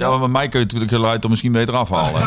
[0.00, 2.22] Ja, maar mij kun je natuurlijk geluid er misschien beter afhalen.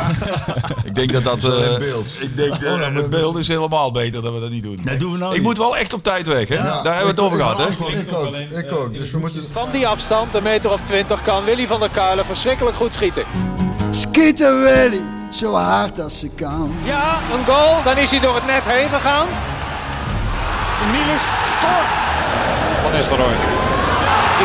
[0.89, 1.43] ik denk dat dat...
[1.43, 2.15] eh, beeld.
[2.19, 4.79] Ik denk, eh, het beeld is helemaal beter dat we dat niet doen.
[4.83, 5.47] Nee, doen we nou ik niet.
[5.47, 6.55] moet wel echt op tijd weg, hè?
[6.55, 7.63] Ja, Daar hebben we het over gehad, hè?
[7.99, 8.93] Ik ook, ik ook.
[8.93, 9.43] Dus we moeten...
[9.51, 13.23] Van die afstand, een meter of twintig, kan Willy van der Kuilen verschrikkelijk goed schieten.
[13.91, 15.01] Schieten Willy,
[15.31, 16.71] zo hard als ze kan.
[16.83, 19.27] Ja, een goal, dan is hij door het net heen gegaan.
[20.91, 21.89] Niels scoort.
[22.83, 23.72] Van Nistelrooy.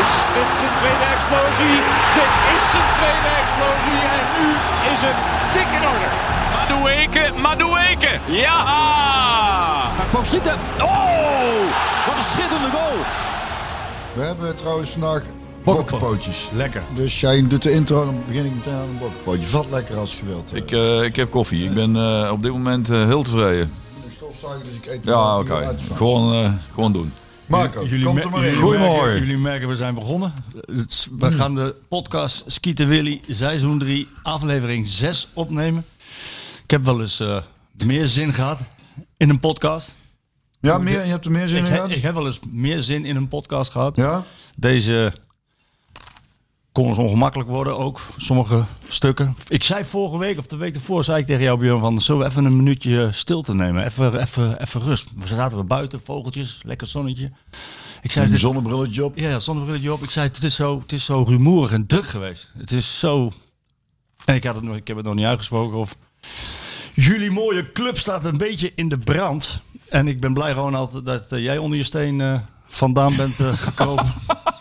[0.03, 1.75] Is dit zijn tweede explosie?
[2.17, 4.47] Dit is zijn tweede explosie en nu
[4.93, 5.17] is het
[5.53, 6.09] dik in orde.
[6.55, 8.19] Madueke, Madueke.
[8.25, 8.59] Ja!
[9.95, 10.57] Hij kwam schieten.
[10.81, 10.87] Oh,
[12.07, 12.97] wat een schitterende goal.
[14.13, 15.23] We hebben trouwens vandaag
[15.63, 16.49] bokkenpootjes.
[16.53, 16.83] Lekker.
[16.95, 19.47] Dus jij doet de intro, dan begin ik meteen aan een bokkenpootje.
[19.47, 20.55] Vat lekker als je wilt.
[20.55, 21.65] Ik, eh, ik heb koffie.
[21.65, 23.73] Ik ben eh, op dit moment eh, heel tevreden.
[24.05, 25.75] Ik stofzuigen, dus ik eet Ja, oké.
[25.95, 27.13] Gewoon, eh, gewoon doen.
[27.49, 28.53] Marco, Jullie, komt er maar in.
[28.57, 30.33] jullie merken, jullie merken, we zijn begonnen.
[31.19, 35.85] We gaan de podcast Skieten Willy, seizoen 3, aflevering 6 opnemen.
[36.63, 37.37] Ik heb wel eens eh,
[37.85, 38.59] meer zin gehad
[39.17, 39.95] in een podcast.
[40.59, 41.91] Ja, meer, je hebt er meer zin Ik, in he- gehad?
[41.91, 43.95] ik heb wel eens meer zin in een podcast gehad.
[43.95, 44.25] Ja?
[44.57, 45.13] Deze
[46.71, 49.35] kon eens ongemakkelijk worden, ook sommige stukken.
[49.47, 52.25] Ik zei vorige week of de week ervoor, zei ik tegen jou Björn van, we
[52.25, 53.85] even een minuutje stilte nemen?
[53.85, 55.11] Even, even, even rust.
[55.17, 57.31] We zaten we buiten, vogeltjes, lekker zonnetje.
[58.01, 59.17] Ik zei, Een zonnebrilletje op.
[59.17, 60.03] ja, zonnebrilletje op.
[60.03, 62.51] Ik zei, het is, zo, het is zo rumoerig en druk geweest.
[62.57, 63.31] Het is zo...
[64.25, 65.95] En ik, had het nog, ik heb het nog niet uitgesproken of...
[66.93, 69.61] Jullie mooie club staat een beetje in de brand.
[69.89, 73.39] En ik ben blij gewoon altijd dat eh, jij onder je steen eh, vandaan bent
[73.39, 74.13] eh, gekomen.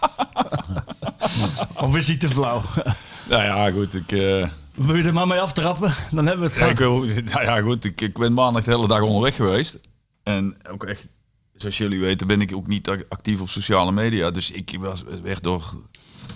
[1.87, 2.63] of is hij te flauw?
[3.29, 3.95] Nou ja, goed.
[3.95, 5.93] Ik, eh, Wil je er maar mee aftrappen?
[6.11, 7.05] Dan hebben we het ja, ik, gehad.
[7.05, 7.85] wil- nou ja, goed.
[7.85, 9.79] Ik, ik ben maandag de hele dag onderweg geweest.
[10.23, 11.07] En ook echt,
[11.55, 14.31] zoals jullie weten, ben ik ook niet ac- actief op sociale media.
[14.31, 15.75] Dus ik was, werd door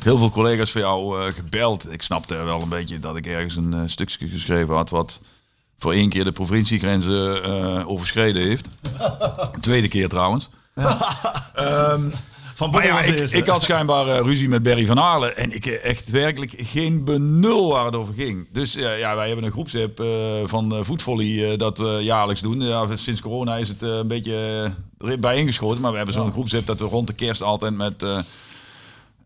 [0.03, 1.93] heel veel collega's van jou eh, gebeld.
[1.93, 5.21] Ik snapte wel een beetje dat ik ergens een eh, stukje geschreven had wat
[5.79, 8.69] voor één keer de provinciegrenzen overschreden heeft.
[9.61, 10.49] Tweede keer trouwens.
[12.55, 15.37] Van Maar ja, ik, ik had schijnbaar eh, ruzie met Barry van Aalen.
[15.37, 18.49] En ik eh, echt werkelijk geen benul waar het over ging.
[18.53, 20.07] Dus ja, wij hebben een groepsapp eh,
[20.45, 22.61] van voetvolley dat we jaarlijks doen.
[22.61, 25.81] Ja, sinds corona is het een beetje erin bijeengeschoten.
[25.81, 28.03] Maar we hebben zo'n groepsapp dat we rond de kerst altijd met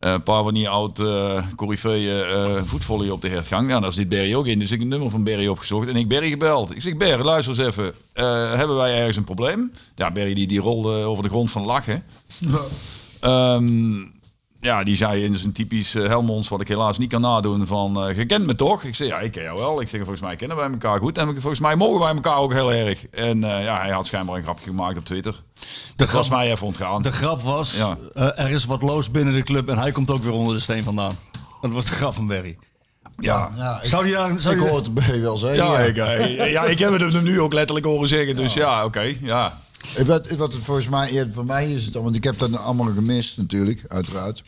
[0.00, 3.70] een paar van die oud uh, corifeeën voetvolley op de hertgang.
[3.70, 4.58] Ja, daar zit Barry ook in.
[4.58, 6.74] Dus ik heb een nummer van Barry opgezocht en ik Barry gebeld.
[6.74, 7.84] Ik zeg, Barry, luister eens even.
[7.84, 9.72] Uh, hebben wij ergens een probleem?
[9.94, 12.04] Ja, Barry die, die rolde over de grond van lachen.
[12.38, 12.60] Ja.
[13.26, 14.14] Um,
[14.60, 18.16] ja, die zei in zijn typisch Helmonds, wat ik helaas niet kan nadoen, van uh,
[18.16, 18.82] je kent me toch?
[18.82, 19.80] Ik zei, ja, ik ken jou wel.
[19.80, 21.18] Ik zeg, volgens mij kennen wij elkaar goed.
[21.18, 23.06] En volgens mij mogen wij elkaar ook heel erg.
[23.06, 25.32] En uh, ja, hij had schijnbaar een grapje gemaakt op Twitter.
[25.32, 25.60] De
[25.96, 27.02] dat grap, was mij even ontgaan.
[27.02, 27.96] De grap was, ja.
[28.14, 30.60] uh, er is wat loos binnen de club en hij komt ook weer onder de
[30.60, 31.18] steen vandaan.
[31.60, 32.56] Dat was de grap van Barry.
[33.18, 35.64] Ja, ja ik, zou die daar, zou ik hoor het bij wel zeggen.
[35.64, 36.06] Ja, ja.
[36.06, 38.36] Ik, ja, ik heb het hem nu ook letterlijk horen zeggen.
[38.36, 39.60] Dus ja, ja oké, okay, ja.
[40.06, 42.56] Wat, wat het volgens mij, ja, voor mij is het dan, want ik heb dat
[42.56, 44.42] allemaal gemist natuurlijk, uiteraard.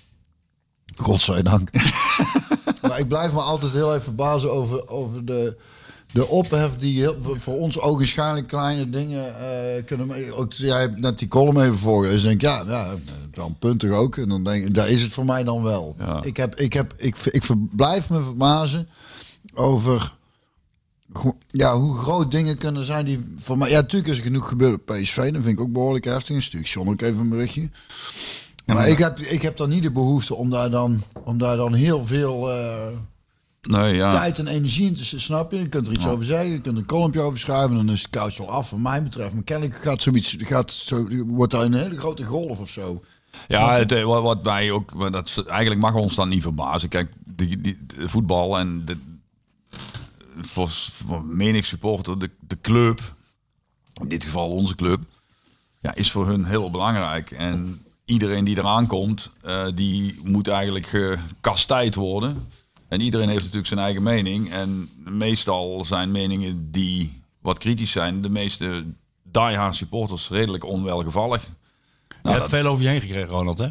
[0.97, 1.71] Godzijdank.
[2.83, 5.57] maar ik blijf me altijd heel even verbazen over, over de,
[6.13, 10.35] de ophef die heel, voor ons ogenschijnlijk kleine dingen uh, kunnen.
[10.35, 12.07] Ook, jij hebt net die column even voor.
[12.07, 12.95] Dus denk ik, ja, ja,
[13.31, 14.17] dan puntig ook.
[14.17, 15.97] En dan denk ik, daar is het voor mij dan wel.
[15.99, 16.23] Ja.
[16.23, 17.43] Ik, heb, ik, heb, ik, ik
[17.77, 18.89] blijf me verbazen
[19.55, 20.17] over
[21.47, 23.71] ja, hoe groot dingen kunnen zijn die voor mij.
[23.71, 25.17] Ja, natuurlijk is er genoeg gebeurd op PSV.
[25.17, 26.37] Dat vind ik ook behoorlijk heftig.
[26.37, 27.71] Een stuk John ook even een berichtje.
[28.65, 31.57] Ja, maar ik heb, ik heb dan niet de behoefte om daar dan, om daar
[31.57, 32.87] dan heel veel uh,
[33.63, 34.11] nee, ja.
[34.11, 35.59] tijd en energie in te snap je.
[35.59, 36.11] Je kunt er iets ja.
[36.11, 38.81] over zeggen, je kunt een kolompje over schrijven, dan is het kous wel af, wat
[38.81, 39.33] mij betreft.
[39.33, 43.03] Maar kennelijk gaat zoiets, gaat zo, wordt daar een hele grote golf of zo.
[43.49, 46.89] Ja, het, wat, wat mij ook, dat, eigenlijk mag ons dan niet verbazen.
[46.89, 48.97] Kijk, die, die, voetbal en de,
[50.41, 50.71] voor,
[51.25, 53.15] menig supporter, de, de club,
[54.01, 55.01] in dit geval onze club,
[55.81, 57.31] ja, is voor hun heel belangrijk.
[57.31, 62.49] En iedereen die eraan komt, uh, die moet eigenlijk gekastijd worden.
[62.89, 64.51] En iedereen heeft natuurlijk zijn eigen mening.
[64.51, 68.85] En meestal zijn meningen die wat kritisch zijn, de meeste
[69.23, 71.49] diehard supporters redelijk onwelgevallig.
[72.09, 72.49] Nou, je hebt dat...
[72.49, 73.69] veel over je heen gekregen, Ronald, hè?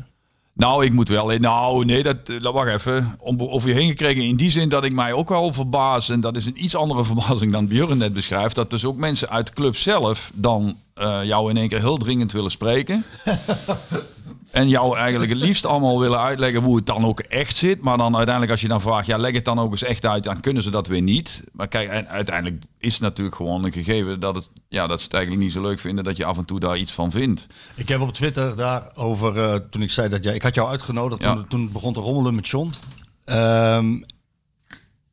[0.57, 1.27] Nou, ik moet wel.
[1.27, 3.15] Nou, nee, dat, dat wacht even.
[3.19, 6.09] Om, over je heen gekregen in die zin dat ik mij ook wel verbaas.
[6.09, 8.56] En dat is een iets andere verbazing dan Björn net beschrijft.
[8.56, 11.98] Dat dus ook mensen uit de club zelf dan uh, jou in één keer heel
[11.98, 13.04] dringend willen spreken.
[14.51, 17.81] en jou eigenlijk het liefst allemaal willen uitleggen hoe het dan ook echt zit.
[17.81, 20.23] Maar dan uiteindelijk als je dan vraagt, ja leg het dan ook eens echt uit.
[20.23, 21.44] Dan kunnen ze dat weer niet.
[21.51, 25.05] Maar kijk, en uiteindelijk is het natuurlijk gewoon een gegeven dat, het, ja, dat ze
[25.05, 27.45] het eigenlijk niet zo leuk vinden dat je af en toe daar iets van vindt.
[27.75, 31.23] Ik heb op Twitter daarover, uh, toen ik zei dat jij, ik had jou uitgenodigd,
[31.23, 31.33] ja.
[31.33, 32.73] toen, toen begon te rommelen met John.
[33.25, 34.03] Um,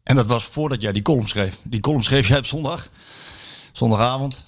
[0.03, 1.59] En dat was voordat jij die column schreef.
[1.63, 2.89] Die column schreef jij op zondag.
[3.73, 4.45] Zondagavond.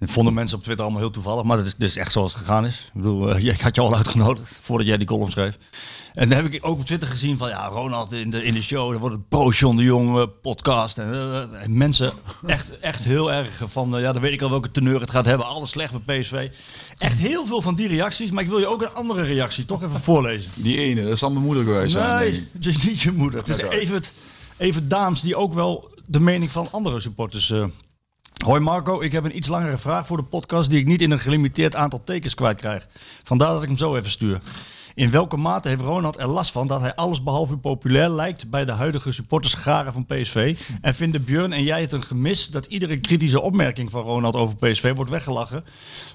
[0.00, 1.44] Dat vonden mensen op Twitter allemaal heel toevallig.
[1.44, 2.84] Maar dat is, is echt zoals het gegaan is.
[2.94, 5.58] Ik bedoel, eh, ik had je al uitgenodigd voordat jij die column schreef.
[6.14, 7.48] En dan heb ik ook op Twitter gezien van...
[7.48, 8.90] Ja, Ronald in de, in de show.
[8.90, 10.98] Dan wordt het Pro-John de Jong eh, podcast.
[10.98, 12.12] En, eh, en mensen
[12.46, 13.90] echt, echt heel erg van...
[13.90, 15.46] ja, dan weet ik al welke teneur het gaat hebben.
[15.46, 16.48] Alles slecht bij PSV.
[16.98, 18.30] Echt heel veel van die reacties.
[18.30, 20.50] Maar ik wil je ook een andere reactie toch even voorlezen.
[20.54, 22.18] Die ene, dat zal mijn moeder geweest zijn.
[22.18, 23.40] Nee, het is niet je moeder.
[23.40, 24.02] Het is even,
[24.56, 27.52] even Daams die ook wel de mening van andere supporters...
[28.44, 31.10] Hoi Marco, ik heb een iets langere vraag voor de podcast die ik niet in
[31.10, 32.88] een gelimiteerd aantal tekens kwijtkrijg.
[33.22, 34.40] Vandaar dat ik hem zo even stuur.
[34.94, 38.64] In welke mate heeft Ronald er last van dat hij alles behalve populair lijkt bij
[38.64, 40.58] de huidige supportersgaren van PSV?
[40.80, 44.56] En vinden Björn en jij het een gemis dat iedere kritische opmerking van Ronald over
[44.56, 45.64] PSV wordt weggelachen?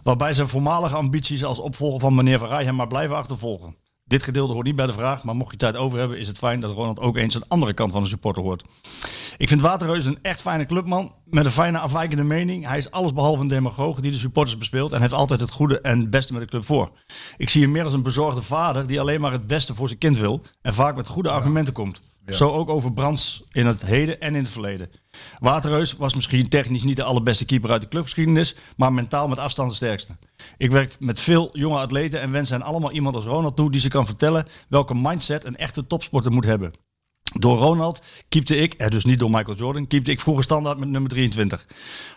[0.03, 3.75] Waarbij zijn voormalige ambities als opvolger van meneer Van Rij hem maar blijven achtervolgen.
[4.07, 6.37] Dit gedeelte hoort niet bij de vraag, maar mocht je tijd over hebben, is het
[6.37, 8.63] fijn dat Ronald ook eens een andere kant van de supporter hoort.
[9.37, 12.67] Ik vind Waterreus een echt fijne clubman met een fijne afwijkende mening.
[12.67, 15.99] Hij is allesbehalve een demagoog die de supporters bespeelt en heeft altijd het goede en
[15.99, 16.91] het beste met de club voor.
[17.37, 19.99] Ik zie hem meer als een bezorgde vader die alleen maar het beste voor zijn
[19.99, 22.01] kind wil en vaak met goede argumenten komt.
[22.25, 24.89] Zo ook over Brands in het heden en in het verleden.
[25.39, 29.69] Waterreus was misschien technisch niet de allerbeste keeper uit de clubgeschiedenis, maar mentaal met afstand
[29.69, 30.17] de sterkste.
[30.57, 33.81] Ik werk met veel jonge atleten en wens hen allemaal iemand als Ronald toe die
[33.81, 36.84] ze kan vertellen welke mindset een echte topsporter moet hebben.
[37.39, 40.89] Door Ronald keepte ik, en dus niet door Michael Jordan, keepte ik vroeger standaard met
[40.89, 41.65] nummer 23.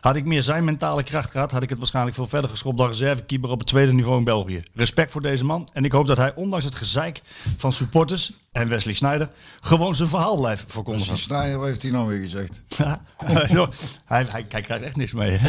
[0.01, 2.89] Had ik meer zijn mentale kracht gehad, had ik het waarschijnlijk veel verder geschopt dan
[2.89, 4.63] reservekeeper op het tweede niveau in België.
[4.75, 7.21] Respect voor deze man en ik hoop dat hij ondanks het gezeik
[7.57, 9.29] van supporters en Wesley Sneijder
[9.61, 11.19] gewoon zijn verhaal blijft verkondigen.
[11.19, 12.63] Snijder, wat heeft hij nou weer gezegd?
[13.17, 15.41] Hij, hij, hij krijgt echt niks mee.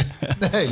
[0.52, 0.68] Nee,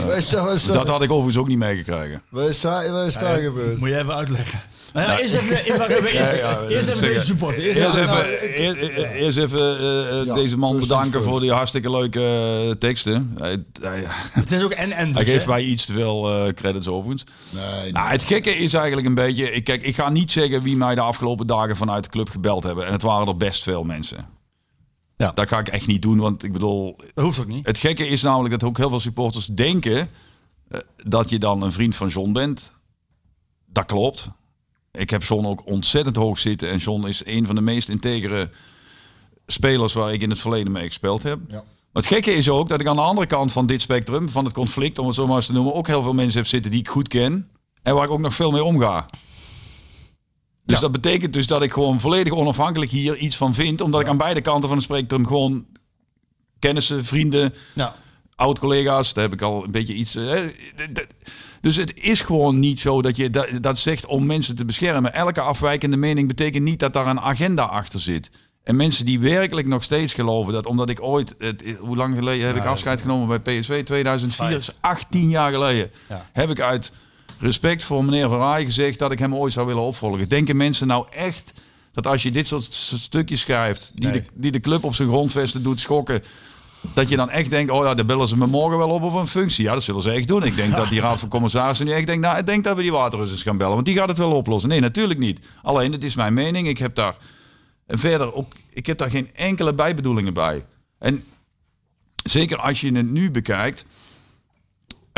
[0.75, 2.23] Dat had ik overigens ook niet meegekregen.
[2.31, 3.79] wat is daar, wat is daar gebeurd?
[3.79, 4.61] Moet je even uitleggen.
[4.93, 6.03] Nou ja, eerst even, eerst even,
[7.55, 7.81] deze.
[7.81, 9.79] Eerst even- even, eerst even
[10.29, 12.21] eh, deze man bedanken voor die hartstikke leuke
[12.69, 13.35] eh, teksten.
[13.39, 15.13] Hij, hij, Het is ook en en.
[15.15, 15.51] hij dus, geeft hè?
[15.51, 17.25] mij iets te veel eh, credits overigens.
[17.51, 19.53] Nee, Nou, het gekke is eigenlijk een beetje...
[19.53, 22.63] Ik, kijk, ik ga niet zeggen wie mij de afgelopen dagen vanuit de club gebeld
[22.65, 22.87] hebben.
[22.87, 24.27] En het waren er best veel mensen.
[25.17, 25.33] Ja.
[25.33, 26.97] Dat ga ik echt niet doen, want ik bedoel...
[27.15, 27.67] Dat hoeft ook niet.
[27.67, 30.11] Het gekke is namelijk dat ook heel veel supporters denken
[31.05, 32.73] dat je dan een vriend van John bent.
[33.67, 34.29] Dat klopt.
[34.99, 36.71] Ik heb John ook ontzettend hoog zitten.
[36.71, 38.51] En John is een van de meest integere
[39.47, 41.39] spelers waar ik in het verleden mee gespeeld heb.
[41.49, 41.55] Ja.
[41.93, 44.45] Maar het gekke is ook dat ik aan de andere kant van dit spectrum, van
[44.45, 46.71] het conflict, om het zo maar eens te noemen, ook heel veel mensen heb zitten
[46.71, 47.49] die ik goed ken.
[47.83, 49.07] En waar ik ook nog veel mee omga.
[50.65, 50.83] Dus Ja.
[50.83, 53.81] dat betekent dus dat ik gewoon volledig onafhankelijk hier iets van vind.
[53.81, 55.67] Omdat ik aan beide kanten van het spectrum gewoon
[56.59, 57.95] kennissen, vrienden, Ja.
[58.35, 60.15] oud-collega's, daar heb ik al een beetje iets.
[60.15, 61.07] eh, d- d-
[61.61, 65.15] dus het is gewoon niet zo dat je dat, dat zegt om mensen te beschermen.
[65.15, 68.31] Elke afwijkende mening betekent niet dat daar een agenda achter zit.
[68.65, 72.47] En mensen die werkelijk nog steeds geloven dat omdat ik ooit, het, hoe lang geleden
[72.47, 73.85] heb ik afscheid genomen bij PSV?
[73.85, 74.59] 2004, Vijf.
[74.59, 75.91] is 18 jaar geleden.
[76.09, 76.27] Ja.
[76.33, 76.93] Heb ik uit
[77.39, 80.29] respect voor meneer Van Rij gezegd dat ik hem ooit zou willen opvolgen.
[80.29, 81.53] Denken mensen nou echt
[81.93, 84.21] dat als je dit soort stukjes schrijft, die, Nee.
[84.21, 86.23] de, die de club op zijn grondvesten doet schokken,
[86.81, 89.15] dat je dan echt denkt, oh ja, daar bellen ze me morgen wel op of
[89.15, 89.65] een functie.
[89.65, 90.43] Ja, dat zullen ze echt doen.
[90.43, 92.83] Ik denk dat die raad van commissarissen nu echt denkt, nou, ik denk dat we
[92.83, 94.69] die waterrussers gaan bellen, want die gaat het wel oplossen.
[94.69, 95.47] Nee, natuurlijk niet.
[95.63, 96.69] Alleen, het is mijn mening.
[96.69, 97.17] Ik heb daar
[97.87, 100.65] verder ook, ik heb daar geen enkele bijbedoelingen bij.
[100.99, 101.25] En
[102.25, 103.85] zeker als je het nu bekijkt.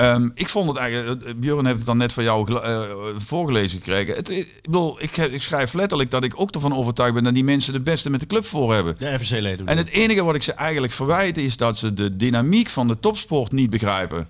[0.01, 2.81] Ehm, ik vond het eigenlijk, eh, Björn heeft het dan net van jou eh,
[3.17, 4.15] voorgelezen gekregen.
[4.15, 7.45] Het, ik bedoel, ik, ik schrijf letterlijk dat ik ook ervan overtuigd ben dat die
[7.45, 8.95] mensen de beste met de club voor hebben.
[8.99, 9.67] De FVC-leden.
[9.67, 13.01] En het enige wat ik ze eigenlijk verwijt is dat ze de dynamiek van de
[13.01, 14.29] topsport niet begrijpen.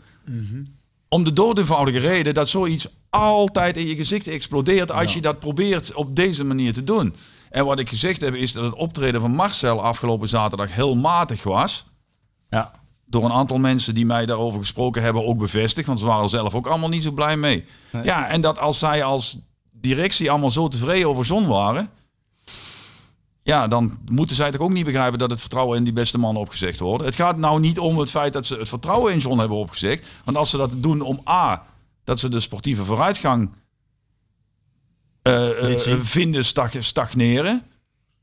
[1.09, 5.95] Om de doodeenvoudige reden dat zoiets altijd in je gezicht explodeert als je dat probeert
[5.95, 7.15] op deze manier te doen.
[7.51, 11.43] En wat ik gezegd heb is dat het optreden van Marcel afgelopen zaterdag heel matig
[11.43, 11.85] was.
[13.11, 15.87] Door een aantal mensen die mij daarover gesproken hebben ook bevestigd.
[15.87, 17.65] Want ze waren zelf ook allemaal niet zo blij mee.
[18.03, 19.39] Ja, en dat als zij als
[19.71, 21.91] directie allemaal zo tevreden over Zon waren.
[23.43, 26.37] Ja, dan moeten zij toch ook niet begrijpen dat het vertrouwen in die beste man
[26.37, 27.05] opgezegd wordt.
[27.05, 30.07] Het gaat nou niet om het feit dat ze het vertrouwen in Zon hebben opgezegd.
[30.25, 31.67] Want als ze dat doen om A,
[32.05, 33.51] dat ze de sportieve vooruitgang
[35.23, 37.63] eh, eh, vinden stag- stagneren,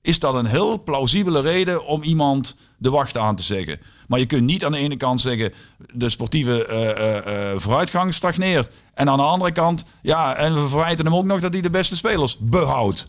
[0.01, 3.79] is dat een heel plausibele reden om iemand de wacht aan te zeggen.
[4.07, 5.53] Maar je kunt niet aan de ene kant zeggen
[5.93, 8.69] de sportieve eh, eh, vooruitgang stagneert.
[8.93, 11.69] En aan de andere kant, ja, en we verwijten hem ook nog dat hij de
[11.69, 13.07] beste spelers behoudt.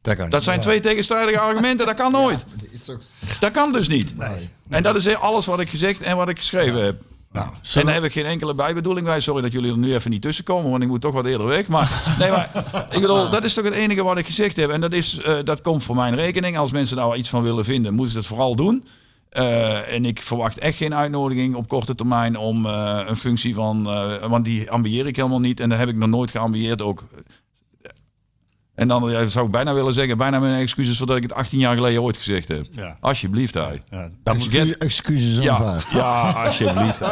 [0.00, 2.44] Dat Dat zijn twee tegenstrijdige argumenten, dat kan nooit.
[2.84, 3.00] Toch,
[3.40, 4.14] Dat kan dus niet.
[4.68, 7.02] En dat is alles wat ik gezegd en wat ik geschreven heb.
[7.32, 9.20] Nou, En daar heb ik geen enkele bijbedoeling bij.
[9.20, 11.46] Sorry dat jullie er nu even niet tussen komen, want ik moet toch wat eerder
[11.46, 11.66] weg.
[11.66, 12.50] Maar, nee, maar
[12.90, 14.70] ik bedoel, dat is toch het enige wat ik gezegd heb.
[14.70, 16.58] En dat, is, dat komt voor mijn rekening.
[16.58, 18.84] Als mensen daar iets van willen vinden, moeten ze het vooral doen.
[19.30, 23.86] Eh, en ik verwacht echt geen uitnodiging op korte termijn om eh, een functie van...
[23.86, 25.60] eh, want die ambieer ik helemaal niet.
[25.60, 27.04] En dat heb ik nog nooit geambieerd ook.
[28.74, 31.32] En dan ja, zou ik bijna willen zeggen, bijna mijn excuses voor dat ik het
[31.32, 32.66] 18 jaar geleden ooit gezegd heb.
[32.70, 32.96] Ja.
[33.00, 33.82] Alsjeblieft, hij.
[33.90, 35.86] Ja, daar moet Excuus- Excuses Ja, aanvaard.
[35.90, 36.98] ja, alsjeblieft.
[36.98, 37.08] hè.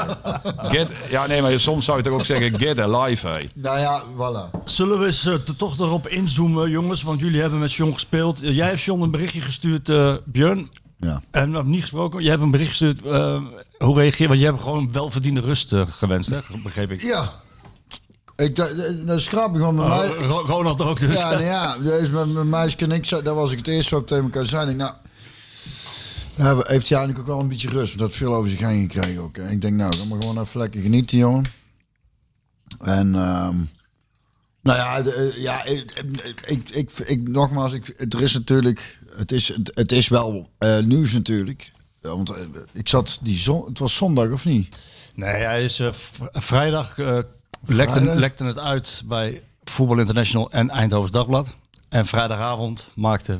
[0.68, 3.38] Get, ja, nee, maar soms zou je toch ook zeggen, get a life, hè.
[3.54, 4.64] Nou ja, voilà.
[4.64, 7.02] Zullen we eens toch erop inzoomen, jongens?
[7.02, 8.38] Want jullie hebben met John gespeeld.
[8.42, 10.70] Jij hebt John een berichtje gestuurd, eh Björn.
[11.06, 11.20] Ja.
[11.30, 12.20] En we hebben niet gesproken.
[12.22, 13.02] Jij hebt een bericht gestuurd.
[13.02, 13.42] eh,
[13.78, 14.28] hoe reageer je?
[14.28, 16.38] Want je hebt gewoon welverdiende rust eh, gewenst, hè?
[16.62, 17.02] begreep ik.
[17.02, 17.32] Ja.
[18.36, 19.86] Ik, dat, dat is grappig, want mij...
[20.16, 21.18] Oh, Ro- Ronald ook dus.
[21.18, 23.90] Ja, nou ja, dus met mijn meisje en ik, zei- dat was ik het eerste
[23.94, 24.72] wat we tegen elkaar zeiden.
[24.74, 24.92] Ik, nou,
[26.34, 28.90] ja, heeft hij eigenlijk ook wel een beetje rust, want dat veel over zich heen
[28.90, 29.36] gekregen ook.
[29.36, 29.48] hè.
[29.50, 31.44] Ik denk, nou, dan maar gewoon even lekker genieten, jongen.
[32.80, 33.56] En, ehm,
[34.66, 36.04] nou ja, de, eh, ja ik,
[36.46, 41.12] ik, ik, ik, nogmaals, ik, er is natuurlijk, het is, het, is wel eh, nieuws
[41.12, 41.70] natuurlijk.
[42.00, 44.76] Want eh, ik zat die zon, het was zondag of niet?
[45.14, 45.82] Nee, hij is
[46.32, 46.96] vrijdag
[47.66, 51.54] lekte, lekte het uit bij Voetbal International en Eindhovens Dagblad.
[51.88, 53.38] En vrijdagavond maakte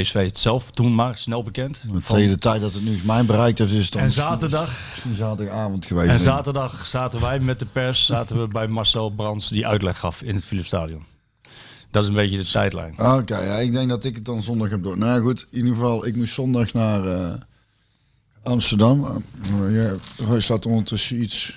[0.00, 1.84] PSV het zelf toen maar snel bekend.
[1.92, 5.86] Van- tegen de tijd dat het nieuws mij bereikt heeft, is het en zaterdag zaterdagavond
[5.86, 6.10] geweest.
[6.10, 10.22] En zaterdag zaten wij met de pers zaten we bij Marcel Brands die uitleg gaf
[10.22, 11.04] in het Philipsstadion.
[11.90, 12.92] Dat is een beetje de tijdlijn.
[12.98, 14.98] Oké, ja, ik denk dat ik het dan zondag heb door.
[14.98, 17.32] Nou goed, in ieder geval, ik moest zondag naar eh,
[18.42, 19.22] Amsterdam.
[19.60, 19.94] Uh, ja,
[20.34, 21.56] er staat ondertussen iets.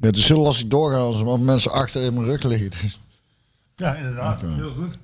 [0.00, 2.70] Ja, het is heel lastig doorgaan als mensen achter in mijn rug liggen.
[2.70, 3.00] Dus
[3.82, 4.40] Ja, inderdaad.
[4.40, 4.98] Heel goed.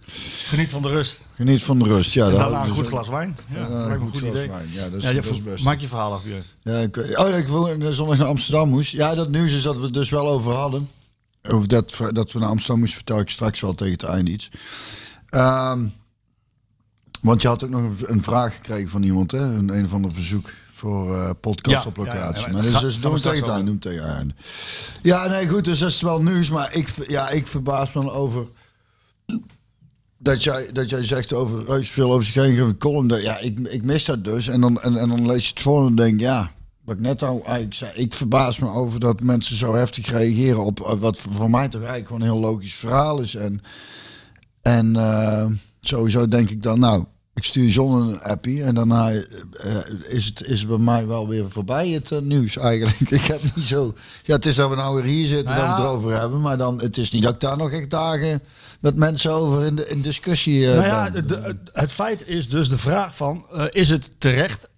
[0.47, 1.27] Geniet van de rust.
[1.35, 2.13] geniet van de rust.
[2.13, 3.37] Ja, En daar daarna hou een goed dus glas wijn.
[3.55, 4.49] Ja, een goed goed glas idee.
[4.49, 4.69] wijn.
[4.73, 5.65] Ja, dat is, Ja, dat is best.
[5.65, 6.43] maak je verhaal af, Björn.
[6.63, 8.93] Ja, ik, oh, dat ik gewoon zondag naar Amsterdam moest.
[8.93, 10.89] Ja, dat nieuws is dat we het dus wel over hadden.
[11.43, 14.49] Over dat, dat we naar Amsterdam moesten, vertel ik straks wel tegen het einde iets.
[15.29, 15.87] Ehm,
[17.21, 19.39] want je had ook nog een, vraag gekregen van iemand, hè?
[19.39, 22.47] Een, een of ander verzoek voor eh, podcast Ja, op ja, locatie.
[22.47, 23.65] ja, maar ga- dus, dus gaan doen tegen einde.
[23.65, 24.35] Doen tegen einde.
[25.03, 26.51] Ja, nee, goed, dus dat is wel nieuws.
[26.51, 28.47] Maar ik, ja, ik verbaas me dan over
[30.19, 33.09] dat jij, dat jij zegt over reus veel over zich heen column.
[33.09, 34.49] Dat, ja, ik, ik mis dat dus.
[34.49, 36.51] En dan, en, en dan lees je het voor en denk ja,
[36.85, 37.93] wat ik net al eigenlijk zei.
[37.95, 41.81] Ik verbaas me over dat mensen zo heftig reageren op eh, wat voor mij toch
[41.81, 43.35] eigenlijk gewoon een heel logisch verhaal is.
[43.35, 43.61] En,
[44.63, 45.47] en eh,
[45.81, 47.05] sowieso denk ik dan, nou,
[47.35, 49.23] ik stuur John een appie en daarna eh,
[50.09, 53.01] is, het, is het bij mij wel weer voorbij het nieuws eigenlijk.
[53.21, 53.95] Ik heb niet zo...
[54.23, 55.77] Ja, het is dat we nou weer hier zitten Nou dat we ja.
[55.77, 58.43] het erover hebben, maar dan, het is niet dat ik daar nog echt dagen
[58.81, 62.69] met mensen over in, de, in discussie eh, Nou ja, de- het feit is dus
[62.69, 64.69] de vraag van, eh, is het terecht,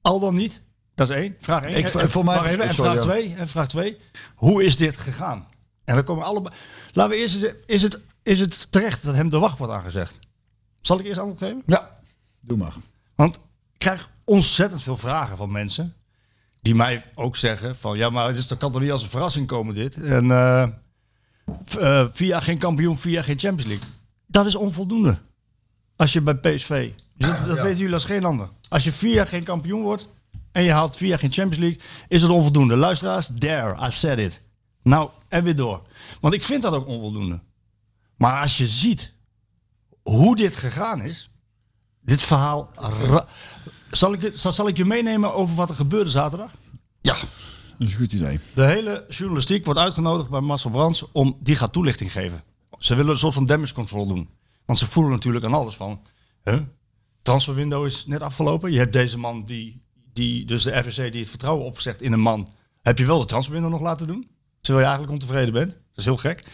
[0.00, 0.60] al dan niet?
[0.94, 1.36] Dat is één.
[1.40, 1.76] Vraag één.
[1.76, 2.60] Ik- En- voor mij- even.
[2.64, 3.34] En vraag twee.
[3.34, 3.96] En vraag twee.
[4.34, 5.46] Hoe is dit gegaan?
[5.84, 6.54] En dan komen allebei.
[6.92, 10.18] Laten we eerst eens, is het, is het terecht dat hem de wacht wordt aangezegd?
[10.80, 11.62] Zal ik eerst antwoord geven?
[11.66, 11.90] Ja,
[12.40, 12.74] doe maar.
[13.14, 13.40] Want ik
[13.78, 15.94] krijg ontzettend veel vragen van mensen.
[16.60, 19.46] Die mij ook zeggen van ja, maar dus dat kan toch niet als een verrassing
[19.46, 19.96] komen dit.
[20.02, 20.68] En eh
[21.78, 23.88] eh, via geen kampioen, via geen Champions League.
[24.26, 25.18] Dat is onvoldoende.
[25.96, 28.48] Als je bij PSV, dat, dat weten jullie als geen ander.
[28.68, 30.08] Als je vier jaar geen kampioen wordt
[30.52, 32.76] en je haalt vier jaar geen Champions League, is het onvoldoende.
[32.76, 34.40] Luisteraars, there, I said it.
[34.82, 35.82] Nou, en weer door.
[36.20, 37.40] Want ik vind dat ook onvoldoende.
[38.16, 39.12] Maar als je ziet
[40.02, 41.30] hoe dit gegaan is,
[42.00, 42.70] dit verhaal.
[43.90, 46.50] Zal ik, zal, zal ik je meenemen over wat er gebeurde zaterdag?
[47.00, 47.16] Ja,
[47.82, 48.40] dat is een goed idee.
[48.54, 52.42] De hele journalistiek wordt uitgenodigd bij Marcel Brands om die gaat toelichting geven.
[52.78, 54.28] Ze willen een soort van damage control doen.
[54.64, 56.00] Want ze voelen natuurlijk aan alles van.
[56.44, 56.60] Huh?
[57.22, 58.72] Transferwindow is net afgelopen.
[58.72, 62.20] Je hebt deze man die, die dus de FSC die het vertrouwen opzegt in een
[62.20, 62.48] man.
[62.82, 64.28] Heb je wel de transferwindow nog laten doen?
[64.60, 65.70] Terwijl je eigenlijk ontevreden bent.
[65.70, 66.44] Dat is heel gek.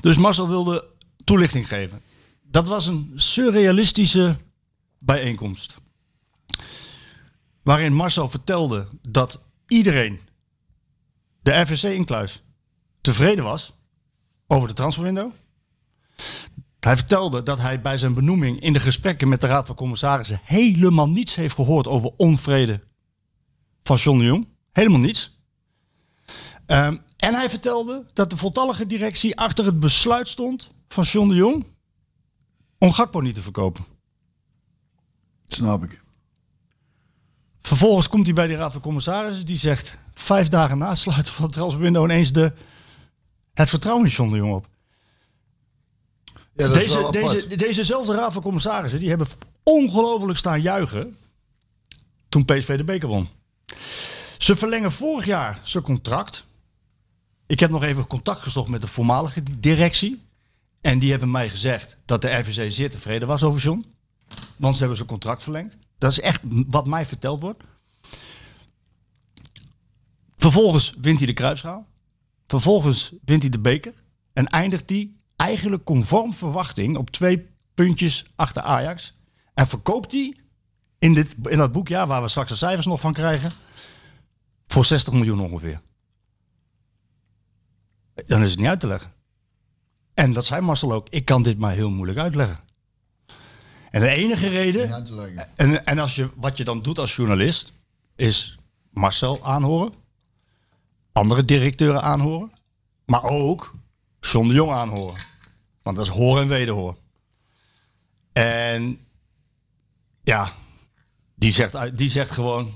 [0.00, 0.88] Dus Marcel wilde
[1.24, 2.00] toelichting geven.
[2.42, 4.36] Dat was een surrealistische
[4.98, 5.76] bijeenkomst.
[7.62, 10.20] Waarin Marcel vertelde dat iedereen
[11.44, 12.42] de FSC Inkluis
[13.00, 13.72] tevreden was
[14.46, 15.32] over de transferwindow.
[16.80, 20.40] Hij vertelde dat hij bij zijn benoeming in de gesprekken met de Raad van Commissarissen
[20.42, 22.80] helemaal niets heeft gehoord over onvrede
[23.82, 24.48] van John de Jong.
[24.72, 25.38] Helemaal niets.
[26.66, 31.34] Ehm, en hij vertelde dat de voltallige directie achter het besluit stond van John de
[31.34, 31.66] Jong
[32.78, 33.84] om Gakpo niet te verkopen.
[35.46, 36.02] Snap ik.
[37.60, 39.46] Vervolgens komt hij bij de Raad van Commissarissen.
[39.46, 42.52] Die zegt vijf dagen na het sluiten van de transferwindow ineens de,
[43.54, 44.66] het vertrouwen in John de Jong op.
[46.56, 49.26] Ja, Deze, deze, dezezelfde Raad van Commissarissen die hebben
[49.62, 51.16] ongelooflijk staan juichen
[52.28, 53.28] toen PSV de beker won.
[54.38, 56.46] Ze verlengen vorig jaar zijn contract.
[57.46, 60.22] Ik heb nog even contact gezocht met de voormalige directie.
[60.80, 63.84] En die hebben mij gezegd dat de RVC zeer tevreden was over John.
[64.56, 65.76] Want ze hebben zijn contract verlengd.
[65.98, 67.62] Dat is echt wat mij verteld wordt.
[70.44, 71.86] Vervolgens wint hij de Kruipschaal.
[72.46, 73.94] Vervolgens wint hij de beker.
[74.32, 79.16] En eindigt hij eigenlijk conform verwachting op twee puntjes achter Ajax.
[79.54, 80.36] En verkoopt hij
[80.98, 83.52] in, dit, in dat boekjaar, waar we straks de cijfers nog van krijgen,
[84.66, 85.80] voor 60 miljoen ongeveer.
[88.26, 89.12] Dan is het niet uit te leggen.
[90.14, 91.08] En dat zei Marcel ook.
[91.08, 92.58] Ik kan dit maar heel moeilijk uitleggen.
[93.90, 94.90] En de enige reden.
[95.54, 97.72] En, en als je, wat je dan doet als journalist,
[98.16, 98.58] is
[98.90, 100.02] Marcel aanhoren.
[101.14, 102.52] Andere directeuren aanhoren.
[103.06, 103.74] Maar ook
[104.20, 105.22] John de Jong aanhoren.
[105.82, 106.96] Want dat is hoor en wederhoor.
[108.32, 108.98] En
[110.22, 110.52] ja,
[111.34, 112.74] die zegt, die zegt gewoon.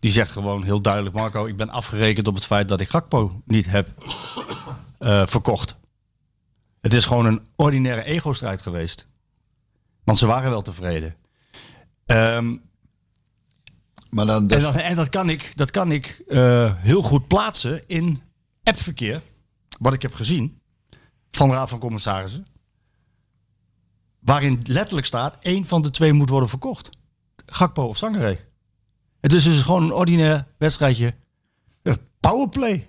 [0.00, 3.42] Die zegt gewoon heel duidelijk, Marco, ik ben afgerekend op het feit dat ik Gakpo
[3.44, 3.88] niet heb
[4.98, 5.76] eh, verkocht.
[6.80, 9.08] Het is gewoon een ordinaire ego-strijd geweest.
[10.04, 11.16] Want ze waren wel tevreden.
[12.06, 12.56] Ehm,
[14.10, 17.26] Maar dan, en, dus, dat, en dat kan ik, dat kan ik eh, heel goed
[17.26, 18.22] plaatsen in
[18.62, 19.22] appverkeer.
[19.78, 20.60] Wat ik heb gezien
[21.30, 22.46] van de Raad van Commissarissen.
[24.18, 26.90] Waarin letterlijk staat, één van de twee moet worden verkocht.
[27.46, 28.38] Gakpo of Sangaré.
[29.20, 31.14] Het is dus gewoon een ordinair wedstrijdje.
[32.20, 32.86] Powerplay.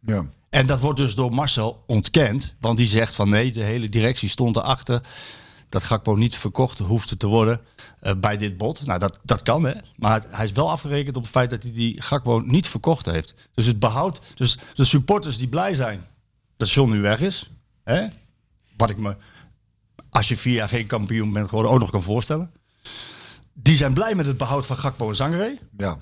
[0.00, 0.24] ja.
[0.50, 2.56] En dat wordt dus door Marcel ontkend.
[2.60, 5.02] Want die zegt van nee, de hele directie stond erachter.
[5.68, 7.60] Dat Gakpo niet verkocht hoefde te worden
[8.00, 8.86] eh, bij dit bod.
[8.86, 9.74] Nou, dat, dat kan hè.
[9.96, 13.34] Maar hij is wel afgerekend op het feit dat hij die Gakpo niet verkocht heeft.
[13.54, 16.06] Dus het behoud, dus de supporters die blij zijn
[16.56, 17.50] dat John nu weg is.
[17.84, 18.06] Hè?
[18.76, 19.16] Wat ik me,
[20.10, 22.52] als je vier jaar geen kampioen bent geworden, ook nog kan voorstellen.
[23.52, 25.58] Die zijn blij met het behoud van Gakpo en Zangeré.
[25.76, 25.98] ja.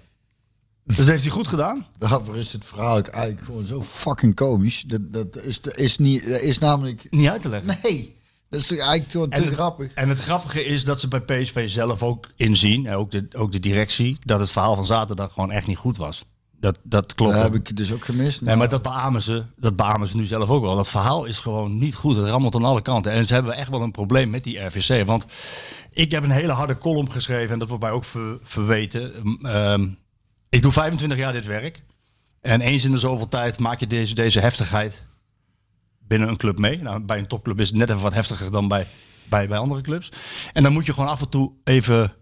[0.85, 1.87] Dus dat heeft hij goed gedaan.
[1.99, 4.83] Daarvoor is het verhaal eigenlijk gewoon zo fucking komisch.
[4.83, 7.07] Dat, dat, is, is, niet, dat is namelijk...
[7.11, 7.79] Niet uit te leggen.
[7.83, 8.16] Nee,
[8.51, 9.93] dat is eigenlijk te En- grappig.
[9.95, 13.53] En het grappige is dat ze bij PSV zelf ook inzien, en ook de, ook
[13.53, 16.25] de directie, dat het verhaal van zaterdag gewoon echt niet goed was.
[16.61, 17.33] Dat, dat klopt.
[17.33, 18.41] Dat heb ik dus ook gemist.
[18.41, 20.77] Nee, maar dat beamen, ze, dat beamen ze nu zelf ook wel.
[20.77, 22.17] Dat verhaal is gewoon niet goed.
[22.17, 23.13] Het rammelt aan alle kanten.
[23.13, 25.07] En ze hebben echt wel een probleem met die RVC.
[25.07, 25.27] Want
[25.93, 27.53] ik heb een hele harde column geschreven.
[27.53, 29.13] En dat wordt mij ook ver- verweten.
[29.43, 29.89] Ehm,
[30.49, 31.83] ik doe 25 jaar dit werk.
[32.41, 35.05] En eens in de zoveel tijd maak je deze, deze heftigheid
[36.09, 36.83] binnen een club mee.
[36.83, 38.87] Nou, bij een topclub is het net even wat heftiger dan bij,
[39.29, 40.13] bij, bij andere clubs.
[40.53, 42.13] En dan moet je gewoon af en toe even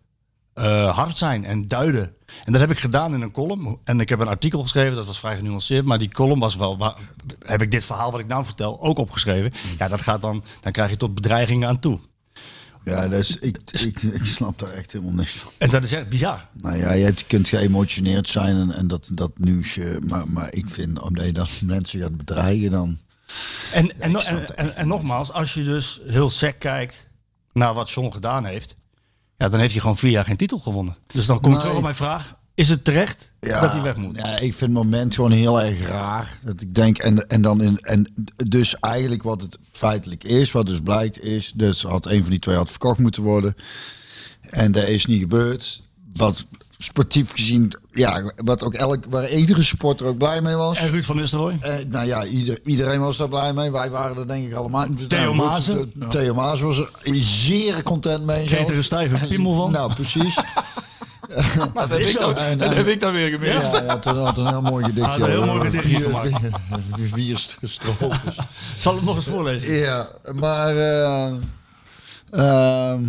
[0.54, 2.14] eh, hard zijn en duiden.
[2.44, 3.78] En dat heb ik gedaan in een column.
[3.84, 5.84] En ik heb een artikel geschreven, dat was vrij genuanceerd.
[5.84, 6.96] Maar die column was wel, wa-
[7.44, 9.52] heb ik dit verhaal wat ik nou vertel ook opgeschreven.
[9.78, 12.00] Ja, dat gaat dan, dan krijg je tot bedreigingen aan toe.
[12.84, 15.50] Ja, dus ik, ik, ik snap daar echt helemaal niks van.
[15.58, 16.48] En dat is echt bizar.
[16.52, 19.98] Nou ja, je kunt geëmotioneerd zijn en, en dat, dat nieuwsje.
[20.02, 22.98] Maar, maar ik vind, omdat je dan mensen gaat bedreigen, dan...
[23.72, 27.06] En, en, no- en, het en, en nogmaals, als je dus heel sec kijkt
[27.52, 28.76] naar wat John gedaan heeft.
[29.36, 30.96] Ja, dan heeft hij gewoon vier jaar geen titel gewonnen.
[31.06, 31.60] Dus dan komt Nee.
[31.62, 32.34] terug op mijn vraag.
[32.54, 34.16] Is het terecht dat hij weg moet?
[34.16, 36.38] Ja, ik vind het moment gewoon heel erg raar.
[36.44, 40.66] Dat ik denk, en, en dan in, en dus eigenlijk wat het feitelijk is, wat
[40.66, 43.56] dus blijkt, is, dus had een van die twee had verkocht moeten worden.
[44.50, 45.82] En dat is niet gebeurd.
[46.12, 46.44] Wat
[46.84, 50.78] sportief gezien, ja, wat ook elk, waar iedere sporter ook blij mee was.
[50.78, 51.58] En Ruud van Nistelrooy?
[51.60, 53.70] Eh, nou ja, ieder, iedereen was daar blij mee.
[53.72, 54.86] Wij waren er denk ik allemaal.
[55.08, 58.44] Theo Nou, goed, eh, Theo Maas was er zeer content mee.
[58.44, 58.68] Kreeg zelf.
[58.70, 59.70] er een stijve piemel van?
[59.72, 60.34] Nou, precies.
[61.74, 63.70] dat heb, ik dan, En- dat en- heb ik dan weer gemist.
[63.72, 65.10] Ja, ja, het had een heel mooi gedichtje.
[65.10, 66.28] Had een heel mooi gedichtje Vier- gemaakt.
[66.94, 68.36] vier- Vier strofes.
[68.78, 69.74] Zal het nog eens voorlezen?
[69.76, 70.76] Ja, maar...
[70.76, 71.32] eh
[72.30, 73.02] ehm,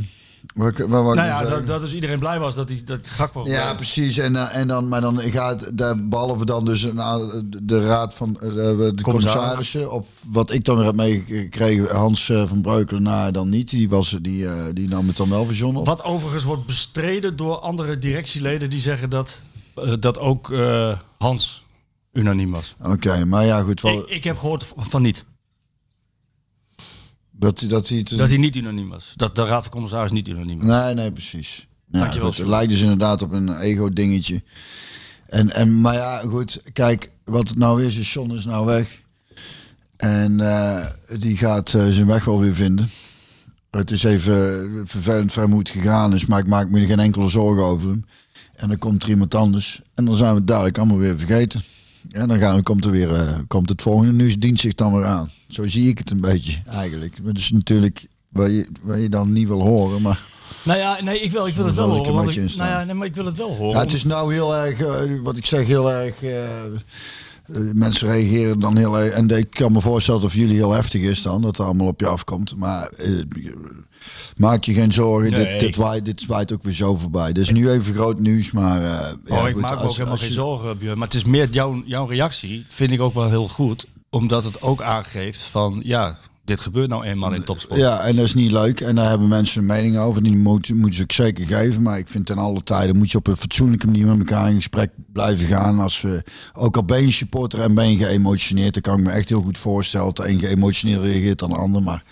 [0.55, 3.47] wat, wat, wat Nou ja, dat, dat dus iedereen blij was dat hij dat Gakpo...
[3.47, 4.17] Ja, precies.
[4.17, 8.13] En, eh, en dan, maar dan gaat daar, behalve dan dus een, a- de raad
[8.13, 12.61] van eh, de, de commissarissen, op wat ik dan weer heb meegekregen, Hans eh, van
[12.61, 13.69] Breukelen, nou dan niet.
[13.69, 15.87] Die, was, die, eh, die nam het dan wel verzonnen op.
[15.87, 19.41] Wat overigens wordt bestreden door andere directieleden die zeggen dat,
[19.75, 21.63] eh, dat ook eh, Hans
[22.13, 22.75] unaniem was.
[22.83, 23.81] Oké, maar ja, goed.
[23.81, 25.25] Wel, Ik, ik heb gehoord van niet.
[27.39, 28.03] Dat, hij- dat hij.
[28.03, 29.13] Dat hij niet unaniem was.
[29.15, 30.67] Dat de raad van commissaris niet unaniem was.
[30.67, 31.67] Nee, nee, precies.
[31.91, 34.43] Ja, lijkt dus inderdaad op een ego-dingetje.
[35.27, 39.03] En, en, maar ja, goed, kijk, wat het nou is, is John is nou weg.
[39.97, 40.85] En eh,
[41.17, 42.89] die gaat eh, zijn weg wel weer vinden.
[43.71, 46.85] Het is even vervelend voor hem hoe het gegaan is, maar ik maak me er
[46.85, 48.05] geen enkele zorgen over hem.
[48.55, 51.63] En dan komt er iemand anders en dan zijn we het dadelijk allemaal weer vergeten.
[52.11, 55.05] En dan gaan, komt er weer eh, komt het volgende nieuws dient zich dan weer
[55.05, 55.29] aan.
[55.47, 57.13] Zo zie ik het een beetje eigenlijk.
[57.23, 60.21] Maar dat is natuurlijk wat je, wat je dan niet wil horen, maar
[60.63, 62.13] Nou ja, nee, ik wil, ik wil het wel horen.
[62.13, 63.75] want ik- nou ja, nee, maar ik wil het wel horen.
[63.75, 66.23] Ja, het is nou heel erg, eh, wat ik zeg, heel erg.
[66.23, 66.39] eh,
[67.73, 69.13] mensen reageren dan heel erg.
[69.13, 71.87] En ik kan me voorstellen dat voor jullie heel heftig is dan, dat het allemaal
[71.87, 72.55] op je afkomt.
[72.57, 72.91] Maar
[74.37, 75.51] maak je geen zorgen, Nee.
[75.51, 77.33] dit, dit, waait, dit ook weer zo voorbij.
[77.33, 78.83] Dus nu even groot nieuws, maar.
[78.83, 80.97] eh, Oh, ja, ik goed, maak me ook helemaal geen je- zorgen, Björn.
[80.97, 83.85] Maar het is meer jouw, jouw reactie, vind ik ook wel heel goed.
[84.09, 87.79] Omdat het ook aangeeft van, ja, dit gebeurt nou eenmaal in topsport.
[87.79, 88.81] Ja, en dat is niet leuk.
[88.81, 90.23] En daar hebben mensen een mening over.
[90.23, 91.81] Die moeten, moeten ze ook zeker geven.
[91.81, 94.55] Maar ik vind ten alle tijden moet je op een fatsoenlijke manier met elkaar in
[94.55, 95.79] gesprek blijven gaan.
[95.79, 99.11] Als we, ook al ben je supporter en ben je geëmotioneerd, dan kan ik me
[99.11, 101.81] echt heel goed voorstellen dat de een geëmotioneerd reageert dan de ander.
[101.83, 102.03] Maar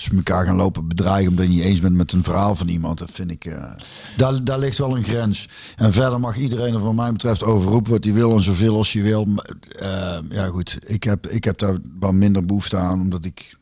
[0.00, 2.68] als we elkaar gaan lopen bedreigen omdat je niet eens bent met een verhaal van
[2.68, 3.44] iemand, dat vind ik.
[3.44, 3.72] eh,
[4.16, 5.48] daar, daar ligt wel een grens.
[5.76, 8.76] En verder mag iedereen er, wat mij betreft, over roepen wat hij wil en zoveel
[8.76, 9.28] als hij wil.
[9.78, 10.78] Eh, ja, goed.
[10.86, 13.58] Ik heb, ik heb daar wat minder behoefte aan, omdat ik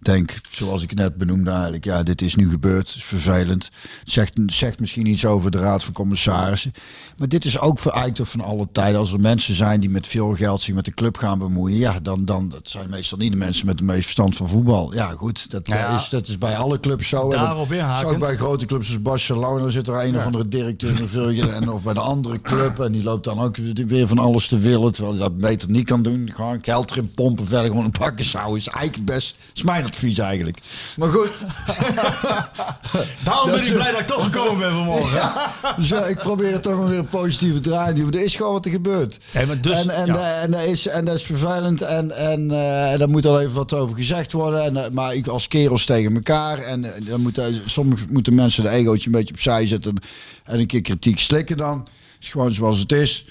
[0.00, 3.64] denk, zoals ik net benoemde eigenlijk, ja, dit is nu gebeurd, het is vervelend.
[4.00, 6.72] Het zegt, zegt misschien iets over de Raad van Commissarissen.
[7.16, 7.78] Maar dit is ook
[8.12, 9.00] toch van alle tijden.
[9.00, 12.00] Als er mensen zijn die met veel geld zich met de club gaan bemoeien, ja,
[12.00, 14.94] dan, dan dat zijn meestal niet de mensen met de meest verstand van voetbal.
[14.94, 16.00] Ja, goed, dat, Ja.
[16.00, 17.28] is, dat is bij alle clubs zo.
[17.30, 18.12] Daarop inhakend.
[18.12, 21.82] ook bij grote clubs als Barcelona zit er een of andere directeur in en of
[21.82, 25.14] bij de andere club en die loopt dan ook weer van alles te willen, terwijl
[25.14, 26.30] hij dat beter niet kan doen.
[26.34, 30.18] Gewoon geld erin pompen, verder gewoon een pakken zou is eigenlijk best, is mijn advies
[30.18, 30.58] eigenlijk.
[30.96, 31.30] Maar goed,
[33.24, 35.32] Daarom ben ik blij dat ik toch gekomen ben vanmorgen.
[35.76, 38.18] dus ja, ik probeer het toch weer een positieve draai te.
[38.18, 39.18] Er is gewoon wat er gebeurt.
[39.46, 40.16] Maar dus- en, en, ja.
[40.16, 41.82] eh, en, is, en dat is vervelend.
[41.82, 44.62] En, en eh, daar moet al even wat over gezegd worden.
[44.64, 46.58] En, eh, maar ik als kerels tegen elkaar.
[46.58, 49.96] En eh, dan moeten, soms moeten mensen de egootje een beetje opzij zetten.
[50.44, 51.86] En een keer kritiek slikken dan.
[52.20, 53.24] is gewoon zoals het is.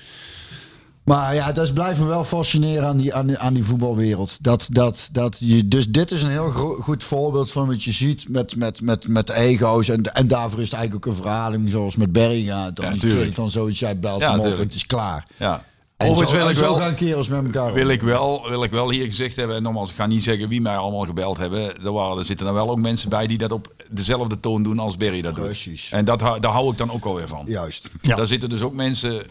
[1.09, 4.37] Maar ja, dat blijft me wel fascineren aan die, aan die, aan die voetbalwereld.
[4.41, 8.29] Dat, dat, dat je, dus dit is een heel goed voorbeeld van wat je ziet
[8.29, 9.89] met, met, met, met ego's.
[9.89, 12.75] En, en daarvoor is het eigenlijk ook een verhaling zoals met Berry gaat.
[12.75, 14.69] Dan Ja, van zoiets, jij belt Ja, hem op en tuurlijk.
[14.69, 15.27] het is klaar.
[15.37, 15.63] Ja.
[15.97, 18.71] En Overigens zo, wil ik wel, gaan kerels met elkaar wil ik wel, wil ik
[18.71, 21.83] wel hier gezegd hebben, en nogmaals, ik ga niet zeggen wie mij allemaal gebeld hebben.
[21.83, 24.79] Er, waren, er zitten dan wel ook mensen bij die dat op dezelfde toon doen
[24.79, 25.45] als Berry dat doet.
[25.45, 25.91] Precies.
[25.91, 27.43] En dat, daar hou ik dan ook alweer van.
[27.45, 27.89] Juist.
[28.01, 28.15] Ja.
[28.15, 29.23] Daar zitten dus ook mensen.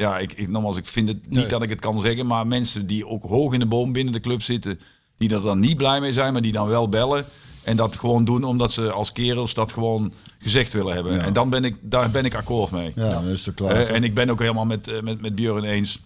[0.00, 1.46] Ja, ik, ik, nogmaals, ik vind het niet Nee.
[1.46, 4.20] dat ik het kan zeggen, maar mensen die ook hoog in de boom binnen de
[4.20, 4.80] club zitten,
[5.18, 7.24] die er dan niet blij mee zijn, maar die dan wel bellen
[7.64, 11.14] en dat gewoon doen omdat ze als kerels dat gewoon gezegd willen hebben.
[11.14, 11.24] Ja.
[11.24, 12.92] En dan ben ik, daar ben ik akkoord mee.
[12.94, 13.70] Ja, dan is klaar.
[13.70, 16.00] Eh, en ik ben ook helemaal met, eh, met, met Björn eens.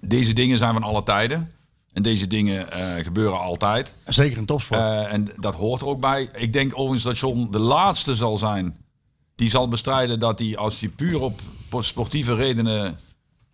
[0.00, 1.52] Deze dingen zijn van alle tijden.
[1.92, 3.94] En deze dingen eh, gebeuren altijd.
[4.04, 5.06] Zeker in topsport.
[5.06, 6.28] En dat hoort er ook bij.
[6.34, 8.76] Ik denk overigens dat John de laatste zal zijn.
[9.36, 11.40] Die zal bestrijden dat hij, als hij puur op
[11.82, 12.98] sportieve redenen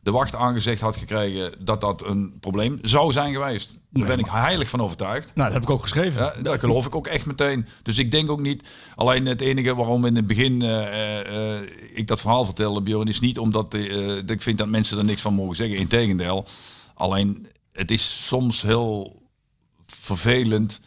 [0.02, 3.76] de wacht aangezegd had gekregen, dat dat een probleem zou zijn geweest.
[3.90, 5.34] Daar ben ik heilig van overtuigd.
[5.34, 6.22] nou, dat heb ik ook geschreven.
[6.22, 7.66] Ja, dat geloof ik ook echt meteen.
[7.82, 8.68] Dus ik denk ook niet.
[8.94, 13.20] Alleen het enige waarom in het begin eh, eh, ik dat verhaal vertelde, Björn, is
[13.20, 15.76] niet omdat eh, ik vind dat mensen er niks van mogen zeggen.
[15.76, 16.44] Integendeel.
[16.94, 19.22] Alleen het is soms heel
[19.86, 20.80] vervelend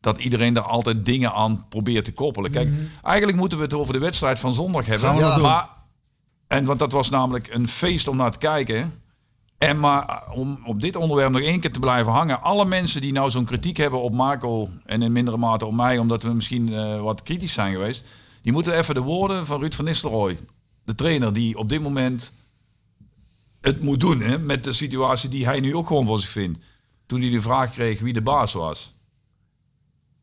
[0.00, 2.50] dat iedereen daar altijd dingen aan probeert te koppelen.
[2.50, 2.68] Kijk,
[3.02, 5.40] eigenlijk moeten we het over de wedstrijd van zondag hebben.
[5.40, 5.68] Maar,
[6.46, 9.02] en want dat was namelijk een feest om naar te kijken.
[9.58, 12.42] En maar om op dit onderwerp nog één keer te blijven hangen.
[12.42, 15.98] Alle mensen die nou zo'n kritiek hebben op Marco en in mindere mate op mij,
[15.98, 18.04] omdat we misschien eh, wat kritisch zijn geweest.
[18.42, 20.38] Die moeten even de woorden van Ruud van Nistelrooy,
[20.84, 22.32] de trainer die op dit moment
[23.60, 26.58] het moet doen hè, met de situatie die hij nu ook gewoon voor zich vindt.
[27.06, 28.94] Toen hij de vraag kreeg wie de baas was.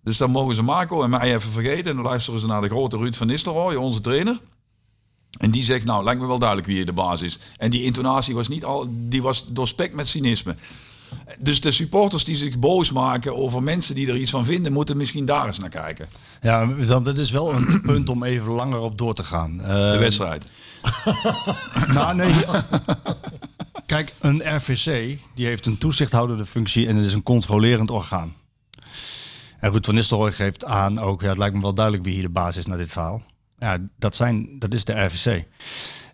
[0.03, 1.89] Dus dan mogen ze Marco en mij even vergeten.
[1.89, 4.41] En dan luisteren ze naar de grote Ruud van Nistelrooy, onze trainer.
[5.37, 7.39] En die zegt, nou, lijkt me wel duidelijk wie hier de baas is.
[7.57, 10.55] En die intonatie was niet al, die was doorspekt met cynisme.
[11.39, 14.97] Dus de supporters die zich boos maken over mensen die er iets van vinden, moeten
[14.97, 16.07] misschien daar eens naar kijken.
[16.41, 19.57] Ja, dan, dat is wel een punt om even langer op door te gaan.
[19.57, 20.43] De Eh, wedstrijd.
[21.93, 22.33] Nou, nee.
[23.85, 28.33] Kijk, een RVC die heeft een toezichthoudende functie en het is een controlerend orgaan.
[29.59, 32.23] En Ruud van Nistelrooy geeft aan ook, ja, het lijkt me wel duidelijk wie hier
[32.23, 33.21] de baas is naar dit verhaal.
[33.63, 35.45] Ja, dat, zijn, dat is de RVC.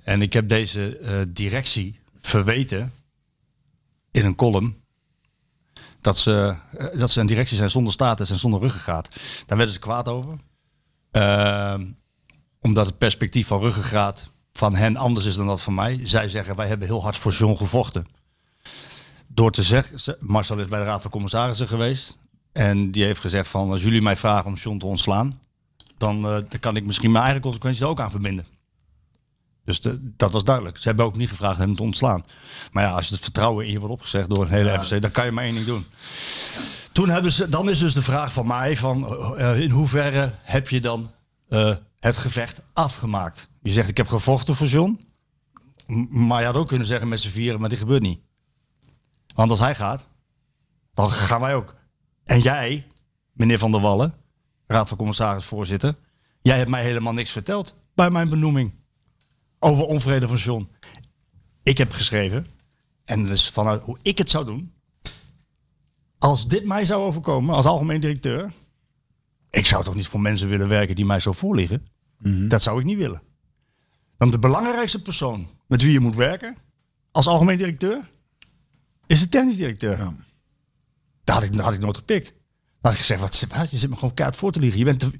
[0.03, 2.93] En ik heb deze eh, directie verweten
[4.12, 4.77] in een column
[6.01, 9.09] dat ze, eh, dat ze een directie zijn zonder status en zonder ruggengraat.
[9.45, 10.38] Daar werden ze kwaad over.
[11.12, 11.85] Ehm,
[12.59, 15.99] omdat het perspectief van ruggengraat van hen anders is dan dat van mij.
[16.03, 18.07] Zij zeggen, wij hebben heel hard voor John gevochten.
[19.27, 22.17] Door te zeggen, ze- Marcel is bij de Raad van Commissarissen geweest.
[22.51, 25.39] En die heeft gezegd van, als jullie mij vragen om John te ontslaan,
[25.99, 28.45] dan, eh, dan kan ik misschien mijn eigen consequenties er ook aan verbinden.
[29.65, 30.77] Dus de- dat was duidelijk.
[30.77, 32.25] Ze hebben ook niet gevraagd hem te ontslaan.
[32.71, 35.25] Maar ja, als het vertrouwen in je wordt opgezegd door een hele FC, dan kan
[35.25, 35.85] je maar één ding doen.
[36.91, 40.69] Toen hebben ze, dan is dus de vraag van mij van, eh, in hoeverre heb
[40.69, 41.12] je dan
[41.49, 43.49] eh, het gevecht afgemaakt.
[43.62, 44.99] Je zegt, ik heb gevochten voor John.
[46.09, 48.19] Maar je had ook kunnen zeggen met z'n vieren, maar dit gebeurt niet.
[49.35, 50.07] Want als hij gaat,
[50.93, 51.75] dan gaan wij ook.
[52.23, 52.88] En jij,
[53.33, 54.13] meneer Van der Wallen,
[54.71, 55.95] Raad van Commissaris voorzitter.
[56.41, 58.73] Jij hebt mij helemaal niks verteld bij mijn benoeming.
[59.60, 60.69] Over onvrede van John.
[61.63, 62.47] Ik heb geschreven,
[63.05, 64.73] en dus vanuit hoe ik het zou doen.
[66.17, 68.53] Als dit mij zou overkomen als algemeen directeur.
[69.49, 71.88] Ik zou toch niet voor mensen willen werken die mij zo voorliggen.
[72.47, 73.21] Dat zou ik niet willen.
[74.17, 76.58] Want de belangrijkste persoon met wie je moet werken
[77.12, 78.10] als algemeen directeur
[79.08, 79.97] is de tennisdirecteur.
[81.23, 82.34] Daar had ik, dat had ik nooit gepikt.
[82.81, 84.79] Had ik gezegd, wat, wat, je zit me gewoon kaart voor te liegen.
[84.79, 85.11] Je bent, te-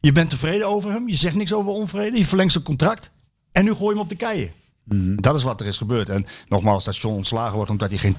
[0.00, 3.10] je bent tevreden over hem, je zegt niks over onvrede, je verlengt zijn contract
[3.52, 4.52] en nu gooi je hem op de keien.
[5.20, 6.08] Dat is wat er is gebeurd.
[6.08, 8.16] En nogmaals, dat John ontslagen wordt omdat hij geen,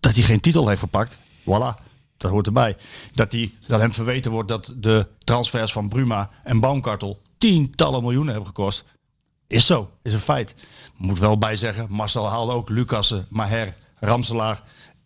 [0.00, 1.16] dat hij geen titel heeft gepakt.
[1.40, 1.82] Voilà,
[2.16, 2.76] dat hoort erbij.
[3.12, 8.32] Dat, hij, dat hem verweten wordt dat de transfers van Bruma en Baumkartel tientallen miljoenen
[8.32, 8.84] hebben gekost.
[9.46, 10.54] Is zo, is een feit.
[10.96, 14.62] Moet wel bij zeggen, Marcel haalde ook Lucassen, Maher, Ramselaar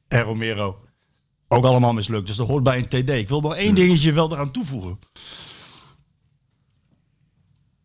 [0.09, 0.79] en Romero.
[1.49, 2.27] Ook allemaal mislukt.
[2.27, 3.11] Dus dat hoort bij een TD.
[3.11, 4.99] Ik wil nog één dingetje wel eraan toevoegen.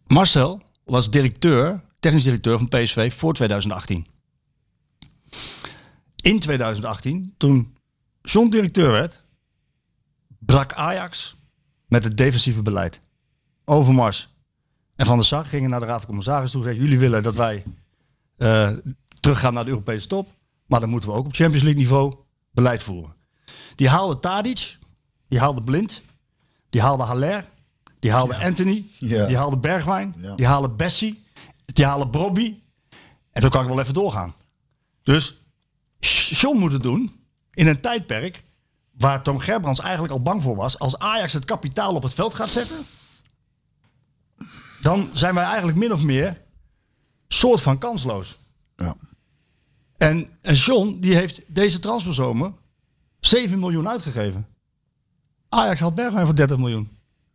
[0.07, 4.07] Marcel was directeur, technisch directeur van PSV voor 2018.
[6.15, 7.77] In 2018, toen
[8.21, 9.23] John directeur werd,
[10.39, 11.35] brak Ajax
[11.87, 13.01] met het defensieve beleid.
[13.65, 14.29] Overmars
[14.95, 17.23] en Van der Sar gingen naar de Raad van Commissaris toe en zeiden, jullie willen
[17.23, 17.63] dat wij
[18.37, 18.71] eh,
[19.19, 20.29] teruggaan naar de Europese top,
[20.65, 22.15] maar dan moeten we ook op Champions League niveau
[22.51, 23.15] beleid voeren.
[23.75, 24.77] Die haalde Tadic,
[25.27, 26.01] die haalde Blind,
[26.69, 27.45] die haalde Haller,
[27.99, 29.25] die haalde Anthony, Ja.
[29.25, 30.35] die haalde Bergwijn, Ja.
[30.35, 31.23] die haalde Bessie,
[31.65, 32.57] die haalde Brobby.
[33.31, 34.33] En toen kan ik wel even doorgaan.
[35.03, 35.37] Dus
[36.29, 38.43] John moet het doen in een tijdperk
[38.91, 40.79] waar Tom Gerbrands eigenlijk al bang voor was.
[40.79, 42.85] Als Ajax het kapitaal op het veld gaat zetten,
[44.81, 46.41] dan zijn wij eigenlijk min of meer
[47.27, 48.37] soort van kansloos.
[48.75, 48.95] Ja.
[49.97, 52.51] En, en John, die heeft deze transferzomer
[53.25, 54.47] 7 miljoen uitgegeven.
[55.49, 56.89] Ajax had Bergwijn voor 30 miljoen.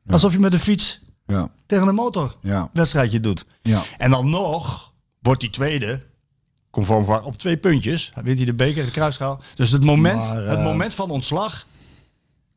[0.08, 1.48] Alsof je met een fiets Ja.
[1.66, 2.70] tegen een motor Ja.
[2.72, 3.44] wedstrijdje doet.
[3.62, 3.82] Ja.
[3.98, 6.02] En dan nog wordt die tweede,
[6.70, 8.12] conform waar, op twee puntjes.
[8.22, 9.40] Wint hij de beker de kruisschaal.
[9.54, 11.66] Dus het moment, Maar, het eh, moment van ontslag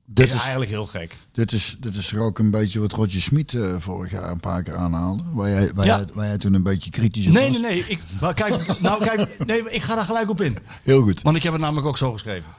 [0.06, 1.18] Dit is, is, eigenlijk heel gek.
[1.32, 4.40] dit, is, dit is er ook een beetje wat Roger Smit eh, vorig jaar een
[4.40, 5.24] paar keer aanhaalde.
[5.34, 5.98] Waar jij, waar, Ja.
[5.98, 7.60] jij, waar jij toen een beetje kritisch op Nee, was.
[7.60, 7.84] nee, nee.
[7.88, 10.58] Ik, maar kijk, nou, kijk, nee, ik ga daar gelijk op in.
[10.84, 11.22] Heel goed.
[11.22, 12.52] Want ik heb het namelijk ook zo geschreven.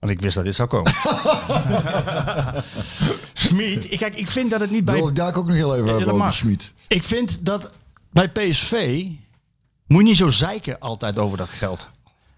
[0.00, 0.92] Want ik wist dat dit zou komen.
[3.32, 5.76] Smit, ik, kijk, ik vind dat het niet bij Wil ik daar ook nog heel
[5.76, 6.32] even over.
[6.32, 6.72] Smit.
[6.86, 7.72] Ik vind dat
[8.10, 9.06] bij PSV
[9.86, 11.88] moet je niet zo zeiken altijd over dat geld.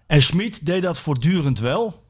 [0.07, 2.03] En Schmid deed dat voortdurend wel.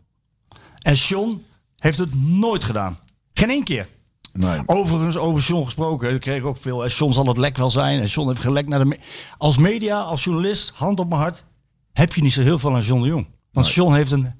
[0.81, 1.43] En John
[1.77, 2.99] heeft het nooit gedaan.
[3.33, 3.87] Geen één keer.
[4.33, 4.61] Nee.
[4.65, 6.83] Overigens, over John gesproken, ik kreeg ook veel.
[6.83, 7.99] En John zal het lek wel zijn.
[7.99, 8.85] En John heeft gelekt naar de.
[8.85, 8.99] me-
[9.37, 11.43] Als media, als journalist, hand op mijn hart,
[11.93, 13.27] heb je niet zo heel veel aan John de Jong.
[13.51, 14.33] Want John heeft een,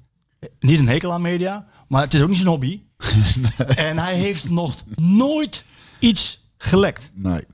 [0.60, 2.80] niet een hekel aan media, maar het is ook niet zijn hobby.
[3.76, 5.64] En hij heeft nog nooit
[5.98, 7.10] iets gelekt.
[7.14, 7.44] nee.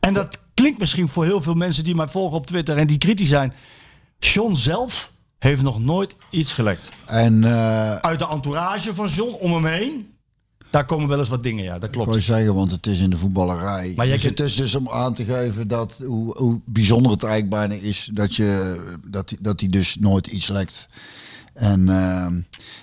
[0.00, 2.98] En dat klinkt misschien voor heel veel mensen die mij volgen op Twitter en die
[2.98, 3.52] kritisch zijn.
[4.18, 6.88] John zelf heeft nog nooit iets gelekt.
[7.06, 10.12] En eh, Uit de entourage van John om hem heen,
[10.70, 12.24] daar komen wel eens wat dingen, ja, dat ik wou klopt.
[12.24, 13.92] zeggen, want het is in de voetballerij.
[13.96, 17.22] Maar jij dus het is dus om aan te geven dat hoe, hoe bijzonder het
[17.22, 20.86] eigenlijk bijna is dat je dat, dat hij dus nooit iets lekt.
[21.58, 22.24] En, eh,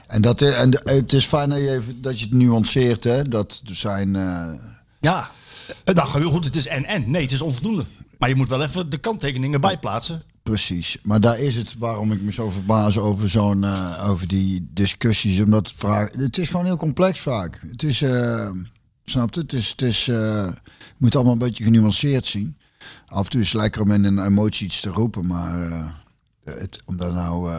[0.07, 3.23] en, dat, en het is fijn dat je, even, dat je het nuanceert, hè?
[3.23, 4.15] Dat er zijn.
[4.15, 4.53] eh,
[4.99, 5.29] Ja,
[5.93, 7.11] nou heel goed, het is en en.
[7.11, 7.85] Nee, het is onvoldoende.
[8.17, 10.21] Maar je moet wel even de kanttekeningen bijplaatsen.
[10.43, 14.67] Precies, maar daar is het waarom ik me zo verbaas over zo'n eh, over die
[14.73, 15.39] discussies.
[15.39, 17.61] Omdat vraag, het is gewoon heel complex vaak.
[17.71, 18.49] Het is, eh
[19.05, 19.39] snap je?
[19.39, 20.07] Het is, het is,
[20.97, 22.57] moet het allemaal een beetje genuanceerd zien.
[23.07, 25.55] Af en toe is het lekker om in een emotie iets te roepen, maar
[26.43, 27.51] het, om daar nou,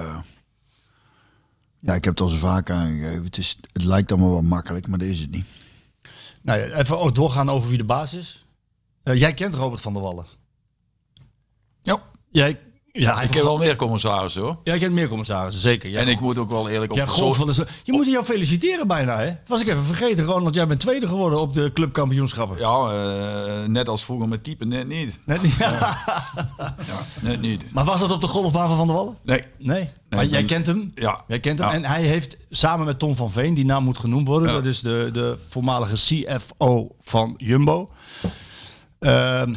[1.79, 3.25] ja, ik heb het al zo vaak aangegeven.
[3.25, 5.47] Het is, het lijkt allemaal wel makkelijk, maar dat is het niet.
[6.43, 8.47] Nou, ja, even ook doorgaan over wie de baas is.
[9.03, 10.27] Eh, jij kent Robert van der Wallen.
[11.83, 12.61] Ja, Jij,
[12.97, 14.57] ja, ik heb wel meer commissarissen hoor.
[14.65, 15.97] Jij kent meer commissarissen, zeker.
[15.97, 18.87] En ik moet ook wel eerlijk op Ja, golf van de Je moet jou feliciteren
[18.87, 19.33] bijna, hè?
[19.47, 22.59] Was ik even vergeten, gewoon, want jij bent tweede geworden op de clubkampioenschappen.
[22.59, 25.19] Ja, eh, net als vroeger met keeper, net niet.
[25.25, 25.57] Net niet.
[27.23, 27.73] Net niet.
[27.73, 29.17] Maar was dat op de golfbaan van Van der Wallen?
[29.23, 29.43] Nee.
[29.59, 29.91] Nee.
[30.09, 30.49] Maar Nee, jij nee.
[30.49, 30.93] kent hem?
[30.95, 31.25] Ja.
[31.27, 31.69] Jij kent hem.
[31.69, 31.75] Ja.
[31.75, 34.49] En hij heeft samen met Tom van Veen, die naam moet genoemd worden.
[34.49, 34.55] Ja.
[34.55, 37.91] Dat is de, de voormalige CFO van Jumbo.
[38.99, 39.53] Ehm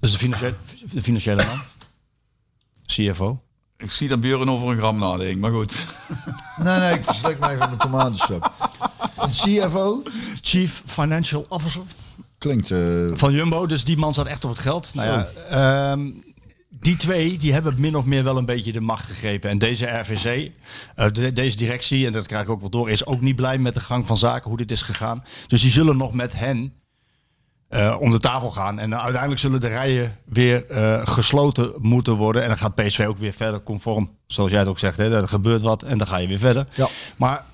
[0.00, 0.54] dat is de financiële,
[0.92, 1.60] de financiële naam.
[2.94, 3.40] CFO.
[3.76, 5.74] Ik zie dat Björn over een gram nadenkt, maar goed.
[6.62, 8.52] Nee, nee, ik verslik mij van de tomatensap.
[9.16, 10.02] Een CFO?
[10.40, 11.82] Chief Financial Officer.
[12.38, 12.70] Klinkt...
[12.70, 12.78] eh,
[13.12, 14.94] Van Jumbo, dus die man zat echt op het geld.
[14.94, 16.10] Nou ja, ehm,
[16.68, 19.50] die twee die hebben min of meer wel een beetje de macht gegrepen.
[19.50, 20.50] En deze RVC,
[20.94, 23.58] eh, de- deze directie, en dat krijg ik ook wel door, is ook niet blij
[23.58, 25.24] met de gang van zaken, hoe dit is gegaan.
[25.46, 26.72] Dus die zullen nog met hen
[27.70, 28.78] eh, om de tafel gaan.
[28.78, 32.42] En uiteindelijk zullen de rijen weer eh, gesloten moeten worden.
[32.42, 34.96] En dan gaat PSV ook weer verder conform, zoals jij het ook zegt.
[34.96, 36.66] Hè, er gebeurt wat en dan ga je weer verder.
[36.74, 36.88] Ja.
[37.16, 37.44] Maar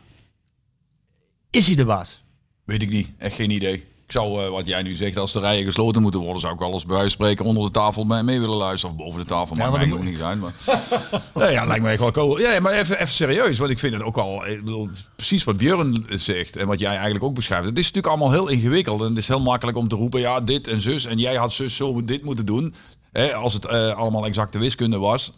[1.51, 2.23] is hij de baas?
[2.65, 3.11] Weet ik niet.
[3.19, 3.85] Echt geen idee.
[4.07, 6.61] Ik zou, eh, wat jij nu zegt, als de rijen gesloten moeten worden, zou ik
[6.61, 8.97] alles bij wijze van spreken onder de tafel mee, mee willen luisteren.
[8.97, 10.39] Of boven de tafel, maar dat dan moet niet zijn.
[10.39, 10.53] Maar...
[11.35, 12.41] nee, ja, lijkt me echt wel cool.
[12.41, 16.07] Ja, maar even, even serieus, want ik vind het ook al, bedoel, precies wat Björn
[16.09, 17.67] zegt en wat jij eigenlijk ook beschrijft.
[17.67, 20.41] Het is natuurlijk allemaal heel ingewikkeld en het is heel makkelijk om te roepen, ja,
[20.41, 22.75] dit en zus en jij had zus zo dit moeten doen.
[23.13, 25.33] Hè, als het eh, allemaal exacte wiskunde was.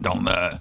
[0.00, 0.52] Dan, eh,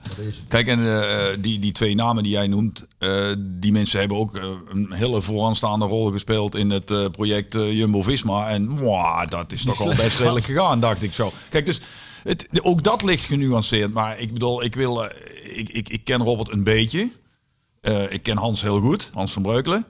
[0.47, 4.33] kijk, en eh, die, die twee namen die jij noemt, eh, die mensen hebben ook
[4.69, 8.49] een hele vooraanstaande rol gespeeld in het project Jumbo-Visma.
[8.49, 11.31] En mwah, dat is toch wel best redelijk gegaan, dacht ik zo.
[11.49, 11.81] Kijk, dus
[12.23, 13.93] het, ook dat ligt genuanceerd.
[13.93, 15.03] Maar ik bedoel, ik, wil,
[15.43, 17.09] ik, ik, ik ken Robert een beetje.
[18.09, 19.85] Ik ken Hans heel goed, Hans van Breukelen.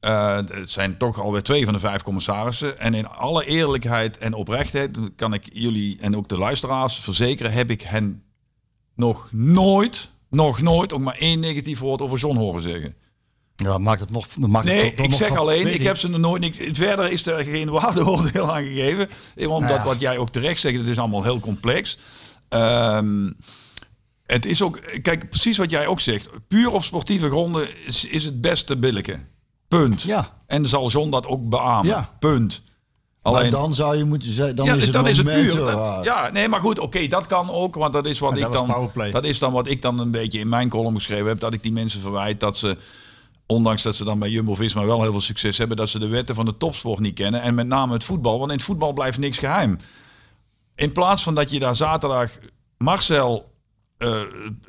[0.00, 2.78] Het zijn toch alweer twee van de vijf commissarissen.
[2.78, 7.70] En in alle eerlijkheid en oprechtheid kan ik jullie en ook de luisteraars verzekeren, heb
[7.70, 8.23] ik hen
[8.96, 12.94] nog nooit, nog nooit ook maar één negatief woord over John horen zeggen.
[13.56, 14.36] Ja, maakt het nog.
[14.36, 16.40] Maakt het Nee, ik nog zeg van- alleen, ik heb ze nog nooit.
[16.40, 19.08] niks- verder is er geen waardeoordeel aan gegeven.
[19.36, 19.84] Omdat Nou ja.
[19.84, 21.98] wat jij ook terecht zegt, het is allemaal heel complex.
[22.48, 23.30] Ehm,
[24.26, 26.28] het is ook, kijk, precies wat jij ook zegt.
[26.48, 29.18] Puur op sportieve gronden is, is het beste billijke.
[29.68, 30.02] Punt.
[30.02, 30.42] Ja.
[30.46, 31.86] En zal John dat ook beamen.
[31.86, 32.16] Ja.
[32.18, 32.62] Punt.
[33.32, 35.74] Maar dan zou je moeten zeggen, dan ja, is het dan is het puur.
[36.02, 38.90] Ja, nee, maar goed, oké, dat kan ook, want dat is wat En ik dan.
[39.10, 41.62] Dat is dan wat ik dan een beetje in mijn column geschreven heb, dat ik
[41.62, 42.76] die mensen verwijt dat ze,
[43.46, 46.34] ondanks dat ze dan bij Jumbo-Visma wel heel veel succes hebben, dat ze de wetten
[46.34, 49.18] van de topsport niet kennen en met name het voetbal, want in het voetbal blijft
[49.18, 49.78] niks geheim.
[50.74, 52.30] In plaats van dat je daar zaterdag
[52.78, 53.52] Marcel
[53.98, 54.20] eh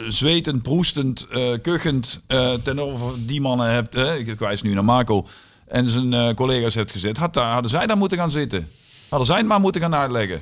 [0.08, 4.86] zwetend, proestend, eh kuchend eh ten over die mannen hebt, hè, ik wijs nu naar
[4.86, 5.28] Marco,
[5.68, 8.70] en zijn eh, collega's hebt gezet, had daar, hadden zij daar moeten gaan zitten.
[9.10, 10.42] Hadden zij het maar moeten gaan uitleggen.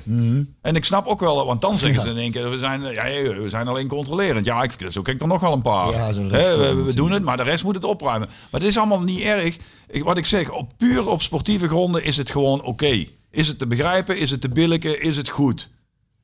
[0.62, 3.06] En ik snap ook wel, want dan zeggen ze in één keer, we zijn, ja,
[3.06, 4.46] ja, we zijn alleen controlerend.
[4.46, 5.90] Ja, ik, zo ken ik er nog wel een paar.
[5.90, 8.28] Ja, we, doen het, maar de rest moet het opruimen.
[8.28, 9.56] Maar het is allemaal niet erg.
[9.88, 13.06] Ik, wat ik zeg, op, puur op sportieve gronden is het gewoon oké.
[13.30, 14.18] Is het te begrijpen?
[14.18, 15.02] Is het te billijken?
[15.02, 15.70] Is het goed?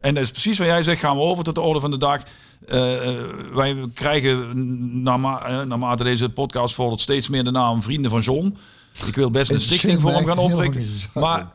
[0.01, 1.99] En dat is precies wat jij zegt, gaan we over tot de orde van de
[1.99, 2.23] dag.
[2.67, 8.11] Eh, eh, wij krijgen naarma, eh, naarmate deze podcast volgt steeds meer de naam Vrienden
[8.11, 8.57] van John.
[9.07, 10.85] Ik wil best een Het stichting voor hem gaan oprichten.
[11.15, 11.53] Maar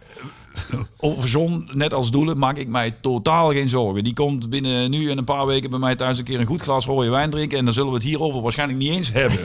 [0.98, 4.04] over John, net als Doelen, maak ik mij totaal geen zorgen.
[4.04, 6.62] Die komt binnen nu en een paar weken bij mij thuis een keer een goed
[6.62, 7.58] glas rode wijn drinken.
[7.58, 9.40] En dan zullen we het hierover waarschijnlijk niet eens hebben.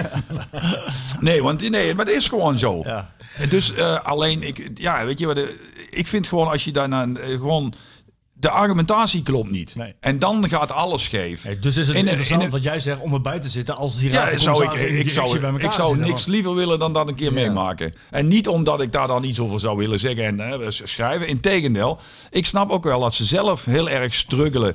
[1.20, 2.80] nee, want nee, maar dat is gewoon zo.
[2.84, 3.14] Ja.
[3.48, 5.42] Dus eh, alleen, ik, ja, weet je wat, eh,
[5.90, 7.74] ik vind gewoon als je daarna eh, gewoon,
[8.38, 9.74] de argumentatie klopt niet.
[9.74, 9.94] Nee.
[10.00, 11.44] En dan gaat alles scheef.
[11.44, 13.98] Nee, dus is het In interessant in wat jij zegt om erbij te zitten als
[13.98, 17.14] die ja, zou ik, ik, zou, bij ik zou niks liever willen dan dat een
[17.14, 17.94] keer meemaken.
[18.10, 21.28] En niet omdat ik daar dan iets over zou willen zeggen en eh, schrijven.
[21.28, 21.98] Integendeel,
[22.30, 24.74] ik snap ook wel dat ze zelf heel erg struggelen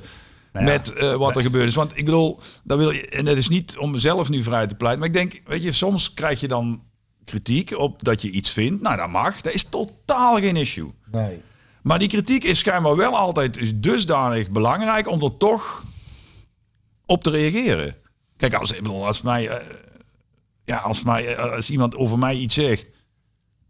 [0.52, 1.74] Nou ja, met eh, wat er gebeurd is.
[1.74, 4.74] Want ik bedoel, dat wil je, en dat is niet om mezelf nu vrij te
[4.74, 5.00] pleiten.
[5.00, 6.82] Maar ik denk, weet je, soms krijg je dan
[7.24, 8.82] kritiek op dat je iets vindt.
[8.82, 9.40] Nou, dat mag.
[9.40, 10.90] Dat is totaal geen issue.
[11.10, 11.42] Nee.
[11.82, 15.84] Maar die kritiek is schijnbaar wel altijd dusdanig belangrijk om er toch
[17.06, 17.96] op te reageren.
[18.36, 19.66] Kijk, als, als, mij, eh,
[20.64, 22.84] ja, als, mij, eh, als iemand over mij iets zegt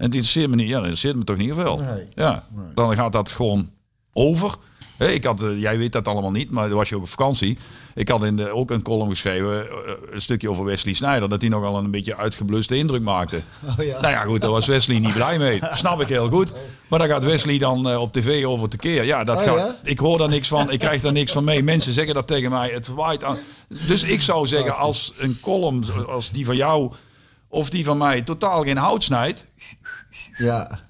[0.02, 1.76] en het interesseert me niet, ja, dan interesseert me toch niet veel.
[1.78, 2.06] Nee.
[2.14, 3.70] Ja, dan gaat dat gewoon
[4.12, 4.56] over.
[5.02, 7.08] Hé, ik had, eh, jij weet dat allemaal niet, maar dan was je ook op
[7.08, 7.58] vakantie.
[7.94, 11.40] Ik had in de, ook een column geschreven, eh, een stukje over Wesley Sneijder, dat
[11.40, 13.40] hij nogal een beetje uitgebluste indruk maakte.
[13.78, 14.00] Oh ja.
[14.00, 15.60] Nou ja, goed, daar was Wesley niet blij mee.
[15.72, 16.52] Snap ik heel goed.
[16.88, 19.04] Maar dan gaat Wesley dan eh, op tv over tekeer.
[19.04, 20.70] Ja, dat Oh gaat, ik hoor daar niks van.
[20.70, 21.62] Ik krijg daar niks van mee.
[21.72, 22.68] Mensen zeggen dat tegen mij.
[22.70, 23.38] Het waait aan.
[23.68, 26.92] Dus ik zou zeggen, als een column als die van jou
[27.48, 29.46] of die van mij totaal geen hout snijdt.
[30.38, 30.80] Ja.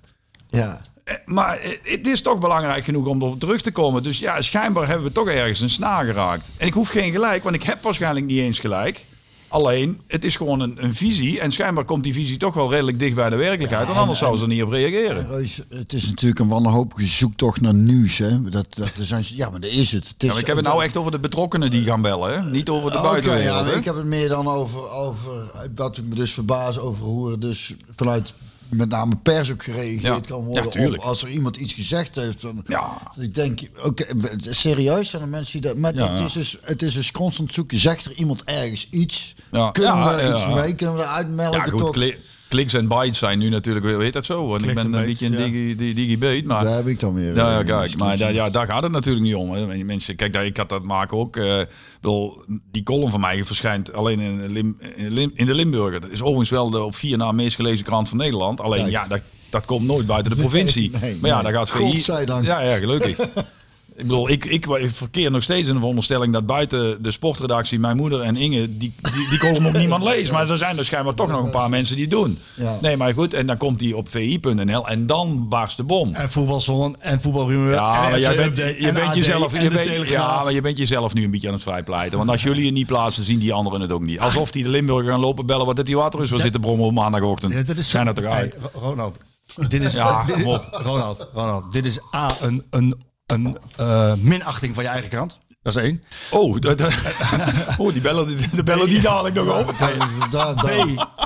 [0.49, 0.81] Ja.
[1.05, 4.03] Eh, Maar eh, het is toch belangrijk genoeg om erop terug te komen.
[4.03, 6.49] Dus ja, schijnbaar hebben we toch ergens een snaar geraakt.
[6.57, 9.05] En ik hoef geen gelijk, want ik heb waarschijnlijk niet eens gelijk.
[9.49, 11.41] Alleen, het is gewoon een, een visie.
[11.41, 13.89] En schijnbaar komt die visie toch wel redelijk dicht bij de werkelijkheid.
[13.91, 15.29] anders zouden ze er niet op reageren.
[15.29, 18.19] Reus, het is natuurlijk een wanhopige zoektocht naar nieuws.
[18.19, 18.43] Hè?
[18.51, 20.09] Dat, dat zijn, ja, maar dat is het.
[20.09, 22.51] het is, Ja, ik heb het nou echt over de betrokkenen die gaan bellen, hè?
[22.51, 23.67] niet over de Oké, buitenwereld.
[23.71, 25.33] ja, ik heb het meer dan over, over
[25.75, 28.35] wat me dus verbaas over hoe er dus vanuit
[28.77, 30.21] met name pers ook gereageerd Ja.
[30.35, 32.41] kan worden op als er iemand iets gezegd heeft.
[32.41, 33.13] Dan, Ja.
[33.19, 34.05] ik denk, oké,
[34.39, 35.77] serieus zijn er mensen die dat...
[35.81, 36.13] Maar Ja.
[36.13, 37.79] het, is dus, het is dus constant zoeken.
[37.79, 39.35] Zegt er iemand ergens iets?
[39.51, 39.73] Kunnen
[40.05, 40.35] we ja.
[40.35, 40.75] iets mee?
[40.75, 41.61] Kunnen we eruit melken?
[41.77, 42.15] Ja, goed,
[42.53, 44.47] kliks en bytes zijn nu natuurlijk, weer- weet dat zo?
[44.47, 46.65] Want ik ben en een beetje een digi, di- digibeet, maar...
[46.65, 47.35] Daar heb ik dan weer.
[47.35, 49.51] Ja, ja, eh, kijk, maar daar, ja, daar gaat het natuurlijk niet om.
[49.53, 49.85] Hè.
[49.85, 51.37] Mensen, kijk, daar- ik had dat maken ook.
[51.37, 51.69] eh, ik
[52.01, 52.43] bedoel,
[52.73, 56.01] die column van mij verschijnt alleen in, Lim, in, Lim- in de Limburger.
[56.01, 58.61] Dat is overigens wel de op vier na meest gelezen krant van Nederland.
[58.61, 58.91] Alleen, Kijk.
[58.93, 60.91] ja, dat, dat komt nooit buiten de provincie.
[61.01, 61.45] nee, maar ja, nee.
[61.45, 61.79] daar gaat VI...
[61.79, 62.45] Godzijdank.
[62.45, 63.17] Ja, ja, gelukkig.
[63.97, 67.97] Ik bedoel, ik, ik verkeer nog steeds in de veronderstelling dat buiten de sportredactie mijn
[67.97, 70.33] moeder en Inge die, die, die ook niemand leest.
[70.33, 72.39] Maar er zijn er schijnbaar toch nog een paar mensen die het doen.
[72.55, 72.79] Ja.
[72.81, 76.15] Nee, maar goed, en dan komt die op vi.nl en dan barst de bom.
[76.15, 77.73] En voetbalzon en voetbalrumeur.
[77.73, 81.15] Ja, maar jij bent, je en bent jezelf, je bent, ja, maar je bent jezelf
[81.15, 82.19] nu een beetje aan het vrijpleiten.
[82.19, 84.21] Want als jullie het niet plaatsen, zien die anderen het ook niet.
[84.21, 85.67] Alsof die de Limburger gaan lopen bellen.
[85.67, 86.31] Wat heb die water is?
[86.31, 87.53] We zitten brommen op maandagochtend.
[87.53, 88.57] Ja, dat is Zijn dat toch uit?
[88.73, 89.19] Ro- Ronald.
[89.69, 90.43] Dit is, Ja, dit-.
[90.71, 92.95] Ronald, Ronald, dit is A, een, een,
[93.33, 95.39] een eh, minachting van je eigen krant.
[95.63, 96.03] Dat is één.
[96.31, 96.57] Oh,
[97.79, 99.75] oh die bellen, die- de bellen die dadelijk nog op.
[100.57, 100.69] B,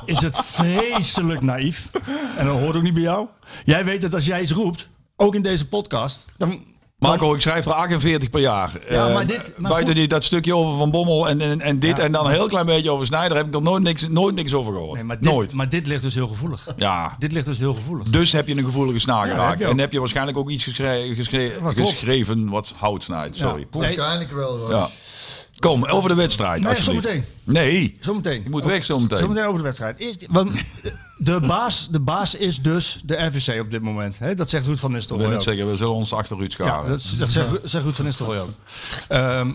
[0.05, 1.91] is het vreselijk naïef.
[2.37, 3.27] En dat hoort ook niet bij jou.
[3.65, 6.65] Jij weet dat als jij iets roept, ook in deze podcast, dan...
[6.99, 8.71] Marco, ik schrijf er 48 per jaar.
[8.91, 11.61] Ja, Eh, maar dit- maar buiten voet- die, dat stukje over Van Bommel en, en,
[11.61, 13.83] en dit Ja, en dan een heel klein beetje over Snijder heb ik er nooit
[13.83, 14.95] niks, nooit niks over gehoord.
[14.95, 15.53] Nee, maar dit, nooit.
[15.53, 16.67] Maar dit ligt dus heel gevoelig.
[16.77, 18.09] Ja, Dit ligt dus heel gevoelig.
[18.09, 19.59] dus heb je een gevoelige snaar Ja, geraakt.
[19.59, 21.91] heb en heb je waarschijnlijk ook iets geschre- geschre- Dat klopt.
[21.91, 23.37] geschreven wat hout snijdt.
[23.37, 23.67] Sorry.
[23.71, 24.57] Waarschijnlijk wel.
[24.59, 24.71] hoor.
[24.71, 24.89] Ja.
[25.59, 26.63] Kom, over de wedstrijd.
[26.63, 27.25] Nee, zometeen.
[27.45, 27.97] Nee.
[28.01, 28.43] Zometeen.
[28.43, 29.19] Je moet weg zometeen.
[29.19, 29.99] Zometeen over de wedstrijd.
[29.99, 30.51] Eerst- Want
[31.19, 34.19] de baas, de baas is dus de RVC op dit moment.
[34.19, 34.35] Hè?
[34.35, 35.43] Dat zegt Ruud van Nistelrooy ook.
[35.43, 36.89] zeggen, we zullen ons achter Ruud Ja, scharen.
[36.91, 38.51] dat, dat zegt, zegt Ruud van Nistelrooy ook.
[39.09, 39.51] Ehm,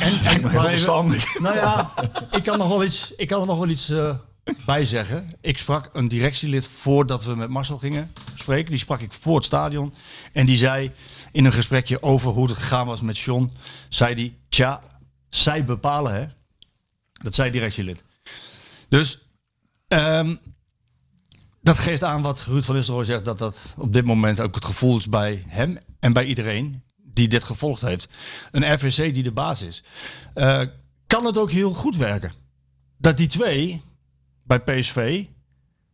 [0.00, 1.38] en, en maar even- verstandig.
[1.38, 1.92] Nou ja,
[2.30, 4.14] ik kan, nog wel iets, ik kan er nog wel iets eh,
[4.66, 5.26] bij zeggen.
[5.40, 8.70] Ik sprak een directielid voordat we met Marcel gingen spreken.
[8.70, 9.94] Die sprak ik voor het stadion.
[10.32, 10.92] En die zei
[11.32, 13.50] in een gesprekje over hoe het gegaan was met John.
[13.88, 14.82] Zei die, tja,
[15.28, 16.24] zij bepalen hè.
[17.12, 18.02] Dat zei directielid.
[18.88, 19.18] Dus
[19.88, 20.36] ehm,
[21.64, 23.24] dat geeft aan wat Ruud van Nistelrooy zegt.
[23.24, 27.28] Dat dat op dit moment ook het gevoel is bij hem en bij iedereen die
[27.28, 28.08] dit gevolgd heeft.
[28.50, 29.82] Een RVC die de baas is.
[30.34, 30.62] Eh,
[31.06, 32.32] kan het ook heel goed werken.
[32.98, 33.82] Dat die twee
[34.42, 35.24] bij PSV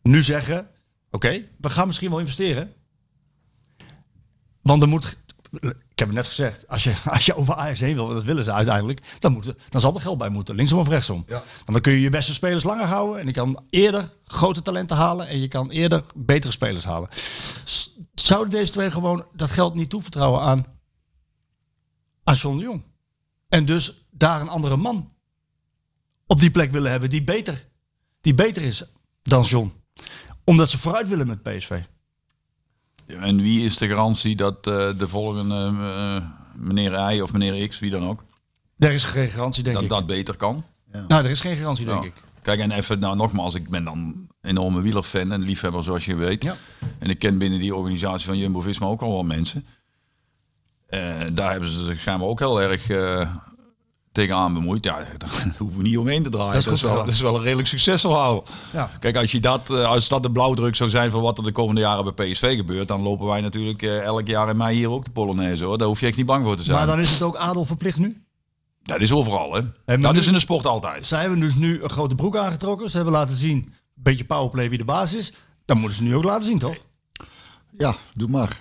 [0.03, 0.69] nu zeggen...
[1.11, 2.73] Oké, we gaan misschien wel investeren.
[4.63, 5.19] Want er moet...
[6.01, 8.45] Ik heb het net gezegd, als je, als je over Ajax heen wil, dat willen
[8.45, 11.25] ze uiteindelijk, dan, moet, dan zal er geld bij moeten, linksom of rechtsom.
[11.27, 11.35] Ja.
[11.35, 14.97] Want dan kun je je beste spelers langer houden en je kan eerder grote talenten
[14.97, 17.09] halen en je kan eerder betere spelers halen.
[18.15, 20.65] Zouden deze twee gewoon dat geld niet toevertrouwen aan,
[22.25, 22.83] aan John de Jong?
[23.49, 25.11] En dus daar een andere man
[26.27, 27.67] op die plek willen hebben die beter,
[28.21, 28.85] die beter is
[29.23, 29.73] dan John.
[30.45, 31.81] Omdat ze vooruit willen met PSV.
[33.21, 36.17] En wie is de garantie dat eh, de volgende eh,
[36.55, 38.25] meneer Y of meneer X, wie dan ook,
[38.79, 39.91] Er is geen garantie, denk dat ik.
[39.91, 40.65] dat beter kan?
[41.09, 42.07] Nou, er is geen garantie, denk Ja.
[42.09, 42.15] ik.
[42.43, 46.15] Kijk, en even, nou nogmaals, ik ben dan een enorme wielerfan en liefhebber zoals je
[46.17, 46.43] weet.
[46.43, 46.57] Ja.
[46.99, 49.67] En ik ken binnen die organisatie van Jumbo-Visma ook al wel mensen.
[50.87, 53.35] Eh, daar hebben ze zich schijnbaar ook heel erg eh,
[54.13, 54.85] tegenaan bemoeid.
[54.85, 56.53] Ja, daar hoeven we niet omheen te draaien.
[56.53, 58.45] Dat Dat is wel, dat is wel een redelijk succesverhaal.
[58.73, 58.91] Ja.
[58.99, 61.53] Kijk, als, je dat, eh, als dat de blauwdruk zou zijn voor wat er de
[61.53, 64.91] komende jaren bij PSV gebeurt, dan lopen wij natuurlijk eh, elk jaar in mei hier
[64.91, 65.79] ook de Polonaise hoor.
[65.79, 66.77] Daar hoef je echt niet bang voor te zijn.
[66.77, 68.25] Maar dan is het ook adel verplicht nu.
[68.83, 69.61] Dat is overal hè.
[69.87, 71.07] maar dat nu- is in de sport altijd.
[71.07, 72.91] Zij hebben dus nu een grote broek aangetrokken.
[72.91, 75.33] Ze hebben laten zien, een beetje powerplay wie de baas is.
[75.65, 76.77] Dan moeten ze nu ook laten zien, toch?
[77.79, 78.61] Ja, doe maar.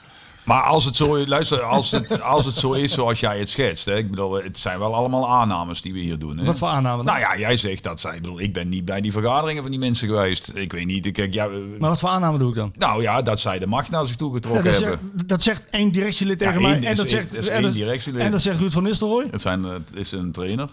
[0.50, 3.86] Maar als het zo, luister, als het, als het zo is zoals jij het schetst,
[3.86, 6.38] hè, ik bedoel, het zijn wel allemaal aannames die we hier doen.
[6.38, 6.45] Hè.
[6.45, 7.06] Wat voor aanname dan?
[7.06, 9.72] Nou ja, jij zegt dat zij, ik bedoel, ik ben niet bij die vergaderingen van
[9.72, 10.52] die mensen geweest.
[10.54, 12.74] Ik weet niet, kijk, ja, eh, Maar wat voor aanname doe ik dan?
[12.78, 15.00] nou ja, dat zij de macht naar zich toe Ja, getrokken dat, hebben.
[15.14, 16.76] zegt, dat zegt één directielid tegen Ja, mij.
[16.84, 17.76] En is- dat, zegt, is en, dat,
[18.16, 19.28] en dat zegt Ruud van Nistelrooy.
[19.32, 20.70] Het, zijn, het is een trainer.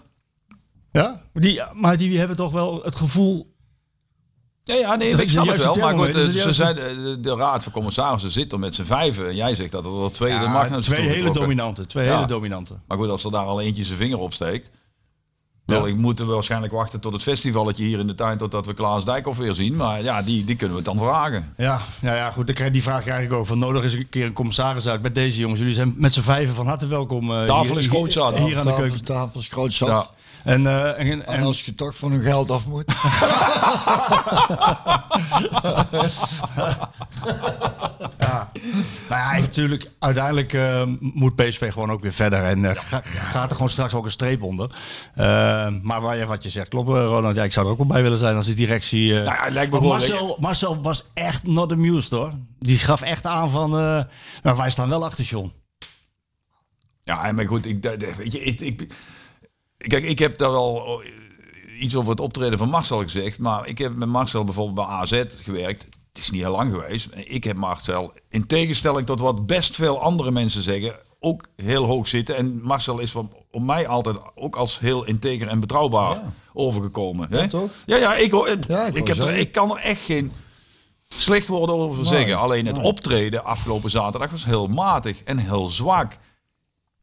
[0.91, 1.21] Ja?
[1.33, 3.55] Die, maar die hebben toch wel het gevoel...
[4.67, 5.75] Ja, ja, nee, Dat ik snap het wel.
[5.75, 8.75] Maar goed, eh, de ze juiste- zijn, de, de raad van commissarissen zit er met
[8.75, 9.27] z'n vijven.
[9.27, 11.85] En jij zegt dat er twee de Ja, macht naar zich twee toe hele dominante.
[11.85, 12.13] Twee Ja.
[12.15, 12.73] hele dominante.
[12.87, 14.69] Maar goed, als er daar al eentje zijn vinger op steekt.
[15.65, 18.73] Wel, ik moet er waarschijnlijk wachten tot het festivalletje hier in de tuin, totdat we
[18.73, 19.75] Klaas Dijkhoff weer zien.
[19.75, 21.53] Maar ja, die, die kunnen we dan vragen.
[21.57, 22.45] Ja, ja, ja, goed.
[22.45, 23.47] Dan krijg je die vraag eigenlijk ook.
[23.47, 25.59] Van nodig is een keer een commissaris uit met deze jongens.
[25.59, 27.31] Jullie zijn met z'n vijven van harte welkom.
[27.31, 28.37] eh, Tafel hier- is groot zat.
[28.37, 29.03] Hier aan de keuken.
[29.03, 30.11] tafel is groot zat.
[30.43, 30.51] Ja.
[30.51, 32.85] En, eh, en, En als je toch van hun geld af moet.
[39.09, 42.43] Nou ja, natuurlijk, uiteindelijk eh, moet PSV gewoon ook weer verder.
[42.43, 44.69] En eh, ga- gaat er gewoon straks ook een streep onder.
[45.81, 47.35] Maar waar je, wat je zegt, klopt Ronald.
[47.35, 49.19] Ja, ik zou er ook wel bij willen zijn als die directie...
[49.19, 52.33] eh, Nou ja, lijkt me Marcel, Marcel was echt not amused hoor.
[52.59, 53.77] Die gaf echt aan van...
[53.79, 54.01] eh,
[54.43, 55.51] maar wij staan wel achter John.
[57.03, 58.93] Ja, maar goed, ik, dat- weet je, ik, ik,
[59.77, 61.01] kijk, ik heb daar wel
[61.79, 63.39] iets over het optreden van Marcel gezegd.
[63.39, 65.83] Maar ik heb met Marcel bijvoorbeeld bij AZ gewerkt.
[65.83, 67.09] Het is niet heel lang geweest.
[67.15, 72.07] Ik heb Marcel, in tegenstelling tot wat best veel andere mensen zeggen, ook heel hoog
[72.07, 72.35] zitten.
[72.35, 76.33] En Marcel is van, op mij altijd ook als heel integer en betrouwbaar Ja.
[76.53, 77.27] overgekomen.
[77.31, 77.47] Ja, hè?
[77.47, 77.69] toch?
[77.85, 78.31] Ja, ja, ik,
[78.67, 80.31] Ja, ik heb er, ik kan er echt geen
[81.09, 82.37] slecht woorden over zeggen.
[82.37, 86.17] Alleen het optreden afgelopen zaterdag was heel matig en heel zwak.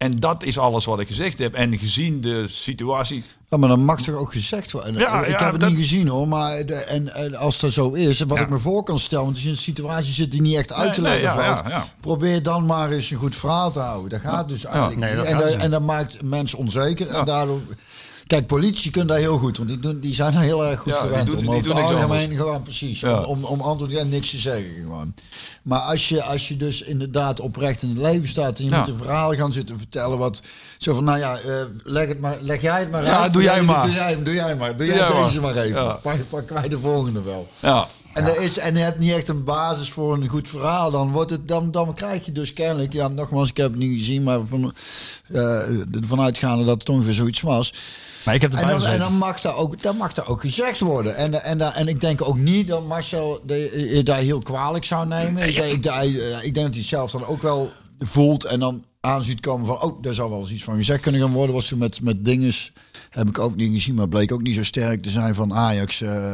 [0.05, 1.55] En dat is alles wat ik gezegd heb.
[1.55, 3.24] En gezien de situatie.
[3.48, 4.94] Ja, maar dan mag toch ook gezegd worden.
[4.98, 7.72] Ja, ik ja, heb het dat- niet gezien hoor, maar de, en, en als dat
[7.72, 8.42] zo is, wat Ja.
[8.42, 10.72] ik me voor kan stellen, want als je in een situatie zit die niet echt
[10.72, 11.86] uit te Nee, nee, leggen ja, valt, ja, ja.
[12.00, 14.11] probeer dan maar eens een goed verhaal te houden.
[14.11, 15.61] Dat gaat dus eigenlijk Nee, dat en, gaat dat, niet.
[15.62, 17.07] en dat maakt mensen onzeker.
[17.07, 17.18] Ja.
[17.18, 17.61] En daardoor,
[18.27, 20.93] kijk, politie kunnen dat heel goed, want die, doen, die zijn daar heel erg goed
[20.93, 23.22] Ja, die gewend doen- om die over doen het algemeen gewoon precies, Ja.
[23.22, 25.14] om, om antwoord en niks te zeggen gewoon.
[25.62, 28.79] Maar als je, als je dus inderdaad oprecht in het leven staat en je Ja.
[28.79, 30.41] moet een verhaal gaan zitten vertellen wat
[30.79, 33.33] zo van, nou ja, eh, leg, het maar, leg jij het maar Ja, uit.
[33.33, 33.83] doe jij maar.
[33.83, 34.68] Doe jij, doe jij maar.
[34.77, 35.99] Doe Doe jij jij deze maar, even.
[36.03, 37.49] Pak, pak wij de volgende wel.
[37.61, 40.90] Ja, En, er is, en je hebt niet echt een basis voor een goed verhaal.
[40.90, 42.92] Dan, wordt het, dan, dan krijg je dus kennelijk...
[42.92, 44.72] Ja, nogmaals, ik heb het niet gezien, maar van,
[45.26, 47.74] eh, ervan uitgaande dat het ongeveer zoiets was.
[48.24, 50.80] Maar ik heb En dan, en dan, mag dat ook, dan mag dat ook gezegd
[50.80, 51.16] worden.
[51.16, 55.06] En, en, en, en ik denk ook niet dat Marcel je daar heel kwalijk zou
[55.06, 55.48] nemen.
[55.48, 58.84] Ik, denk- ik, denk- ik denk dat hij zelf dan ook wel voelt en dan
[59.05, 59.82] aan ziet komen van...
[59.82, 61.55] oh, daar zou wel eens iets van gezegd kunnen gaan worden.
[61.55, 62.72] Was toen met, met dinges,
[63.11, 66.00] heb ik ook niet gezien, maar bleek ook niet zo sterk te zijn van Ajax...
[66.00, 66.32] eh,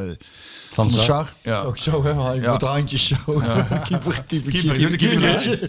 [0.70, 1.32] van de Sar.
[1.42, 1.60] Ja.
[1.62, 2.22] Ook zo, hè?
[2.22, 2.50] Hij Ja.
[2.50, 3.16] Met de handjes zo.
[3.24, 5.68] keeper, keeper, keeper, Keeper, keeper,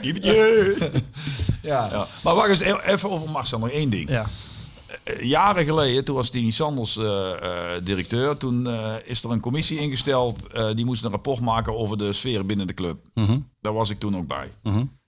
[0.00, 0.76] Keepertje.
[1.62, 1.88] Ja.
[1.92, 2.06] Ja.
[2.22, 4.08] Maar wacht eens e- even over Marcel, nog één ding.
[4.08, 4.26] Ja.
[5.04, 9.40] Eh, Jaren geleden, toen was Tini Sanders eh, eh, directeur, toen eh, is er een
[9.40, 12.98] commissie ingesteld, eh, die moest een rapport maken over de sfeer binnen de club.
[13.60, 14.50] Daar was ik toen ook bij.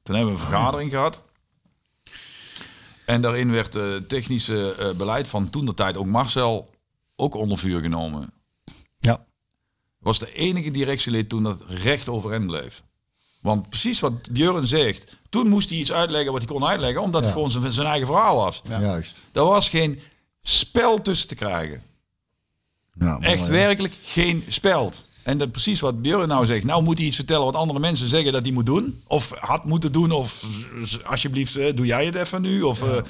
[0.02, 1.22] Toen hebben we een vergadering gehad.
[3.06, 6.70] En daarin werd het technische eh, beleid van toen de tijd ook Marcel
[7.16, 8.32] ook onder vuur genomen.
[8.98, 9.24] Ja.
[9.98, 12.82] Was de enige directielid toen dat recht overeind bleef.
[13.40, 17.22] Want precies wat Björn zegt, toen moest hij iets uitleggen wat hij kon uitleggen, omdat
[17.24, 18.62] het gewoon zijn, zijn eigen verhaal was.
[18.68, 19.26] Juist.
[19.32, 20.00] Er was geen
[20.42, 21.82] spel tussen te krijgen.
[22.92, 25.04] Ja, Echt werkelijk geen speld.
[25.22, 26.64] En dat precies wat Björn nou zegt.
[26.64, 29.02] Nou moet hij iets vertellen wat andere mensen zeggen dat hij moet doen.
[29.06, 30.10] Of had moeten doen.
[30.10, 30.44] Of
[31.04, 32.62] alsjeblieft, eh, doe jij het even nu.
[32.62, 33.02] Of eh,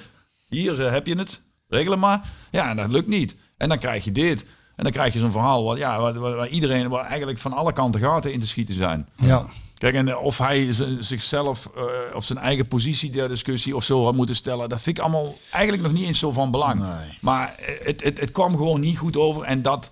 [0.48, 1.40] hier eh, heb je het.
[1.68, 2.30] Regel het maar.
[2.50, 3.34] Ja, en dat lukt niet.
[3.56, 4.44] En dan krijg je dit.
[4.76, 7.52] En dan krijg je zo'n verhaal wat, ja, waar, waar- waar iedereen waar eigenlijk van
[7.52, 9.08] alle kanten gaten in te schieten zijn.
[9.16, 9.46] Ja.
[9.78, 10.68] Kijk, en of hij
[11.00, 11.70] zichzelf
[12.14, 15.38] of zijn eigen positie der discussie of zo had moeten stellen, dat vind ik allemaal
[15.50, 16.80] eigenlijk nog niet eens zo van belang.
[16.80, 17.18] Nee.
[17.20, 19.90] Maar het, het, het kwam gewoon niet goed over en dat,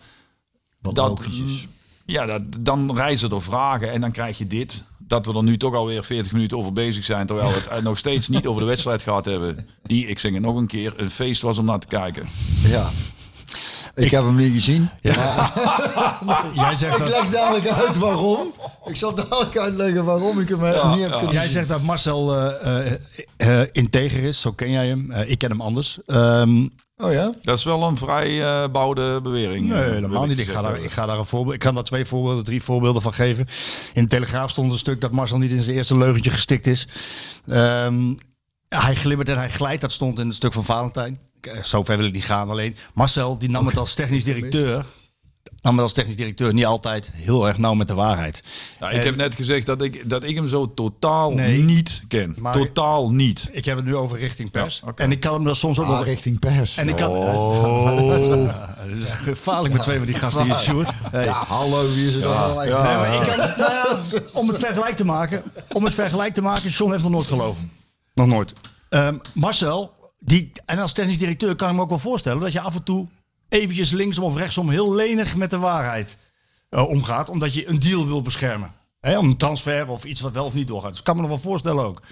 [0.80, 1.66] Wat dat logisch is.
[2.10, 4.84] Ja, dat, dan reizen er vragen en dan krijg je dit.
[4.98, 7.82] Dat we er nu toch alweer 40 minuten over bezig zijn, terwijl we het eh,
[7.82, 9.68] nog steeds niet over de wedstrijd gehad hebben.
[9.82, 12.28] Die, ik zeg het nog een keer, een feest was om naar te kijken.
[12.62, 12.88] Ja.
[13.94, 14.88] Ik heb hem niet gezien.
[16.54, 18.52] Jij zegt Ik dat, leg dadelijk uit waarom.
[18.84, 21.50] Ik zal dadelijk uitleggen waarom ik hem eh, niet heb kunnen jij zien.
[21.50, 22.98] zegt dat Marcel eh, eh,
[23.36, 25.12] eh, integer is, zo ken jij hem.
[25.12, 25.98] Ik ken hem anders.
[26.06, 26.66] Ehm,
[27.00, 27.32] Oh ja?
[27.42, 29.70] Dat is wel een vrij eh bouwde bewering.
[29.72, 30.38] eh, Nee, wil helemaal niet.
[30.38, 31.54] Ik ga, daar, ik ga daar een voorbeeld.
[31.54, 33.46] Ik kan daar twee voorbeelden, drie voorbeelden van geven.
[33.94, 36.86] In de Telegraaf stond een stuk dat Marcel niet in zijn eerste leugentje gestikt is.
[37.48, 38.14] Ehm,
[38.68, 39.80] hij glibbert en hij glijdt.
[39.80, 41.18] Dat stond in het stuk van Valentijn.
[41.40, 42.50] Eh, Zover wil ik niet gaan.
[42.50, 44.84] Alleen Marcel die nam het als technisch directeur.
[45.62, 48.42] Nam het als technisch directeur niet altijd heel erg nauw met de waarheid.
[48.80, 51.62] Nou, ik En- heb net gezegd dat ik, dat ik hem zo totaal Nee.
[51.62, 52.34] niet ken.
[52.38, 53.48] Maar- totaal niet.
[53.52, 54.82] Ik heb het nu over richting pers.
[54.86, 54.92] Ja.
[54.96, 56.04] En ik kan hem daar soms ook Ah, nog...
[56.04, 56.76] richting pers.
[56.76, 57.10] En ik kan...
[57.10, 58.44] Oh.
[58.46, 60.88] Ja, het is gevaarlijk met twee van die gasten hier, Sjoerd.
[61.10, 61.24] Hey.
[61.24, 64.00] Ja, hallo, wie is het dan Nee, maar ik kan, nou ja,
[64.32, 65.42] om het vergelijk te maken,
[65.72, 67.70] om het vergelijk te maken, John heeft nog nooit gelogen.
[68.14, 68.52] Nog nooit.
[68.88, 72.60] Ehm, Marcel, die, en als technisch directeur kan ik me ook wel voorstellen dat je
[72.60, 73.08] af en toe
[73.50, 76.16] eventjes linksom of rechtsom heel lenig met de waarheid
[76.68, 78.72] eh, omgaat, omdat je een deal wil beschermen.
[79.00, 80.90] Hè, een transfer of iets wat wel of niet doorgaat.
[80.90, 82.02] Dus kan me nog wel voorstellen ook.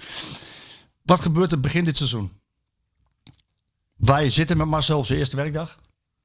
[1.01, 2.31] Wat gebeurt er begin dit seizoen?
[3.95, 5.77] Wij zitten met Marcel op zijn eerste werkdag.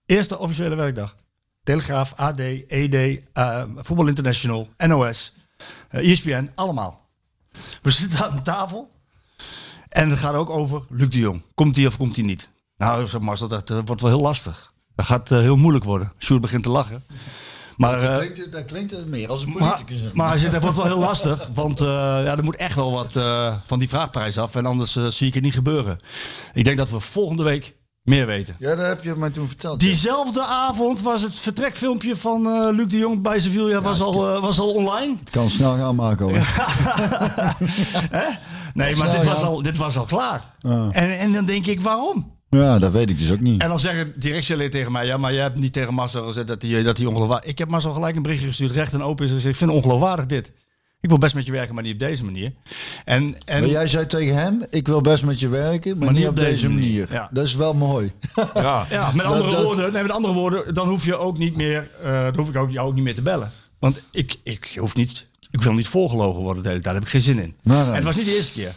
[0.06, 1.16] Eerste officiële werkdag.
[1.62, 5.32] Telegraaf, AD, ED, eh, Voetbal International, NOS,
[5.88, 7.08] eh, ESPN, allemaal.
[7.82, 8.90] We zitten aan tafel
[9.88, 11.42] en het gaat ook over Luc de Jong.
[11.54, 12.48] Komt hij of komt hij niet?
[12.76, 14.73] Nou, Marcel, dat wordt wel heel lastig.
[14.94, 16.12] Dat gaat eh, heel moeilijk worden.
[16.18, 17.02] Sjoerd begint te lachen.
[17.76, 20.12] Maar, eh, Dat klinkt, dat klinkt het meer als een maar, politicus.
[20.12, 21.50] maar hij zegt, dat wordt wel heel lastig.
[21.54, 24.54] Want eh, ja, er moet echt wel wat eh, van die vraagprijs af.
[24.54, 25.98] En anders eh, zie ik het niet gebeuren.
[26.52, 28.56] Ik denk dat we volgende week meer weten.
[28.58, 29.82] Ja, dat heb je mij toen verteld.
[29.82, 29.88] ja.
[29.88, 34.40] Diezelfde avond was het vertrekfilmpje van eh, Luc de Jong bij Sevilla was, al, eh,
[34.40, 35.16] was al online.
[35.20, 36.46] Het kan snel gaan maken hoor.
[38.74, 39.46] Nee, maar dit was, ja.
[39.46, 40.42] al, dit was al klaar.
[40.60, 40.88] Ja.
[40.90, 42.33] En, en dan denk ik, waarom?
[42.54, 43.62] Ja, dat weet ik dus ook niet.
[43.62, 46.62] En dan zeggen directieleden tegen mij, ja, maar jij hebt niet tegen Marcel gezegd dat
[46.62, 49.30] hij, dat hij ongeloofwaardig Ik heb Marcel gelijk een berichtje gestuurd, recht en open is
[49.30, 50.52] gezegd, ik vind het ongeloofwaardig dit.
[51.00, 52.52] Ik wil best met je werken, maar niet op deze manier.
[53.04, 56.26] En, en Maar jij zei tegen hem, ik wil best met je werken, maar, niet
[56.26, 57.06] op deze manier.
[57.10, 57.28] Ja.
[57.32, 58.12] Dat is wel mooi.
[58.54, 58.86] Ja.
[58.90, 61.88] Ja, met andere, dat- woorden, nee, met andere woorden, dan hoef je ook niet meer,
[62.02, 63.52] eh, dan hoef ik ook, jou ook niet meer te bellen.
[63.78, 66.84] Want ik, ik hoef niet, ik wil niet voorgelogen worden de hele tijd.
[66.84, 67.54] Daar heb ik geen zin in.
[67.62, 67.86] Nee, nee.
[67.86, 68.74] En het was niet de eerste keer.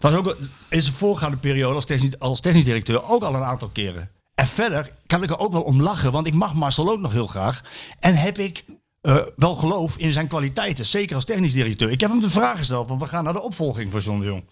[0.00, 0.36] Was ook
[0.68, 4.10] in zijn voorgaande periode als technisch, als technisch directeur ook al een aantal keren.
[4.34, 7.12] En verder kan ik er ook wel om lachen, want ik mag Marcel ook nog
[7.12, 7.60] heel graag.
[8.00, 8.64] En heb ik
[9.00, 11.90] eh, wel geloof in zijn kwaliteiten, zeker als technisch directeur.
[11.90, 14.26] Ik heb hem de vraag gesteld, want we gaan naar de opvolging van John de
[14.26, 14.44] Jong.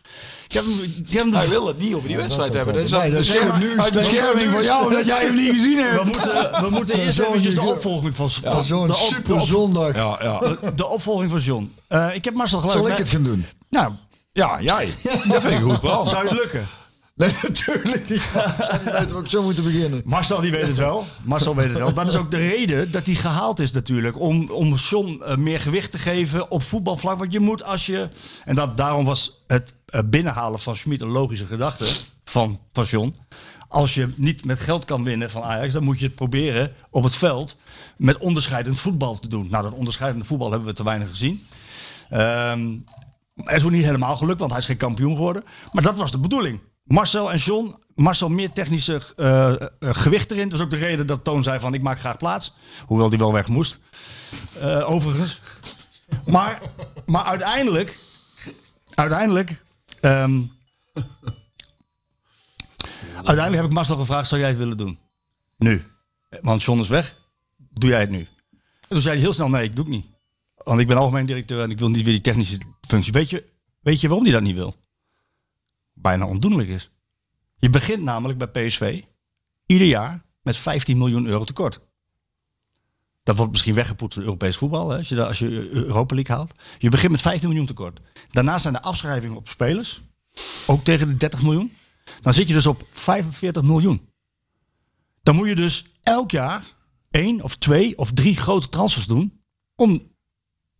[0.48, 2.74] Ik heb hem, ik heb hem de Hij wil het niet over die wedstrijd hebben.
[2.74, 6.02] Dat is Nee, dat is bescherming- Dat van jou, omdat jij hem niet gezien hebt.
[6.02, 9.40] we moeten, we moeten eerst eventjes de opvolging van, van Van zo'n de de super
[9.40, 9.94] zondag.
[9.94, 10.38] Ja, ja.
[10.38, 11.74] de, de opvolging van John.
[11.88, 12.78] Eh, ik heb Marcel gelijk.
[12.78, 13.46] Zal ik het gaan doen?
[13.70, 13.92] Nou,
[14.38, 14.86] ja, jij.
[15.28, 16.08] Dat vind ik een goed plan.
[16.08, 16.66] zou het lukken?
[17.14, 18.18] Nee, natuurlijk niet.
[18.18, 20.02] Ik zou niet weten hoe ik zo moeten beginnen.
[20.04, 21.04] Marcel die weet het wel.
[21.22, 21.92] Marcel weet het wel.
[21.92, 24.20] Dat is ook de reden dat hij gehaald is natuurlijk.
[24.20, 27.18] Om, om John eh, meer gewicht te geven op voetbalvlak.
[27.18, 28.08] Want je moet als je...
[28.44, 31.86] En dat, daarom was het eh, binnenhalen van Schmid een logische gedachte
[32.24, 33.16] van, van John.
[33.68, 35.72] Als je niet met geld kan winnen van Ajax...
[35.72, 37.56] dan moet je het proberen op het veld
[37.96, 39.48] met onderscheidend voetbal te doen.
[39.50, 41.46] Nou, dat onderscheidende voetbal hebben we te weinig gezien.
[42.08, 42.60] Ehm
[42.98, 43.07] hij
[43.46, 45.44] is ook niet helemaal gelukt, want hij is geen kampioen geworden.
[45.72, 46.60] Maar dat was de bedoeling.
[46.84, 50.48] Marcel en John, Marcel meer technische eh, eh, gewicht erin.
[50.48, 52.56] Dat is ook de reden dat Toon zei van ik maak graag plaats.
[52.86, 53.78] Hoewel die wel weg moest.
[54.60, 55.40] Eh, overigens.
[56.26, 56.60] Maar,
[57.06, 57.98] maar uiteindelijk,
[58.94, 59.62] uiteindelijk,
[60.00, 60.42] ehm,
[63.14, 64.98] uiteindelijk heb ik Marcel gevraagd, zou jij het willen doen?
[65.56, 65.84] Nu.
[66.40, 67.16] Want John is weg.
[67.56, 68.28] Doe jij het nu?
[68.80, 70.06] En toen zei hij heel snel, nee, ik doe het niet.
[70.68, 73.12] Want ik ben algemeen directeur en ik wil niet weer die technische functie.
[73.12, 73.44] Weet je,
[73.80, 74.74] weet je waarom hij dat niet wil?
[75.92, 76.90] Bijna ondoenlijk is.
[77.56, 79.02] Je begint namelijk bij PSV
[79.66, 81.80] ieder jaar met 15 miljoen euro tekort.
[83.22, 86.52] Dat wordt misschien weggepoetst door Europees voetbal, hè, als, je, als je Europa League haalt.
[86.78, 88.00] Je begint met 15 miljoen tekort.
[88.30, 90.00] Daarnaast zijn de afschrijvingen op spelers,
[90.66, 91.72] ook tegen de 30 miljoen.
[92.20, 94.10] Dan zit je dus op 45 miljoen.
[95.22, 96.64] Dan moet je dus elk jaar
[97.10, 99.42] één of twee of drie grote transfers doen
[99.74, 100.16] om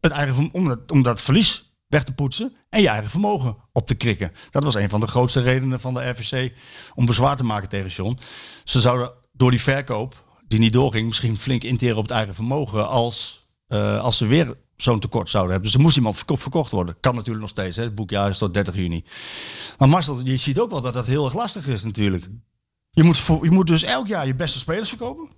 [0.01, 3.87] het eigen, om, dat, om dat verlies weg te poetsen en je eigen vermogen op
[3.87, 4.33] te krikken.
[4.51, 6.53] Dat was een van de grootste redenen van de RVC
[6.95, 8.19] om bezwaar te maken tegen John.
[8.65, 12.89] Ze zouden door die verkoop, die niet doorging, misschien flink interen op het eigen vermogen
[12.89, 15.71] als, eh, als ze weer zo'n tekort zouden hebben.
[15.71, 17.01] Dus er moest iemand verko- verkocht worden.
[17.01, 17.83] Kan natuurlijk nog steeds, hè?
[17.83, 19.05] het boekjaar is tot 30 juni.
[19.79, 22.29] Maar Marcel, je ziet ook wel dat dat heel erg lastig is natuurlijk.
[22.91, 25.29] Je moet, je moet dus elk jaar je beste spelers verkopen.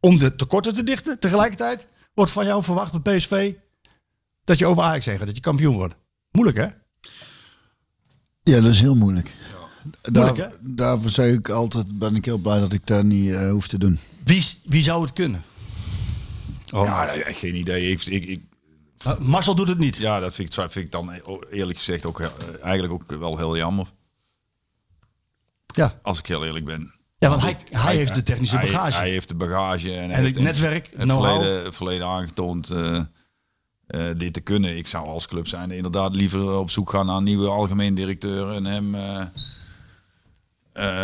[0.00, 1.20] Om de tekorten te dichten.
[1.20, 1.86] Tegelijkertijd
[2.16, 3.54] wordt van jou verwacht bij PSV
[4.44, 5.94] dat je over Ajax heen gaat, dat je kampioen wordt.
[6.30, 6.66] Moeilijk hè?
[8.42, 9.34] Ja, dat is heel moeilijk.
[10.12, 13.50] Moeilijk, Daar, daarvoor zeg ik altijd, ben ik heel blij dat ik dat niet eh,
[13.50, 13.98] hoef te doen.
[14.24, 15.44] Wie, wie zou het kunnen?
[16.74, 17.90] Oh, Ja, geen idee.
[17.90, 18.40] Ik, ik, ik,
[19.06, 19.96] Uh, Marcel doet het niet.
[19.96, 21.10] ja, dat vind ik, vind ik dan
[21.50, 22.28] eerlijk gezegd ook eh,
[22.62, 23.86] eigenlijk ook wel heel jammer.
[25.66, 26.94] Ja, Als ik heel eerlijk ben.
[27.26, 28.98] Ja want hij, hij heeft de technische Hij- bagage.
[28.98, 32.96] Hij, heeft de bagage en, het netwerk, het verleden, verleden aangetoond eh,
[33.86, 34.76] eh, dit te kunnen.
[34.76, 38.52] Ik zou als club zijn inderdaad liever op zoek gaan naar een nieuwe algemeen directeur
[38.52, 39.24] en hem, eh,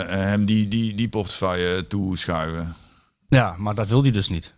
[0.07, 2.75] hem die, die, die portefeuille toeschuiven.
[3.29, 4.55] Ja, maar dat wil hij dus niet.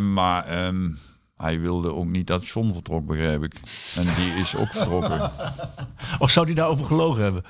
[0.00, 0.90] Maar ehm,
[1.36, 3.54] hij wilde ook niet dat John vertrok, begrijp ik.
[3.94, 5.30] En die is ook vertrokken.
[6.18, 7.44] Of zou hij daarover gelogen hebben?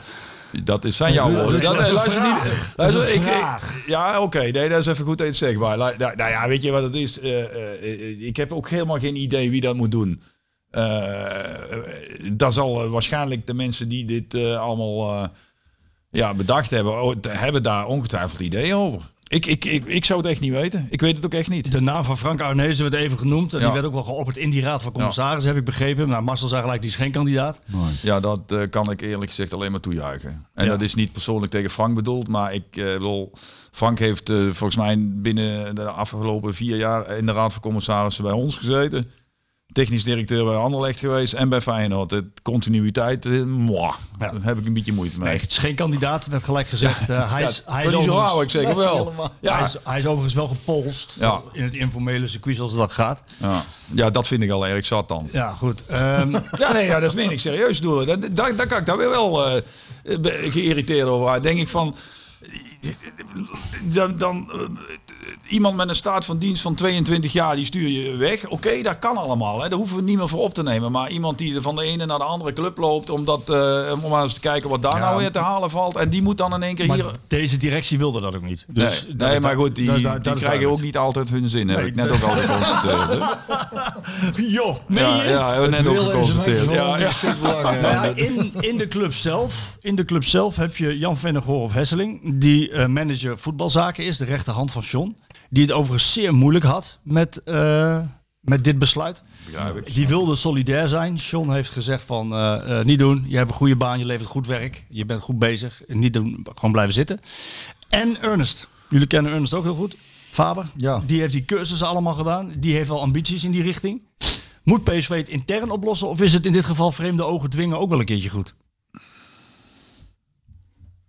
[0.64, 1.62] Dat is zijn jouw woorden.
[1.62, 2.44] dat is een luister vraag.
[2.44, 4.38] niet- Dat is ik- ja, oké.
[4.40, 5.58] Nee, dat is even goed zegt.
[5.58, 7.20] Maar nou, nou ja, weet je wat het is?
[7.20, 10.22] Eh, eh, ik heb ook helemaal geen idee wie dat moet doen.
[10.70, 11.14] Eh
[12.32, 15.30] dat zal waarschijnlijk de mensen die dit allemaal
[16.10, 19.11] ja, bedacht hebben, hebben daar ongetwijfeld ideeën over.
[19.32, 20.86] Ik, ik, ik, ik zou het echt niet weten.
[20.90, 21.72] Ik weet het ook echt niet.
[21.72, 23.52] De naam van Frank Arnezen werd even genoemd.
[23.54, 23.64] En Ja.
[23.64, 26.08] die werd ook wel geopperd in die raad van commissarissen, heb ik begrepen.
[26.08, 27.60] Nou, Marcel zei gelijk, die is geen kandidaat.
[28.02, 30.46] Ja, dat eh, kan ik eerlijk gezegd alleen maar toejuichen.
[30.54, 30.70] En Ja.
[30.70, 33.32] dat is niet persoonlijk tegen Frank bedoeld, maar ik eh, bedoel,
[33.70, 38.24] Frank heeft eh, volgens mij binnen de afgelopen vier jaar in de Raad van Commissarissen
[38.24, 39.04] bij ons gezeten.
[39.72, 42.08] Technisch directeur bij Anderlecht geweest en bij Feyenoord.
[42.10, 43.94] De continuïteit, eh, moi, Ja.
[44.18, 45.28] daar heb ik een beetje moeite mee.
[45.28, 47.10] Nee, het is geen kandidaat, werd gelijk gezegd.
[47.10, 49.12] Eh, hij, Ja, is, hij, is overigens, ik zeker wel.
[49.40, 51.40] Ja, hij, is, hij is overigens wel gepolst Ja.
[51.52, 53.22] in het informele circuit zoals dat gaat.
[53.36, 53.64] ja.
[53.94, 55.28] ja, dat vind ik al erg zat dan.
[55.32, 55.86] Ja, goed.
[55.86, 58.06] Ehm, Ja, nee, ja, dat meen ik serieus doelen.
[58.34, 59.62] Dan, dan kan ik daar weer wel eh,
[60.20, 61.42] be- geïrriteerd over.
[61.42, 61.94] Denk ik van.
[63.82, 64.50] Dan, dan,
[65.48, 68.46] iemand met een staat van dienst van 22 jaar, die stuur je weg.
[68.48, 69.62] Oké, dat kan allemaal.
[69.62, 69.68] Hè.
[69.68, 70.92] Daar hoeven we niet meer voor op te nemen.
[70.92, 74.22] Maar iemand die van de ene naar de andere club loopt, omdat, eh, om maar
[74.22, 75.96] eens te kijken wat daar nou weer te halen valt.
[75.96, 77.10] En die moet dan in één keer Maar hier...
[77.26, 78.64] deze directie wilde dat ook niet.
[78.68, 81.68] Dus nee, nee maar goed, die, die krijgen ook niet altijd hun zin.
[81.68, 83.08] Heb Nee, ik net ook al geconstateerd.
[83.08, 84.42] hè.
[84.56, 86.70] Joh, meen Ja, ja, hebben we net ook geconstateerd.
[86.72, 91.62] Ja, ja, in, in, de club zelf, in de club zelf heb je Jan Vennegoor
[91.62, 95.11] of Hesseling, die eh, manager voetbalzaken is, de rechterhand van John.
[95.52, 97.98] Die het overigens zeer moeilijk had met, eh,
[98.40, 99.22] met dit besluit.
[99.74, 99.94] Ik.
[99.94, 101.14] Die wilde solidair zijn.
[101.14, 103.24] John heeft gezegd van eh, eh, niet doen.
[103.26, 104.86] Je hebt een goede baan, je levert goed werk.
[104.88, 105.82] Je bent goed bezig.
[105.86, 107.20] Niet doen, gewoon blijven zitten.
[107.88, 108.68] En Ernest.
[108.88, 109.96] Jullie kennen Ernest ook heel goed.
[110.30, 110.70] Faber.
[110.76, 111.02] Ja.
[111.06, 112.52] Die heeft die cursussen allemaal gedaan.
[112.56, 114.02] Die heeft wel ambities in die richting.
[114.62, 116.08] Moet PSV het intern oplossen?
[116.08, 118.54] Of is het in dit geval vreemde ogen dwingen ook wel een keertje goed?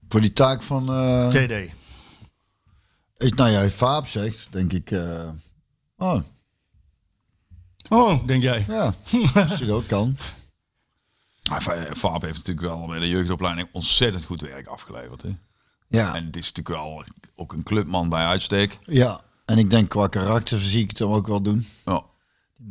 [0.09, 0.93] Voor die taak van...
[0.93, 1.53] eh, TD.
[3.24, 4.91] Ik, nou ja, Faap zegt, denk ik...
[4.91, 5.30] eh,
[5.97, 6.19] oh,
[7.89, 8.65] Oh, denk jij?
[8.67, 8.93] ja,
[9.36, 10.17] als je dat ook kan.
[11.43, 15.21] Va- Vaap heeft natuurlijk wel bij de jeugdopleiding ontzettend goed werk afgeleverd.
[15.21, 15.30] Hè?
[15.88, 17.03] Ja, En het is natuurlijk wel
[17.36, 18.78] ook een clubman bij uitstek.
[18.86, 19.21] ja.
[19.45, 21.67] En ik denk qua karakter zie ik het hem ook wel doen.
[21.86, 22.03] Ja.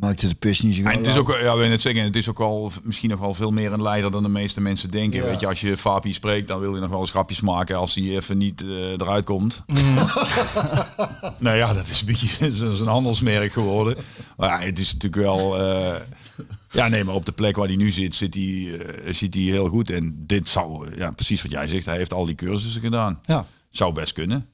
[0.00, 2.40] Maakte de pis niet zo En het is ook, ja, net zeggen, het is ook
[2.40, 5.18] al misschien nog wel veel meer een leider dan de meeste mensen denken.
[5.22, 5.24] Ja.
[5.26, 7.94] Weet je, als je Fabi spreekt, dan wil je nog wel eens grapjes maken als
[7.94, 9.62] hij even niet eh, eruit komt.
[11.38, 13.96] nou ja, dat is een beetje zo- zo'n handelsmerk geworden.
[14.36, 15.58] Maar ja, het is natuurlijk wel.
[15.60, 16.00] eh,
[16.70, 19.42] ja, nee, maar op de plek waar hij nu zit, zit hij, eh, zit hij
[19.42, 19.90] heel goed.
[19.90, 23.18] En dit zou, ja, precies wat jij zegt, hij heeft al die cursussen gedaan.
[23.22, 23.46] Ja.
[23.70, 24.46] Zou best kunnen.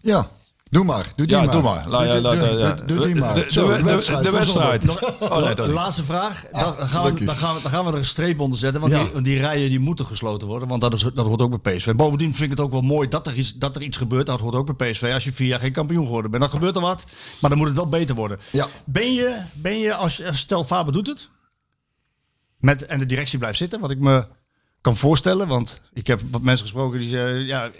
[0.00, 0.30] Ja,
[0.76, 1.06] doe maar.
[1.16, 1.52] Doe die Ja, maar.
[1.52, 1.88] doe maar.
[1.88, 2.72] La- ja, la- doe- ja.
[2.72, 3.34] doe- doe die maar.
[3.34, 4.82] De, de, Zo, de, de, wedstrijd de wedstrijd.
[4.82, 5.20] zondag.
[5.20, 6.44] Oh, nee, laatste vraag.
[6.52, 8.80] Dan, dan, gaan we, dan, gaan we, dan gaan we er een streep onder zetten.
[8.80, 10.68] Want, die, die rijen die moeten gesloten worden.
[10.68, 11.94] Want dat, is, dat hoort ook bij PSV.
[11.94, 14.26] Bovendien vind ik het ook wel mooi dat er, iets, dat er iets gebeurt.
[14.26, 15.10] Dat hoort ook bij PSV.
[15.12, 17.06] Als je vier jaar geen kampioen geworden bent, dan gebeurt er wat.
[17.40, 18.38] Maar dan moet het wel beter worden.
[18.50, 18.66] Ja.
[18.84, 21.28] Ben je, ben je als, als stel Faber doet het.
[22.58, 23.80] Met, en de directie blijft zitten.
[23.80, 24.26] Wat ik me
[24.80, 25.48] kan voorstellen.
[25.48, 27.44] Want ik heb wat mensen gesproken die zeggen...
[27.44, 27.70] Ja,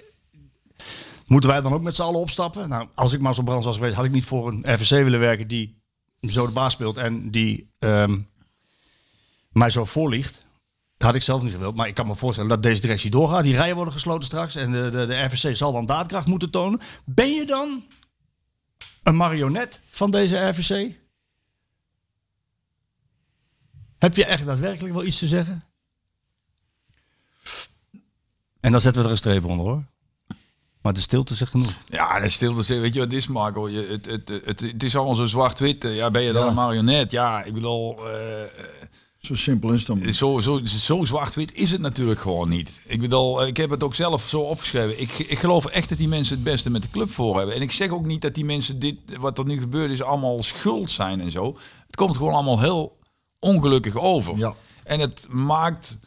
[1.27, 2.69] moeten wij dan ook met z'n allen opstappen?
[2.69, 5.21] Nou, als ik maar zo brand was geweest, had ik niet voor een RVC willen
[5.21, 5.83] werken die
[6.21, 8.19] zo de baas speelt en die ehm,
[9.53, 10.45] mij zo voorliegt.
[10.97, 11.75] Dat had ik zelf niet gewild.
[11.75, 13.43] Maar ik kan me voorstellen dat deze directie doorgaat.
[13.43, 14.55] Die rijen worden gesloten straks.
[14.55, 16.81] En de, de, de RVC zal dan daadkracht moeten tonen.
[17.05, 17.85] Ben je dan
[19.03, 20.95] een marionet van deze RVC?
[23.99, 25.65] Heb je echt daadwerkelijk wel iets te zeggen?
[28.61, 29.85] En dan zetten we er een streep onder hoor.
[30.87, 31.73] Maar de stilte zegt genoeg.
[31.89, 33.69] Ja, dat stilte zeggen, weet je wat is, Marco?
[33.69, 35.85] Je, het, het, het, het is allemaal zo zwart-wit.
[35.85, 36.49] Eh, Ja, ben je dan Ja.
[36.49, 37.11] een marionet?
[37.11, 38.13] Ja, ik bedoel, eh,
[39.19, 40.15] Zo simpel is het dan.
[40.15, 42.81] zo, zo, zo zwart-wit is het natuurlijk gewoon niet.
[42.85, 45.01] Ik bedoel, ik heb het ook zelf zo opgeschreven.
[45.01, 47.55] Ik, ik geloof echt dat die mensen het beste met de club voor hebben.
[47.55, 50.43] En ik zeg ook niet dat die mensen dit, wat er nu gebeurd is, allemaal
[50.43, 51.59] schuld zijn en zo.
[51.87, 52.99] Het komt gewoon allemaal heel
[53.39, 54.37] ongelukkig over.
[54.37, 54.55] Ja.
[54.85, 55.99] En het maakt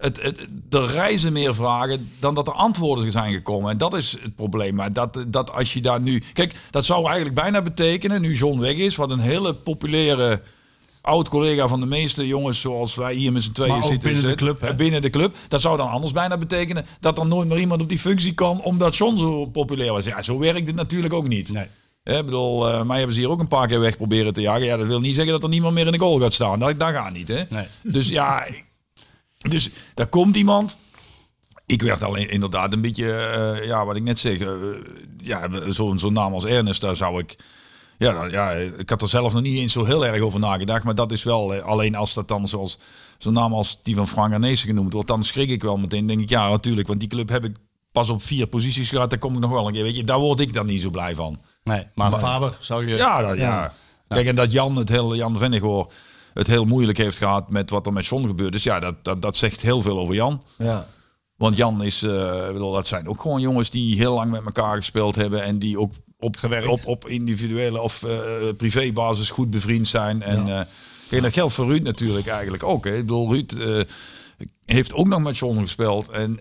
[0.00, 0.38] het, het,
[0.70, 3.70] er reizen meer vragen dan dat er antwoorden zijn gekomen.
[3.70, 4.74] En dat is het probleem.
[4.74, 6.22] Maar dat, dat als je daar nu...
[6.32, 8.96] Kijk, dat zou eigenlijk bijna betekenen, nu John weg is...
[8.96, 10.42] wat een hele populaire
[11.00, 12.60] oud-collega van de meeste jongens...
[12.60, 14.12] zoals wij hier met z'n tweeën Maar zitten.
[14.12, 14.74] binnen de club, hè?
[14.74, 15.36] Binnen de club.
[15.48, 16.86] Dat zou dan anders bijna betekenen...
[17.00, 18.62] dat er nooit meer iemand op die functie kan...
[18.62, 20.04] omdat John zo populair was.
[20.04, 21.52] Ja, zo werkt het natuurlijk ook niet.
[21.52, 21.66] Nee.
[22.04, 24.64] Ik bedoel, eh mij hebben ze hier ook een paar keer weg proberen te jagen.
[24.64, 26.58] Ja, dat wil niet zeggen dat er niemand meer in de goal gaat staan.
[26.58, 27.42] Dat, dat gaat niet, hè?
[27.48, 27.66] Nee.
[27.82, 28.46] Dus ja,
[29.48, 30.76] dus daar komt iemand.
[31.66, 34.48] Ik werd alleen inderdaad een beetje, eh, ja, wat ik net zeg, eh,
[35.18, 37.36] ja, zo'n naam als Ernest, daar zou ik,
[37.98, 40.94] ja, ja, ik had er zelf nog niet eens zo heel erg over nagedacht, maar
[40.94, 42.78] dat is wel, eh, alleen als dat dan zoals
[43.18, 46.20] zo'n naam als die van Frank Arnezen genoemd wordt, dan schrik ik wel meteen, denk
[46.20, 47.56] ik, ja, natuurlijk, want die club heb ik
[47.92, 50.18] pas op vier posities gehad, daar kom ik nog wel een keer, weet je, daar
[50.18, 51.40] word ik dan niet zo blij van.
[51.62, 52.96] Nee, maar, Faber zou je...
[52.96, 53.74] Ja, dat, ja.
[54.08, 55.92] Kijk, en dat Jan het heel, Jan Vennegoor
[56.34, 58.62] het heel moeilijk heeft gehad met wat er met John gebeurd is.
[58.62, 60.42] Ja, dat, dat, dat zegt heel veel over Jan.
[60.58, 60.86] Ja.
[61.36, 65.14] Want Jan is, bedoel, dat zijn ook gewoon jongens die heel lang met elkaar gespeeld
[65.14, 65.42] hebben.
[65.42, 66.68] En die ook op, Gewerkt.
[66.68, 68.18] op, op individuele of eh,
[68.56, 70.22] privébasis goed bevriend zijn.
[70.22, 70.60] En eh,
[71.08, 72.84] kijk, dat geldt voor Ruud natuurlijk eigenlijk ook.
[72.84, 72.96] Hè.
[72.96, 73.52] Ik bedoel, Ruud
[74.64, 76.08] heeft ook nog met John gespeeld.
[76.08, 76.40] En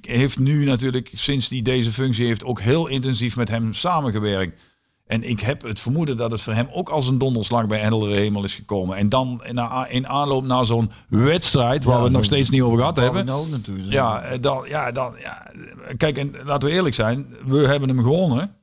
[0.00, 4.60] heeft nu natuurlijk, sinds hij deze functie heeft, ook heel intensief met hem samengewerkt.
[5.06, 8.16] En ik heb het vermoeden dat het voor hem ook als een donderslag bij heldere
[8.16, 8.96] hemel is gekomen.
[8.96, 9.42] En dan
[9.88, 13.24] in, aanloop naar zo'n wedstrijd, waar Ja, we het nog steeds niet over gehad hebben.
[13.26, 13.90] nou zijn.
[13.90, 15.50] Ja, eh, dan, ja, dan, ja,
[15.96, 18.54] kijk, en laten we eerlijk zijn, we hebben hem gewonnen.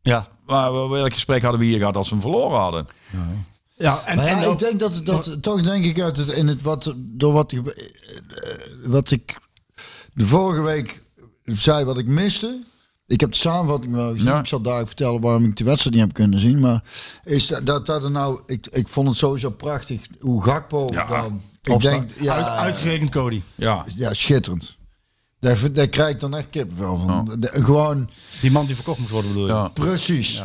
[0.00, 0.28] Ja.
[0.46, 2.84] Maar we- welk gesprek hadden we hier gehad als we hem verloren hadden?
[3.76, 6.94] Ja, en, ook- ik denk dat, dat toch denk ik uit het, in het wat,
[6.96, 7.60] door wat eh,
[8.84, 9.38] wat ik
[10.14, 11.04] de vorige week
[11.44, 12.64] zei wat ik miste,
[13.12, 14.26] Ik heb de samenvatting wel gezien.
[14.28, 14.38] Ja.
[14.38, 16.60] Ik zal daar vertellen waarom ik die wedstrijd niet heb kunnen zien.
[16.60, 16.82] Maar
[17.24, 18.40] is dat, dat, dat er nou...
[18.46, 21.06] Ik, ik vond het sowieso prachtig hoe Gakpo Ja.
[21.06, 21.40] dan...
[21.62, 21.92] Ik Opstaan.
[22.06, 23.42] denk, ja, Uit, uitgerekend Cody.
[23.54, 23.84] Ja.
[23.96, 24.78] ja, schitterend.
[25.40, 27.36] Daar, daar krijg ik dan echt kippenvel van.
[27.38, 28.08] De- gewoon,
[28.40, 29.52] Die man die verkocht moest worden bedoel je?
[29.52, 29.68] Ja.
[29.68, 30.42] precies.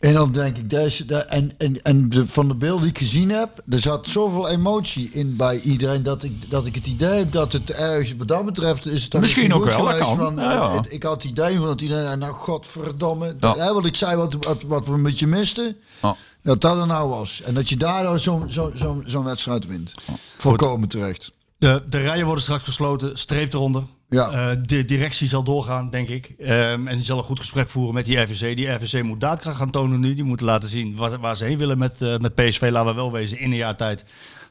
[0.00, 2.98] En dan denk ik, deze, de, en, en, en de, van de beelden die ik
[2.98, 7.18] gezien heb, er zat zoveel emotie in bij iedereen dat ik, dat ik het idee
[7.18, 10.04] heb dat het ergens, wat dat betreft, is het dan Misschien ook wel, dat geweest
[10.04, 10.16] kan.
[10.16, 10.72] van, Ja, ja.
[10.74, 13.54] eh, Ik had het idee van dat iedereen, nou godverdomme, Ja.
[13.56, 16.16] hè, wat ik zei, wat, wat, wat we een beetje misten, Ja.
[16.42, 17.42] dat dat er nou was.
[17.44, 19.94] En dat je daardoor zo'n zo, zo, zo'n wedstrijd wint.
[20.36, 21.32] Volkomen terecht.
[21.58, 23.82] De, de rijen worden straks gesloten, streep eronder.
[24.08, 24.30] Ja.
[24.30, 26.26] Eh, de directie zal doorgaan, denk ik.
[26.38, 28.56] Ehm, en die zal een goed gesprek voeren met die RVC.
[28.56, 30.14] Die RVC moet daadkracht gaan tonen nu.
[30.14, 32.68] Die moeten laten zien waar, waar ze heen willen met, eh, met PSV.
[32.72, 34.04] Laten we wel wezen, in een jaar tijd.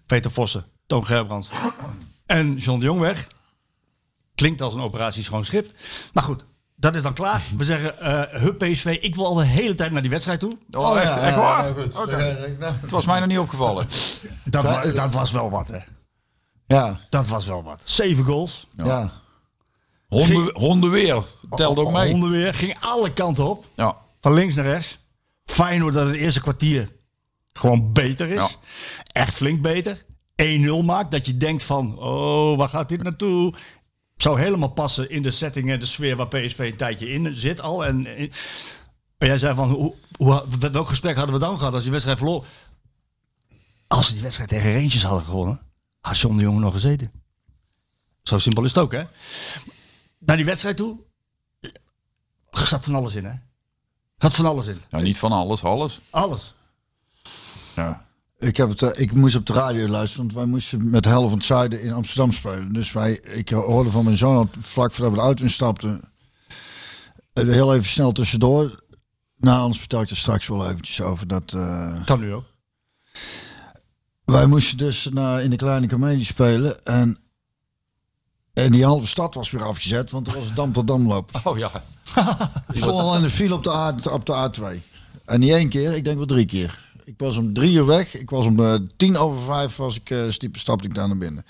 [0.05, 1.49] Peter Vossen, Toon Gerbrands
[2.25, 3.27] en John de Jong weg.
[4.35, 5.71] Klinkt als een operatie schoon schip.
[6.13, 6.45] Maar goed,
[6.75, 7.41] dat is dan klaar.
[7.57, 10.57] We zeggen, eh hup PSV, ik wil al de hele tijd naar die wedstrijd toe.
[10.71, 11.67] Oh, echt, echt waar?
[11.67, 11.95] Ja, goed.
[12.01, 12.17] Oké.
[12.17, 13.87] Ja, nou, Het was mij nog niet opgevallen.
[14.43, 15.79] Dat, wa- dat was wel wat, hè.
[16.67, 17.81] Ja, Dat was wel wat.
[17.83, 18.67] Zeven goals.
[18.77, 19.23] ja.
[20.07, 21.23] Honden, hondenweer.
[21.49, 22.11] Telde ook mee.
[22.11, 22.53] Honden weer.
[22.53, 23.65] Ging alle kanten op.
[23.75, 23.97] Ja.
[24.21, 24.97] Van links naar rechts.
[25.45, 26.89] Feyenoord dat het eerste kwartier
[27.53, 28.35] gewoon beter is.
[28.35, 28.49] Ja.
[29.11, 30.05] Echt flink beter.
[30.43, 31.11] 1-0 maakt.
[31.11, 33.53] Dat je denkt van, oh, waar gaat dit naartoe?
[34.15, 37.61] Zou helemaal passen in de setting en de sfeer waar PSV een tijdje in zit
[37.61, 37.85] al.
[37.85, 38.31] En, en
[39.17, 42.45] jij zei van, hoe, hoe, welk gesprek hadden we dan gehad als die wedstrijd verloor?
[43.87, 45.61] Als ze die wedstrijd tegen Rangers hadden gewonnen,
[45.99, 47.11] had John de Jonge nog gezeten.
[48.23, 49.03] Zo simpel is het ook, hè?
[50.25, 50.99] Naar die wedstrijd toe,
[52.49, 53.29] er zat van alles in, hè?
[53.31, 53.41] Er
[54.17, 54.81] zat van alles in.
[54.89, 56.01] ja, niet van alles, alles.
[56.09, 56.53] Alles.
[57.75, 58.05] Ja.
[58.37, 61.09] Ik, heb het, eh, ik moest op de radio luisteren, want wij moesten met de
[61.09, 62.73] helft van het zuiden in Amsterdam spelen.
[62.73, 66.01] Dus wij, ik hoorde van mijn zoon vlak voordat we de auto instapten,
[67.33, 68.83] eh, heel even snel tussendoor.
[69.37, 71.27] Nou, anders vertel ik er straks wel eventjes over.
[71.27, 72.45] Dat, eh, Kan nu ook.
[74.25, 77.19] wij moesten dus naar, in de kleine comedie spelen en,
[78.55, 81.31] en die halve stad was weer afgezet, want er was een Dam tot Damloop.
[81.43, 81.71] Oh ja.
[82.73, 84.93] Ik stond al in de file op de, A, op de A2.
[85.25, 86.83] En niet één keer, ik denk wel drie keer.
[87.05, 88.15] Ik was om drie uur weg.
[88.15, 91.17] Ik was om de tien over vijf was ik, uh, stiep, stapte ik daar naar
[91.17, 91.45] binnen.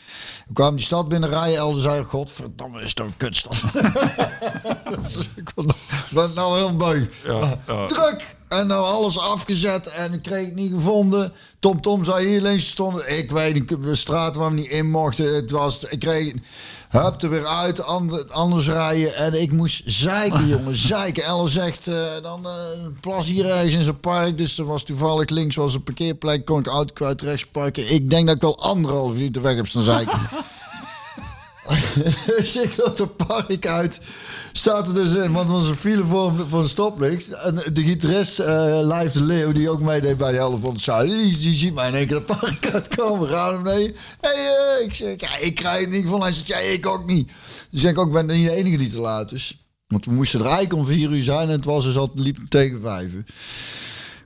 [0.47, 1.57] Ik kwam die stad binnen rijden.
[1.57, 3.63] Elder zei, godverdomme, is toch een kutstad.
[5.11, 5.51] dus ik
[6.11, 7.05] was nou heel beu.
[7.23, 7.85] Ja, ja.
[7.85, 8.35] Druk!
[8.47, 11.33] En nou alles afgezet en ik kreeg het niet gevonden.
[11.59, 13.17] Tom Tom zei hier links stonden.
[13.17, 15.35] Ik weet niet, de straat waar we niet in mochten.
[15.35, 16.33] Het was, ik kreeg,
[17.03, 19.15] hup er weer uit, ander- anders rijden.
[19.15, 21.23] En ik moest zeiken, jongen, zeiken.
[21.23, 22.51] Ellen zegt, eh, dan eh,
[23.01, 24.37] plas hier ergens in zijn park.
[24.37, 26.45] Dus er was toevallig links was een parkeerplek.
[26.45, 27.93] Kon ik auto kwijt, rechts parken.
[27.93, 30.19] Ik denk dat ik al anderhalf uur te weg heb staan zeiken.
[32.37, 33.99] dus ik loop het park uit.
[34.51, 37.29] Staat er dus in, want het was een file voor een stoplicht.
[37.29, 40.81] En de gitarist, eh Live de Leeuw, die ook meedeed bij de helft van het
[40.81, 43.29] zuiden, die, ziet mij in één keer het park uitkomen.
[43.29, 43.95] Gaan hem mee.
[44.21, 46.21] Hey, eh, ik zeg, ja, ik krijg het niet van.
[46.21, 47.31] Hij zegt, ja, ik ook niet.
[47.69, 49.65] Dus ik ook, ben niet de enige die te laat is.
[49.87, 52.37] Want we moesten er eigenlijk om vier uur zijn en het was dus al liep
[52.49, 53.25] tegen vijf uur.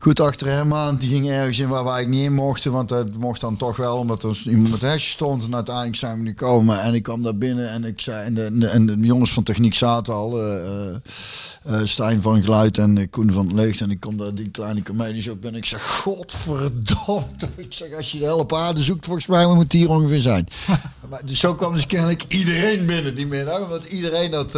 [0.02, 0.98] Goed achter hem aan.
[0.98, 2.72] Die ging ergens in waar wij niet in mochten.
[2.72, 5.44] Want dat mocht dan toch wel, omdat er iemand met hesje stond.
[5.44, 6.82] En uiteindelijk zijn we nu komen.
[6.82, 8.26] En ik kwam daar binnen en ik zei.
[8.26, 10.42] En de, en de, en de jongens van techniek zaten al.
[10.44, 13.82] eh, Stijn van Geluid en Koen van het Licht.
[13.82, 15.46] En ik kom daar die kleine comedies op.
[15.46, 17.26] En ik zeg: Godverdomme.
[17.58, 20.48] Ik zeg: Als je de hele paarden zoekt, volgens mij moet het hier ongeveer zijn.
[21.10, 23.62] maar, dus zo kwam dus kennelijk iedereen binnen die middag.
[23.62, 24.58] Omdat iedereen dat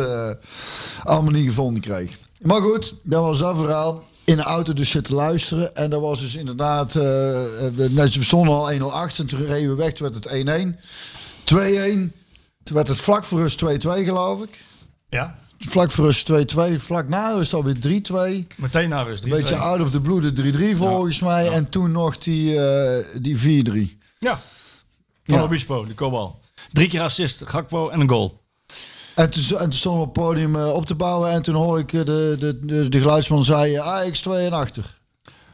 [1.04, 2.18] allemaal niet gevonden kreeg.
[2.42, 5.76] Maar goed, dat was dat verhaal in de auto dus zitten luisteren.
[5.76, 6.96] En dat was dus inderdaad...
[6.96, 7.02] eh
[7.76, 9.24] we we stonden al 1-0 achter.
[9.24, 9.94] En toen reden we weg.
[9.94, 10.80] Toen werd het 1-1.
[12.10, 12.20] 2-1.
[12.64, 14.64] Toen werd het vlak voor rust 2-2 geloof ik.
[15.10, 15.40] Ja.
[15.58, 16.36] Vlak voor rust 2-2.
[16.78, 18.48] Vlak na rust alweer 3-2.
[18.56, 19.24] Meteen naar rust.
[19.24, 21.50] Een beetje out of the blue de 3-3 volgens mij.
[21.52, 23.98] En toen nog die, eh, die 4-3.
[24.20, 24.42] Ja.
[25.24, 25.44] Van Ja.
[25.44, 26.40] Obispo, die kopbal.
[26.72, 28.41] Drie keer assist, Gakpo en een goal.
[29.16, 31.32] En toen, en toen stonden we op het podium eh, op te bouwen.
[31.32, 33.76] En toen hoorde ik eh, de, de, de, de geluidsman zei...
[33.76, 35.00] eh, Ajax 2 en achter.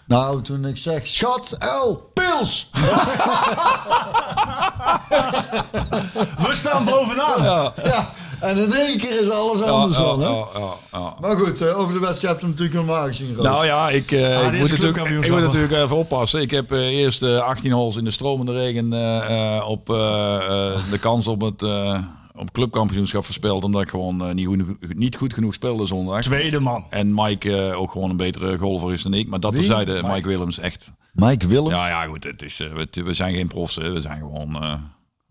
[0.07, 1.07] Nou, toen ik zeg...
[1.07, 2.69] Schat, L, pils!
[6.47, 7.43] We staan bovenaan.
[7.43, 7.73] Ja.
[7.83, 10.27] Ja, en in één keer is alles anders Ja, dan, hè?
[10.27, 11.13] ja, ja, ja.
[11.19, 13.35] Maar goed, over de wedstrijd heb je natuurlijk normaal gezien.
[13.35, 13.43] Roos.
[13.45, 15.41] Nou ja, ik, eh, Ah, ik, moet een natuurlijk, ik moet hoor.
[15.41, 16.41] natuurlijk even oppassen.
[16.41, 20.97] Ik heb eh, eerst eh, 18 holes in de stromende regen eh, eh, op de
[20.99, 21.99] kans op het eh,
[22.37, 23.63] op clubkampioenschap verspeeld.
[23.63, 26.21] Omdat ik gewoon eh, niet, goed, niet goed genoeg speelde zondag.
[26.21, 26.85] Tweede man.
[26.89, 29.27] En Mike eh, ook gewoon een betere golfer is dan ik.
[29.27, 29.59] Maar dat Wie?
[29.65, 30.07] terzijde, Mike.
[30.07, 30.27] Mike.
[30.27, 30.91] Willems echt.
[31.13, 31.69] Mike Willem.
[31.71, 32.23] Ja, ja goed.
[32.23, 33.75] Het is, eh, we, we zijn geen profs.
[33.75, 33.91] hè.
[33.91, 34.55] We zijn gewoon...
[34.63, 34.73] eh,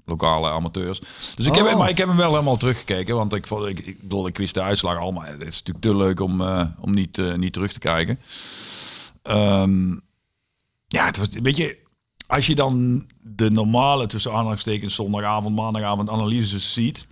[0.05, 1.01] lokale amateurs.
[1.37, 1.79] Dus ik heb, Oh.
[1.79, 3.15] maar ik heb hem wel helemaal teruggekeken.
[3.17, 5.13] Want ik, vond, ik, ik, bedoel, ik wist de uitslag al.
[5.13, 8.19] Maar het is natuurlijk te leuk om, eh, om niet, niet terug te kijken.
[9.23, 9.91] Ehm,
[10.87, 11.79] ja, het was, weet je,
[12.27, 17.07] als je dan de normale tussen aanhalingstekens zondagavond, maandagavond analyses ziet.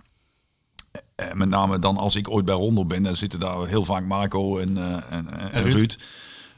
[1.15, 4.05] eh, Met name dan als ik ooit bij Rondo ben, dan zitten daar heel vaak
[4.05, 5.75] Marco en, eh, en, en, en Ruud.
[5.75, 5.97] Ruud.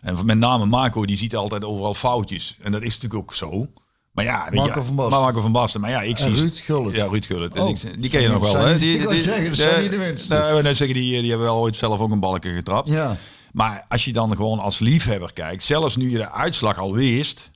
[0.01, 2.55] En met name Marco, die ziet altijd overal foutjes.
[2.61, 3.67] En dat is natuurlijk ook zo.
[4.11, 5.13] Maar ja, Marco je, van Basten.
[5.13, 5.81] Maar Marco van Basten.
[5.81, 6.43] Maar ja, ik En zie...
[6.43, 6.95] Ruud Gullit.
[6.95, 7.55] Ja, Ruud Gullit.
[7.55, 8.77] En Oh, die ken je nog wel, hè?
[8.77, 11.57] Die, ik wou zeggen, dat zijn niet de wou net zeggen, die, die hebben wel
[11.59, 12.89] ooit zelf ook een balken getrapt.
[12.89, 13.17] Ja.
[13.51, 17.49] Maar als je dan gewoon als liefhebber kijkt, zelfs nu je de uitslag al wist.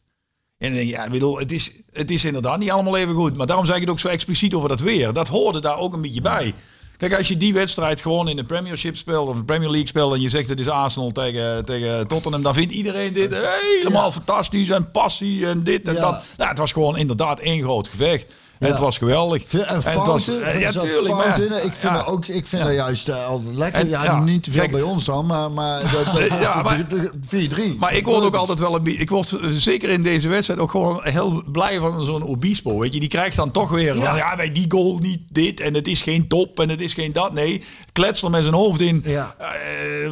[0.62, 3.38] En dan denk je, ja, bedoel, het is, het is inderdaad niet allemaal even goed.
[3.38, 5.14] Maar daarom zeg ik het ook zo expliciet over dat weer.
[5.14, 6.54] Dat hoorde daar ook een beetje bij.
[6.98, 10.14] Kijk, als je die wedstrijd gewoon in de Premiership speelt of de Premier League speelt
[10.14, 13.36] en je zegt het is Arsenal tegen, tegen Tottenham, dan vindt iedereen dit
[13.82, 16.02] helemaal fantastisch en passie en dit en Ja.
[16.02, 16.24] dat.
[16.38, 18.34] Nou, het was gewoon inderdaad één groot gevecht.
[18.62, 19.44] En het was geweldig.
[19.54, 21.06] En het was- fouten, ja, zat tuurlijk.
[21.06, 21.66] fout maar- in.
[21.66, 23.88] Ik vind, dat ook, ik vind dat juist eh, altijd lekker.
[23.88, 26.86] Ja, niet te veel bij ons dan, maar, maar dat, Ja, maar-
[27.28, 27.76] 4-3.
[27.80, 29.00] Maar ik word ook altijd wel een.
[29.00, 32.80] Ik word eh, zeker in deze wedstrijd ook gewoon heel blij van zo'n Obispo.
[32.80, 33.96] Weet je, die krijgt dan toch weer.
[33.98, 34.16] Ja.
[34.16, 34.36] Ja.
[34.36, 37.34] bij die goal niet dit en het is geen top en het is geen dat.
[37.34, 39.04] Nee, klets er met zijn hoofd in.
[39.06, 39.36] Ja.
[39.40, 40.12] Eh,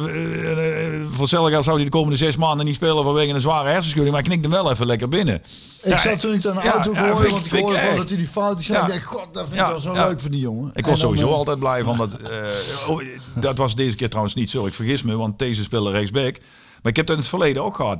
[1.12, 4.14] voor zou hij de komende zes maanden niet spelen vanwege een zware hersenschudding.
[4.14, 5.42] Maar hij knikt hem wel even lekker binnen.
[5.82, 8.28] Ik zat toen ik dan auto hoorde, want ik- hoorde dat hij die
[8.58, 8.80] Ja.
[8.82, 10.06] Ik denk, god, dat vind Ja, ik wel zo ja.
[10.08, 10.70] leuk voor die jongen.
[10.74, 12.12] Ik En was sowieso eh, altijd blij van dat.
[12.16, 13.02] eh, oh,
[13.34, 14.66] dat was deze keer trouwens niet zo.
[14.66, 16.38] Ik vergis me, want deze speelde rechtsback.
[16.82, 17.98] Maar ik heb dat in het verleden ook gehad.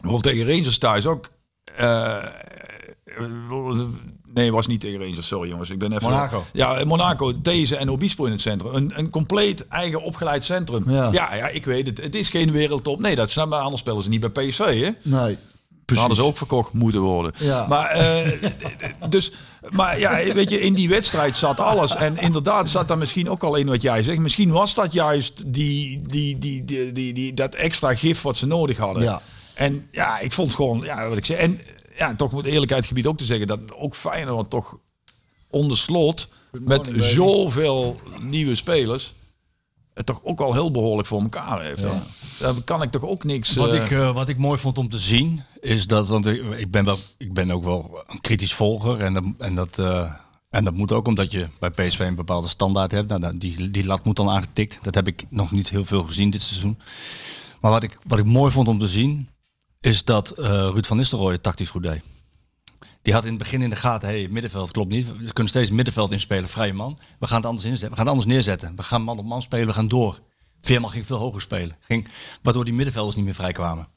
[0.00, 1.30] Bijvoorbeeld tegen Rangers thuis ook.
[1.76, 2.16] Eh,
[4.34, 5.26] nee, was niet tegen Rangers.
[5.26, 6.08] Sorry jongens, ik ben even.
[6.10, 6.44] Monaco.
[6.52, 8.74] Ja, Monaco, deze en Obispo in het centrum.
[8.74, 10.90] Een, een compleet eigen opgeleid centrum.
[10.90, 11.08] Ja.
[11.12, 11.34] Ja.
[11.34, 11.98] ja, ik weet het.
[12.02, 13.00] Het is geen wereldtop.
[13.00, 13.60] Nee, dat snap maar.
[13.60, 14.90] Anders spelen ze niet bij PSV, hè?
[15.10, 15.38] Nee.
[15.88, 16.16] Dan Precies.
[16.16, 17.32] hadden ze ook verkocht moeten worden.
[17.38, 17.66] Ja.
[17.66, 18.32] Maar, eh,
[19.08, 19.32] dus,
[19.70, 21.94] maar ja, weet je, in die wedstrijd zat alles.
[21.94, 24.18] En inderdaad zat daar misschien ook al in wat jij zegt.
[24.18, 28.46] Misschien was dat juist die, die, die, die, die, die, dat extra gif wat ze
[28.46, 29.02] nodig hadden.
[29.02, 29.20] Ja.
[29.54, 31.38] En ja, ik vond gewoon, ja, wat ik zeg.
[31.38, 31.60] En
[31.96, 34.78] ja, toch moet eerlijkheidsgebied ook te zeggen dat ook Feyenoord toch
[35.50, 39.12] onder slot met zoveel nieuwe spelers
[39.98, 41.82] het toch ook al heel behoorlijk voor elkaar heeft.
[42.38, 43.54] Daar kan ik toch ook niks.
[43.54, 46.70] Wat, eh, ik, eh, wat ik mooi vond om te zien, is dat, want ik,
[46.70, 49.00] ben, wel, ik ben ook wel een kritisch volger.
[49.00, 50.12] En dat, en, dat, eh,
[50.50, 53.08] en dat moet ook omdat je bij PSV een bepaalde standaard hebt.
[53.08, 54.78] Nou, nou, die, die lat moet dan aangetikt.
[54.82, 56.78] Dat heb ik nog niet heel veel gezien dit seizoen.
[57.60, 59.28] Maar wat ik, wat ik mooi vond om te zien,
[59.80, 62.02] is dat eh, Ruud van Nistelrooy het tactisch goed deed.
[63.02, 65.06] Die had in het begin in de gaten, hey, middenveld klopt niet.
[65.06, 66.98] We kunnen steeds middenveld inspelen, vrije man.
[67.18, 67.90] We gaan het anders inzetten.
[67.90, 68.76] We gaan het anders neerzetten.
[68.76, 70.20] We gaan man op man spelen, we gaan door.
[70.60, 71.76] Veerman ging veel hoger spelen.
[71.80, 72.08] Ging,
[72.42, 73.88] waardoor die middenvelders niet meer vrij kwamen.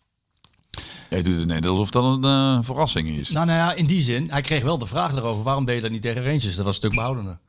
[1.09, 3.29] Jij doet het net alsof dat een eh, verrassing is.
[3.29, 5.43] Nou, nou ja, in die zin, hij kreeg wel de vraag erover.
[5.43, 6.43] Waarom deed je dat niet tegen Rangers?
[6.55, 7.39] Dat was een stuk behoudender.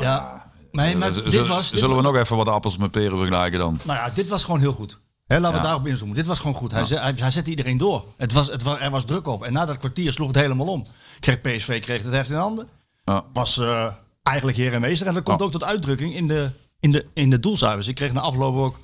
[0.00, 1.70] Ja, maar, dit zullen- was...
[1.70, 3.78] Dit zullen we was- nog even wat appels met peren vergelijken dan?
[3.84, 5.00] Nou ja, dit was gewoon heel goed.
[5.26, 5.62] Hè, laten we Ja.
[5.62, 6.16] daarop inzoomen.
[6.16, 6.72] Dit was gewoon goed.
[6.72, 8.04] Hij, zet- hij, hij zette iedereen door.
[8.16, 9.42] Het was, het was, er was druk op.
[9.44, 10.84] En na dat kwartier sloeg het helemaal om.
[11.20, 12.68] Kreeg PSV kreeg het heft in handen.
[13.04, 13.24] Ja.
[13.32, 13.86] Was eh,
[14.22, 15.06] eigenlijk heer en meester.
[15.06, 17.86] En dat komt ook tot uitdrukking in de, in de, in de doelcijfers.
[17.88, 18.78] Ik kreeg na afloop ook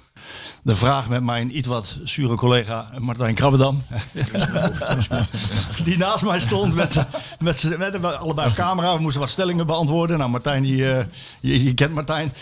[0.67, 3.83] de vraag met mijn iets wat zure collega Martijn Krabbedam.
[5.85, 6.95] die naast mij stond met,
[7.39, 8.95] met, met allebei op camera.
[8.95, 10.19] We moesten wat stellingen beantwoorden.
[10.19, 11.05] Nou, Martijn, die, eh,
[11.41, 12.33] je, je kent Martijn.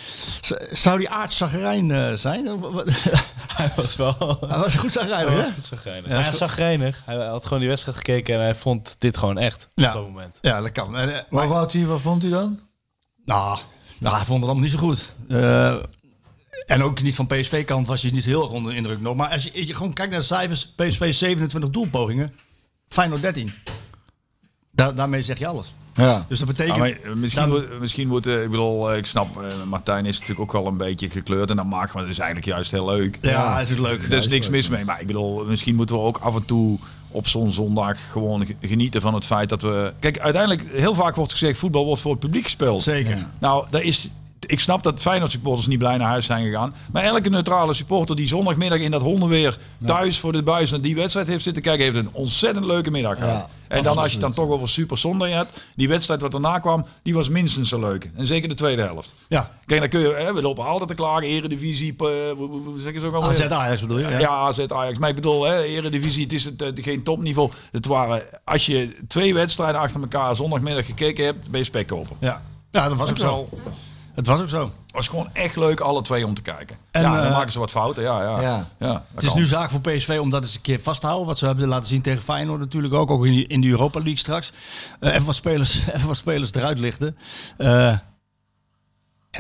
[0.41, 2.47] Z- Zou die aardzagerijn eh zijn?
[3.57, 4.39] Hij was wel...
[4.47, 6.09] Hij was goed zagrijnig, Hij was goed zagrijnig.
[6.09, 7.03] hij was zagrijnig.
[7.05, 9.87] Hij had gewoon die wedstrijd gekeken en hij vond dit gewoon echt Ja.
[9.87, 10.39] op dat moment.
[10.41, 10.91] Ja, dat kan.
[11.31, 12.61] Maar wat, hij, wat vond hij dan?
[13.25, 13.59] Nou,
[13.99, 15.15] nou, hij vond het allemaal niet zo goed.
[15.29, 15.75] Eh,
[16.67, 19.17] en ook niet van PSV-kant was je niet heel erg onder de indruk nog.
[19.17, 22.35] Maar als je, je gewoon kijkt naar de cijfers, PSV 27 doelpogingen,
[22.89, 23.53] Feyenoord 13.
[24.71, 25.75] Da daarmee zeg je alles.
[25.95, 26.25] Ja.
[26.29, 27.15] Dus dat Ja, betekent...
[27.15, 30.41] misschien, Dan- moet, misschien moet, eh, ik bedoel, eh, ik snap, eh, Martijn is natuurlijk
[30.41, 33.19] ook wel een beetje gekleurd en dat maakt, maar dat is eigenlijk juist heel leuk.
[33.23, 34.03] ja, is het leuk.
[34.03, 36.79] Er is niks mis mee, maar ik bedoel, misschien moeten we ook af en toe
[37.09, 39.93] op zo'n zondag gewoon ge- genieten van het feit dat we...
[40.01, 42.83] Kijk, uiteindelijk, heel vaak wordt gezegd, voetbal wordt voor het publiek gespeeld.
[42.83, 43.27] Zeker.
[43.39, 44.09] Nou, daar is,
[44.47, 46.75] ik snap dat Feyenoord supporters niet blij naar huis zijn gegaan.
[46.93, 50.95] Maar elke neutrale supporter die zondagmiddag in dat hondenweer thuis voor de buis naar die
[50.95, 53.35] wedstrijd heeft zitten kijken, heeft een ontzettend leuke middag gehad.
[53.69, 56.35] Ja, en dan als je het dan toch over Super Zondag hebt, die wedstrijd wat
[56.35, 58.11] erna kwam, die was minstens zo leuk.
[58.17, 59.11] En zeker de tweede helft.
[59.29, 63.01] Ja, Kijk, dan kun je, hè, we lopen altijd te klagen, eredivisie, eh, hoe- zeggen
[63.01, 63.31] ze ook alweer?
[63.31, 64.09] AZ Ajax bedoel je?
[64.09, 64.29] Ja, Ja.
[64.29, 64.99] AZ Ajax.
[64.99, 67.51] Maar ik bedoel, hè, Eredivisie, het is het, eh, geen topniveau.
[67.73, 72.17] Het waren, als je twee wedstrijden achter elkaar zondagmiddag gekeken hebt, ben je spekkoper.
[72.21, 72.43] Ja.
[72.71, 73.49] ja, dat was ook zo.
[74.15, 74.73] Het was ook zo.
[74.91, 76.77] was gewoon echt leuk, alle twee om te kijken.
[76.91, 78.23] En, ja, dan eh, maken ze wat fouten, ja.
[78.41, 78.67] ja.
[78.79, 79.05] Ja.
[79.15, 79.39] Het is kan.
[79.39, 81.27] nu zaak voor PSV om dat eens een keer vast te houden.
[81.29, 83.11] Wat ze hebben laten zien tegen Feyenoord natuurlijk ook.
[83.11, 84.53] Ook in, die- in de Europa League straks.
[85.01, 87.17] Eh, even, wat spelers, even wat spelers eruit lichten.
[87.57, 87.97] Eh,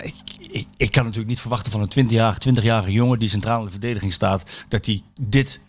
[0.02, 3.64] ik, ik, ik kan natuurlijk niet verwachten van een 20-jarige 20 jongen die centraal in
[3.64, 4.42] de verdediging staat.
[4.68, 5.60] Dat hij dit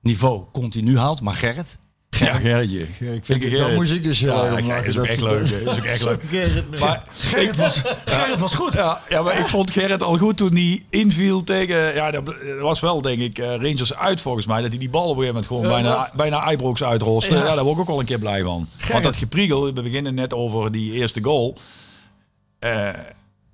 [0.00, 1.20] niveau continu haalt.
[1.20, 1.78] Maar Gerrit.
[2.18, 2.78] Ja, Gerritje.
[2.98, 3.76] Ja, ik vind Ik- het, dan Gerrit.
[3.76, 4.84] moest ik dus heel Ja, lachen.
[4.84, 5.40] is ook Dat echt leuk.
[5.42, 6.22] Is ook echt leuk.
[6.80, 8.72] Maar Gerrit was, Gerrit was goed.
[8.72, 11.94] Ja, ja, maar ik vond Gerrit al goed toen hij inviel tegen...
[11.94, 14.60] Ja, dat was wel, denk ik, eh, Rangers uit volgens mij.
[14.60, 17.34] Dat hij die bal op een gegeven moment gewoon bijna, bijna Ibrox uitroste.
[17.34, 17.54] Ja.
[17.54, 18.68] daar word ik ook wel een keer blij van.
[18.90, 21.56] Want dat gepriegel, we beginnen net over die eerste goal.
[22.58, 22.88] Eh,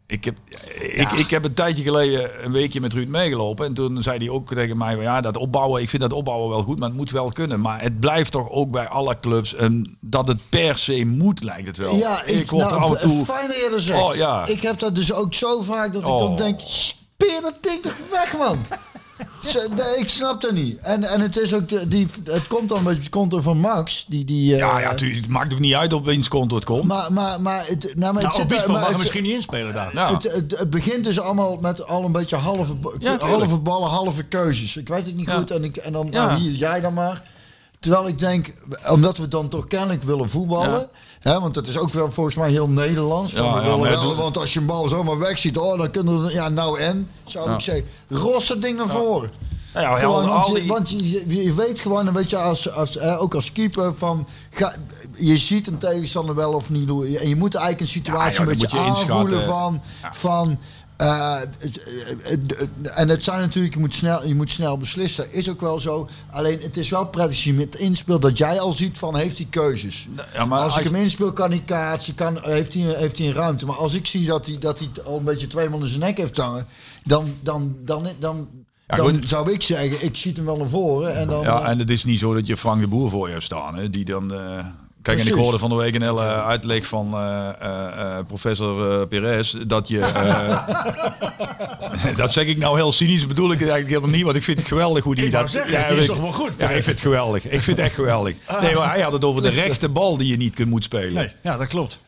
[0.09, 0.37] ik, heb,
[0.81, 3.67] ik, ik heb een tijdje geleden een weekje met Ruud meegelopen.
[3.67, 6.63] En toen zei hij ook tegen mij, ja, dat opbouwen, ik vind dat opbouwen wel
[6.63, 7.61] goed, maar het moet wel kunnen.
[7.61, 11.67] Maar het blijft toch ook bij alle clubs en dat het per se moet, lijkt
[11.67, 11.95] het wel.
[11.95, 13.25] Ja, ik, word nou, er af en toe...
[13.25, 14.03] fijn dat je dat zegt.
[14.03, 14.47] Oh, ja.
[14.47, 16.19] Ik heb dat dus ook zo vaak dat ik Oh.
[16.21, 18.59] dan denk, speer dat ding toch weg, man.
[19.99, 20.79] Ik snap dat niet.
[20.81, 24.05] En, en het is ook, de, die, het komt dan met het konto van Max.
[24.09, 26.65] Die, die, eh, Ja, ja, tuurlijk, het maakt ook niet uit op wiens konto het
[26.65, 26.85] komt.
[26.85, 29.33] Maar, maar, maar, het, nou, maar het Nou, zit maar mag er het- misschien niet
[29.35, 29.91] inspelen daar.
[29.95, 30.13] Ja.
[30.15, 34.23] Het, het, het begint dus allemaal met al een beetje halve, Ja, halve ballen, halve
[34.23, 34.77] keuzes.
[34.77, 35.37] Ik weet het niet Ja.
[35.37, 35.51] goed.
[35.51, 36.27] En, ik, en dan, Ja.
[36.27, 37.23] nou, hier, jij dan maar.
[37.81, 38.53] Terwijl ik denk,
[38.89, 40.89] omdat we dan toch kennelijk willen voetballen.
[41.19, 43.33] Hè, want dat is ook wel volgens mij heel Nederlands.
[43.33, 46.33] van Ja, ja, wel, want als je een bal zomaar wegziet, oh, dan kunnen we...
[46.33, 47.55] Ja, nou en, zou Ja.
[47.55, 47.85] ik zeggen.
[48.09, 49.31] Ros dat ding naar voren.
[49.75, 50.91] Ja, ja, Gewoon, al- want je, die- want
[51.45, 54.75] je, weet gewoon, een beetje als, als, eh, ook als keeper, van, ga,
[55.17, 56.89] je ziet een tegenstander wel of niet.
[56.89, 59.81] En je moet eigenlijk een situatie Ja, ja, een beetje aanvoelen van...
[60.13, 60.59] van
[60.99, 65.33] eh, het- het- en het zijn natuurlijk, je moet, snel, je moet snel beslissen.
[65.33, 66.09] Is ook wel zo.
[66.31, 69.37] Alleen het is wel prettig als je met inspeelt dat jij al ziet van heeft
[69.39, 70.09] hij keuzes.
[70.35, 73.33] Ja, maar als ik hem inspeel kan hij kaatsen, kan, heeft, hij, heeft hij een
[73.35, 73.67] ruimte.
[73.67, 76.01] Maar als ik zie dat hij, dat hij al een beetje twee man in zijn
[76.01, 76.67] nek heeft hangen,
[77.05, 78.49] dan, dan, dan, dan,
[78.87, 81.17] Ja, dan zou ik zeggen, ik schiet hem wel naar voren.
[81.17, 83.33] En dan, Ja, en het is niet zo dat je Frank de Boer voor je
[83.33, 83.75] hebt staan.
[83.75, 84.33] Hè, die dan...
[84.35, 84.67] eh,
[85.03, 89.07] Kijk, en ik hoorde van de week een hele uitleg van eh, eh, eh, professor
[89.07, 89.99] Perez dat je...
[92.17, 94.59] dat zeg ik nou heel cynisch, bedoel ik het eigenlijk helemaal niet, want ik vind
[94.59, 95.51] het geweldig hoe die Ik dat...
[95.51, 97.45] zeggen, ik- is toch wel goed, Ja, ik vind het geweldig.
[97.45, 98.35] Ik vind het echt geweldig.
[98.61, 101.13] Nee, maar hij had het over de rechte bal die je niet kunt moet spelen.
[101.13, 101.99] Nee, ja, dat klopt.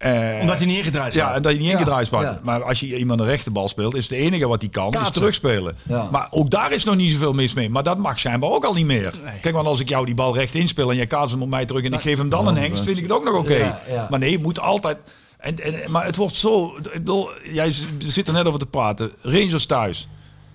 [0.00, 1.36] Eh, Omdat hij niet ingedraaid Ja, staat.
[1.36, 2.40] en dat je niet Ja, ingedraaid ja.
[2.42, 5.76] Maar als je iemand een rechterbal speelt, is het enige wat hij kan, is terugspelen.
[5.88, 6.08] Ja.
[6.10, 7.70] Maar ook daar is nog niet zoveel mis mee.
[7.70, 9.14] Maar dat mag schijnbaar ook al niet meer.
[9.40, 11.64] Kijk, want als ik jou die bal recht inspel en jij kaatst hem op mij
[11.66, 13.54] terug en ik geef hem dan een hengst, vind ik het ook nog oké.
[13.56, 14.06] Ja, ja.
[14.10, 14.96] Maar nee, je moet altijd...
[15.38, 16.76] En, en, maar het wordt zo...
[16.76, 19.10] Ik bedoel, jij zit er net over te praten.
[19.22, 20.08] Rangers thuis.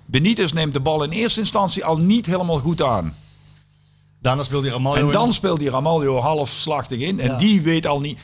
[0.06, 3.16] Benitez neemt de bal in eerste instantie al niet helemaal goed aan.
[4.22, 5.12] Daarna speelde hij Ramaljo En in.
[5.12, 7.20] dan speelt die Ramaljo halfslachtig in.
[7.20, 7.38] En Ja.
[7.38, 8.20] die weet al niet...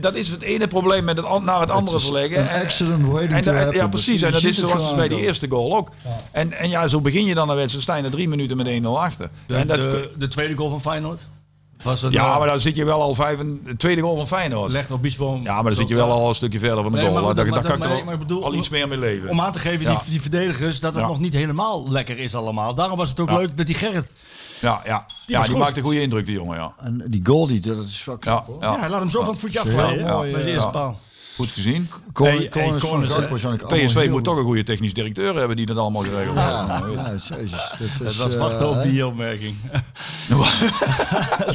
[0.00, 2.38] Dat is het ene probleem met het, naar het andere verleggen.
[2.40, 3.74] een En- accident waiting en, to en- happen.
[3.76, 4.22] Ja, precies.
[4.22, 5.90] En dat is zoals bij die eerste goal ook.
[6.32, 7.82] En, en ja, zo begin je dan een wedstrijd.
[7.84, 9.30] Sta je na drie minuten met 1-0 achter.
[9.46, 11.26] de, en dat, de, de tweede goal van Feyenoord.
[11.82, 13.38] Was het ja, nou- maar dan zit je wel al vijf...
[13.38, 14.72] en- De tweede goal van Feyenoord.
[14.72, 15.40] legt Obispo.
[15.42, 17.14] Ja, maar dan zit je wel al een stukje verder van de Nee, goal.
[17.24, 17.82] maar daar dat- kan
[18.12, 19.28] ik bedoel- al iets meer mee leven.
[19.28, 19.90] Om aan te geven, Ja.
[20.02, 21.08] die, die verdedigers, dat het Ja.
[21.08, 22.74] nog niet helemaal lekker is allemaal.
[22.74, 23.36] Daarom was het ook Ja.
[23.36, 24.10] leuk dat die Gerrit...
[24.60, 25.04] Ja, ja.
[25.26, 25.60] Die ja die goed.
[25.60, 26.56] maakt een goede indruk, die jongen.
[26.58, 26.72] Ja.
[26.78, 28.62] En die goal die, dat is wel knap Ja, hoor.
[28.62, 28.78] Ja, ja.
[28.78, 30.04] hij laat hem zo van het voetje afglijden.
[30.06, 30.44] Bij de ja.
[30.44, 30.66] eerste Ja.
[30.66, 30.98] paal.
[31.36, 31.88] Goed gezien.
[32.12, 36.48] Hey, hey, PSV moet toch een goede technisch directeur hebben die dat allemaal geregeld heeft.
[36.48, 37.50] Ja, ja, jezus.
[37.50, 39.56] Dat Het is, was eh, wachten op die opmerking.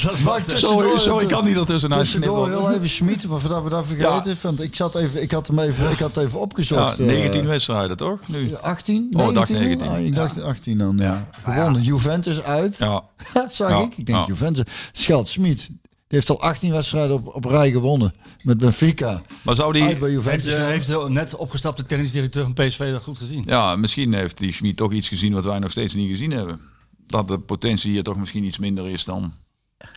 [0.04, 0.58] Was wachten.
[0.58, 4.38] Sorry, sorry, kan niet ertussenuit Tussendoor heel even smieten, maar voordat we dat vergeten.
[4.42, 7.00] Want ik, zat even, ik, had hem even, ik had het even Ja, opgezocht.
[7.00, 8.20] eh, 19 wedstrijden, toch?
[8.28, 8.56] Nu.
[8.56, 9.10] 18?
[9.18, 9.78] Oh, ik dacht 19?
[9.78, 9.88] 19.
[9.88, 11.28] Ah, ik dacht 18 dan, ja.
[11.44, 11.82] Gewonnen.
[11.82, 12.76] Juventus uit.
[12.78, 13.04] Ja.
[13.48, 13.98] Zag Ja, ik.
[13.98, 14.28] Ik denk.
[14.28, 14.64] Juventus.
[14.92, 15.70] Scheld Smit.
[16.16, 18.14] Heeft al 18 wedstrijden op, op rij gewonnen.
[18.44, 19.22] Met Benfica.
[19.42, 19.96] Maar zou die...
[19.96, 23.44] bij Heeft, eh, heeft de net opgestapte technisch directeur van PSV dat goed gezien?
[23.48, 26.60] Ja, misschien heeft die Schmid toch iets gezien wat wij nog steeds niet gezien hebben.
[27.08, 29.34] Dat de potentie hier toch misschien iets minder is dan...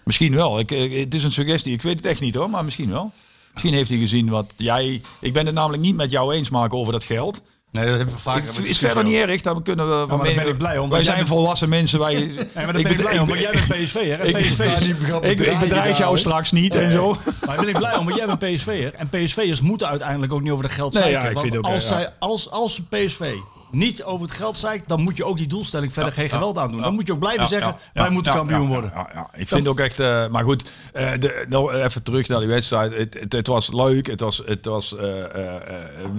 [0.05, 0.59] Misschien wel.
[0.59, 1.73] Ik, ik- het is een suggestie.
[1.73, 3.13] Ik weet het echt niet hoor, maar misschien wel.
[3.53, 5.03] Misschien heeft hij gezien wat jij...
[5.21, 7.41] Ik ben het namelijk niet met jou eens maken over dat geld.
[7.71, 8.47] Nee, dat hebben we vaker.
[8.55, 10.07] Het is verder niet erg, dan kunnen we...
[10.09, 11.99] dan mening- ben ik blij om, Wij zijn bent- volwassen mensen.
[11.99, 13.97] Wij, Nee, maar ben ik, bet- blij om, want jij bent.
[13.97, 14.89] En ik, PSV is...
[15.21, 17.17] ik, ik bedreig jou straks niet en zo.
[17.47, 18.95] Maar ben ik blij om, want jij bent PSV'er.
[18.95, 21.89] En PSV'ers moeten uiteindelijk ook niet over de geld ja, ook, als, ja.
[21.89, 23.35] zij, als, als PSV
[23.71, 26.83] niet over het geld zeikt, dan moet je ook die doelstelling verder geen geweld aandoen.
[26.83, 28.91] Dan moet je ook blijven zeggen, wij moeten kampioen worden.
[28.95, 29.31] Ja, ja.
[29.33, 32.93] Ik vind ook echt, eh, maar goed, eh, de, nou, even terug naar die wedstrijd.
[32.93, 34.07] Het, het, het was leuk.
[34.07, 35.25] Het was, het was eh,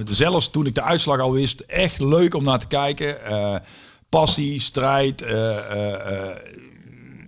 [0.10, 3.18] zelfs toen ik de uitslag al wist, echt leuk om naar te kijken.
[4.10, 5.24] Passie, strijd.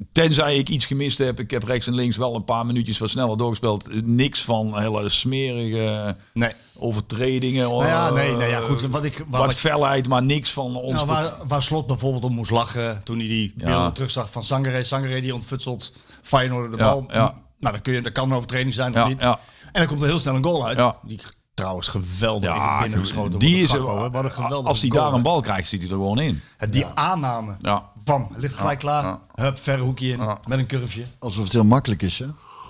[0.02, 1.40] Eh, eh, eh, tenzij ik iets gemist heb.
[1.40, 4.06] Ik heb rechts en links wel een paar minuutjes wat sneller doorgespeeld.
[4.06, 6.52] Niks van hele smerige Nee.
[6.78, 7.70] overtredingen.
[7.70, 8.82] Nou ja, eh, nee, nou ja, goed.
[8.82, 10.94] Wat ik, wat Wat ik- felheid, maar niks van ons.
[10.94, 13.66] Nou, waar, waar Slot bijvoorbeeld om moest lachen toen hij die Ja.
[13.66, 14.84] beelden terugzag van Sangare.
[14.84, 15.92] Sangare die ontfutselt
[16.22, 17.06] Feyenoord de bal.
[17.12, 17.40] ja.
[17.60, 19.22] Nou, dan kun je, dat kan een overtreding zijn Ja, of niet.
[19.22, 19.40] ja.
[19.64, 20.78] En dan komt er heel snel een goal uit.
[20.78, 20.96] Ja.
[21.04, 21.20] Die
[21.54, 24.10] trouwens geweldig Ja, in binnengeschoten die is Gakpo, hè.
[24.12, 26.42] Wat een geweldige als hij daar een bal krijgt, zit hij er gewoon in.
[26.70, 27.56] Die aanname.
[27.60, 27.91] Ja.
[28.04, 29.04] Bam, ligt gelijk klaar.
[29.04, 29.22] ja.
[29.44, 30.20] Hup, verre hoekje in.
[30.20, 30.40] Ja.
[30.48, 31.06] Met een curveje.
[31.20, 32.26] Alsof het heel makkelijk is, hè?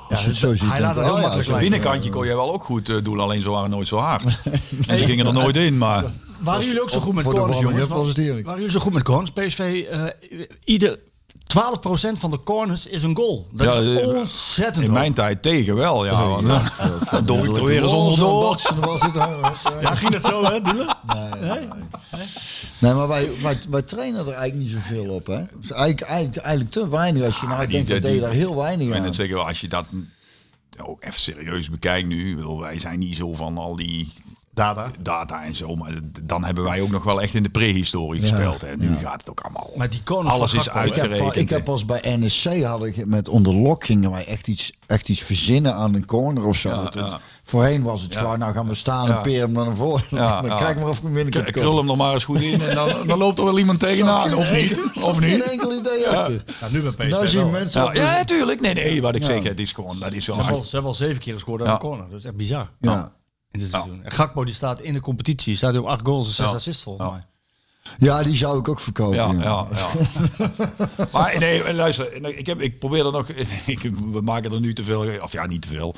[0.10, 0.68] Als je het zo hij ziet.
[0.68, 2.90] laat denk het heel oh ja, makkelijk zo- Het binnenkantje kon jij wel ook goed
[2.90, 4.24] eh, doen, alleen ze waren nooit zo hard.
[4.88, 6.04] en ze gingen er nooit in, maar...
[6.40, 7.88] Waren jullie ook zo goed met corners, jongens?
[7.88, 9.32] Waren jullie zo goed met corners?
[9.32, 10.04] PSV, eh
[10.64, 11.00] ieder
[11.56, 13.48] 12% van de corners is een goal.
[13.54, 15.00] Dat Ja, is eh, ontzettend In hoog.
[15.00, 16.12] mijn tijd tegen wel, ja.
[16.12, 18.52] eh, Dan doe ik er weer eens Oh, onderdoor.
[18.52, 20.98] en zit er- Ja, ging dat zo, hè, Doelen?
[22.80, 25.36] Nee, maar wij, wij, wij trainen er eigenlijk niet zoveel op, hè?
[25.36, 27.24] Het is eigenlijk, eigenlijk, eigenlijk te weinig.
[27.26, 29.14] Als je nou denkt, dat deed daar heel weinig En aan.
[29.14, 29.86] zeggen we, als je dat
[30.86, 32.38] ook even serieus bekijkt nu.
[32.60, 34.14] Wij zijn niet zo van al die
[34.54, 34.92] Dada.
[35.00, 35.76] data en zo.
[35.76, 35.92] Maar
[36.24, 38.64] dan hebben wij ook nog wel echt in de prehistorie Ja, gespeeld.
[38.64, 38.98] En nu ja.
[38.98, 39.70] gaat het ook allemaal...
[39.76, 41.36] Maar die corners Alles is Ik heb, uitgerekend.
[41.36, 45.10] ik heb pas bij NSC had ik met onder lok gingen wij echt iets, echt
[45.10, 46.70] iets verzinnen aan een corner of zo.
[46.70, 47.20] Ja, het-.
[47.44, 48.20] Voorheen was het Ja.
[48.20, 49.16] gewoon, nou gaan we staan Ja.
[49.16, 50.04] en peer hem naar voren.
[50.10, 50.58] Ja, dan ja.
[50.58, 52.62] kijk maar of ik hem binnen kan K- Krul hem nog maar eens goed in
[52.62, 54.34] en dan, dan loopt er wel iemand tegenaan.
[54.36, 54.78] Of niet?
[55.04, 55.42] Of geen niet?
[55.50, 56.44] enkel idee achter.
[56.62, 57.94] Nou, nu bij PSV Nou zien mensen...
[57.94, 58.62] Ja, natuurlijk.
[58.62, 59.28] Nee, nee, wat ik Ja.
[59.28, 60.36] zeg, het is gewoon, dat is wel...
[60.36, 61.74] Ze hebben, al, ze hebben al zeven keer gescoord aan Ja.
[61.74, 62.10] de corner.
[62.10, 62.70] Dat is echt bizar.
[62.80, 63.12] ja.
[63.52, 64.04] In dit seizoen.
[64.04, 65.56] En Gakpo die staat in de competitie.
[65.56, 67.12] Staat op acht goals en zes assists volgens Ja.
[67.12, 67.26] mij.
[67.98, 69.16] ja, die zou ik ook verkopen.
[69.16, 69.42] Ja, ja.
[69.42, 69.68] ja,
[70.38, 70.52] ja.
[71.12, 73.30] maar nee, luister, ik, heb, ik probeer er nog,
[73.66, 73.80] ik,
[74.12, 75.96] we maken er nu te veel, of ja, niet te veel.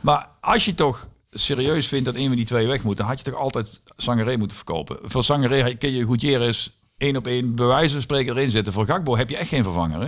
[0.00, 3.18] Maar als je toch serieus vindt dat een van die twee weg moet, dan had
[3.18, 4.98] je toch altijd Sangaré moeten verkopen.
[5.02, 8.72] Voor Sangaré kun je Gutierrez één op één bij wijze van spreken erin zetten.
[8.72, 10.00] Voor Gakbo heb je echt geen vervanger.
[10.00, 10.06] Hè?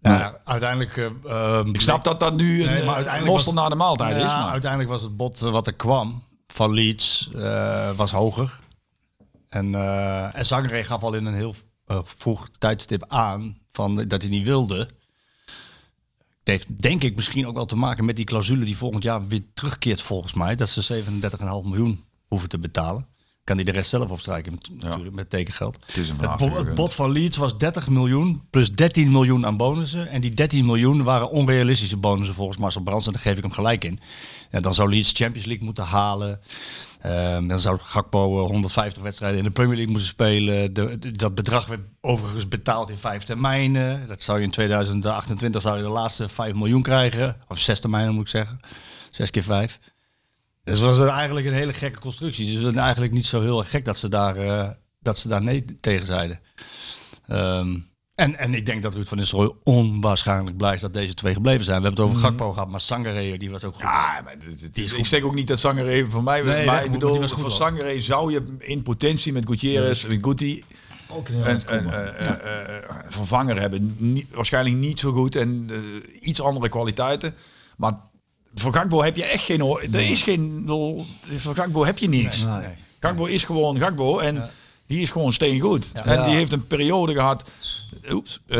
[0.00, 0.96] Ja, uiteindelijk...
[0.96, 4.16] eh, ehm, Ik snap dat dat nu een Nee, eh, mostel was- na de maaltijd
[4.20, 4.32] ja, is.
[4.32, 4.50] Maar.
[4.50, 8.58] uiteindelijk was het bod eh, wat er kwam van Leeds eh, was hoger.
[9.48, 11.54] En, eh en Zangeré gaf al in een heel
[11.86, 14.78] eh, vroeg tijdstip aan van, dat hij niet wilde.
[16.38, 19.26] Het heeft denk ik misschien ook wel te maken met die clausule die volgend jaar
[19.26, 20.54] weer terugkeert volgens mij.
[20.56, 23.06] Dat ze 37,5 miljoen hoeven te betalen.
[23.48, 24.58] Kan hij de rest zelf opstrijken
[25.12, 25.76] met, tekengeld.
[25.86, 26.38] Het is een Het, vraag.
[26.38, 30.08] bo- het bod van Leeds was 30 miljoen plus 13 miljoen aan bonussen.
[30.08, 33.06] En die 13 miljoen waren onrealistische bonussen volgens Marcel Brands.
[33.06, 34.00] En daar geef ik hem gelijk in.
[34.50, 36.40] En dan zou Leeds Champions League moeten halen.
[37.00, 40.72] Ehm, dan zou Gakpo eh, 150 wedstrijden in de Premier League moeten spelen.
[40.74, 44.06] De, de- dat bedrag werd overigens betaald in vijf termijnen.
[44.08, 47.36] Dat zou je in 2028 zou je de laatste 5 miljoen krijgen.
[47.48, 48.60] Of zes termijnen moet ik zeggen.
[49.10, 49.78] Zes keer vijf.
[50.68, 52.46] Het was eigenlijk een hele gekke constructie.
[52.46, 54.68] Dus het is eigenlijk niet zo heel erg gek dat ze daar, eh,
[55.00, 56.40] dat ze daar nee tegen zeiden.
[57.26, 57.78] Ehm,
[58.14, 61.64] en, en ik denk dat Ruud van Nistelrooy onwaarschijnlijk blij is dat deze twee gebleven
[61.64, 61.80] zijn.
[61.80, 63.82] We hebben het over Gakpo gehad, maar die was ook goed.
[63.82, 64.36] Ja, maar
[64.72, 65.06] Die is ik goed.
[65.06, 66.42] zeg ook niet dat Sangaré voor mij...
[66.42, 67.52] Nee, maar ik bedoel, was goed.
[67.52, 70.64] Sangaré zou je in potentie met Gutierrez en Guti
[71.08, 71.62] Ook een
[73.08, 73.96] vervanger hebben.
[73.98, 77.34] Niet, waarschijnlijk niet zo goed en eh, iets andere kwaliteiten.
[77.76, 77.94] Maar
[78.58, 79.60] voor Gakbo heb je echt geen...
[79.60, 80.62] hoor- Er is geen...
[81.38, 82.44] Voor Gakbo heb je niks.
[82.44, 82.66] Nee.
[83.00, 84.50] Gakbo is gewoon Gakbo en
[84.86, 85.86] die is gewoon steengoed.
[85.94, 86.04] Ja.
[86.04, 87.50] En die heeft een periode gehad...
[88.12, 88.58] Oeps, eh,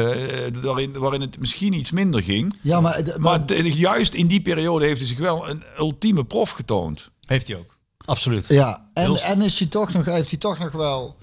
[0.63, 2.59] waarin, waarin het misschien iets minder ging.
[2.63, 6.25] Ja, maar, maar, Maar de- juist in die periode heeft hij zich wel een ultieme
[6.25, 7.11] prof getoond.
[7.27, 7.77] Heeft hij ook.
[8.05, 8.47] Absoluut.
[8.49, 11.17] ja, en, Heel- en is hij toch nog, heeft hij toch nog wel...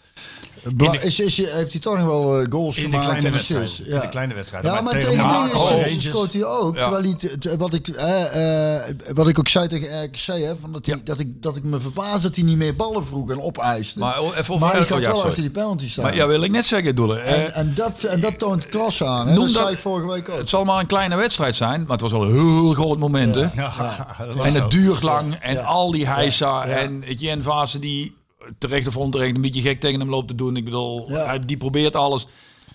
[0.76, 3.34] De- is, is, heeft hij toch nog wel eh, goals In de gemaakt kleine en
[3.34, 3.80] assists?
[3.80, 4.70] In de kleine wedstrijden.
[4.70, 6.00] Ja, Maar maar tegen tegen Ja, oh.
[6.00, 6.76] scoort- hij ook.
[6.78, 6.82] Ja.
[6.82, 10.86] Terwijl hij, wat, ik, eh, eh, wat ik ook zei tegen RKC, hè, van dat,
[10.86, 14.00] hij, dat, ik, dat ik me verbaas dat hij niet meer ballen vroeg en opeiste.
[14.00, 16.04] Maar oh, even maar hij over- gaat ja, wel achter die penalty staan.
[16.04, 17.24] Maar ja, wil ik net zeggen, Doelen.
[17.24, 19.28] en, eh, en, dat, en dat toont klasse aan.
[19.28, 19.34] Hè?
[19.34, 20.38] Noem Dat dat- zei ik vorige week ook.
[20.38, 23.36] het zal maar een kleine wedstrijd zijn, maar het was wel een heel groot moment.
[23.36, 23.46] hè?
[23.56, 24.08] Ja,
[24.44, 25.36] En het duurt lang.
[25.36, 25.62] En Ja.
[25.62, 26.74] al die heisa Ja.
[26.74, 28.16] en Etienne Vase die
[28.58, 30.56] terecht of onterecht een beetje gek tegen hem loopt te doen.
[30.58, 31.26] Ik bedoel, Ja.
[31.26, 32.28] hij, die probeert alles.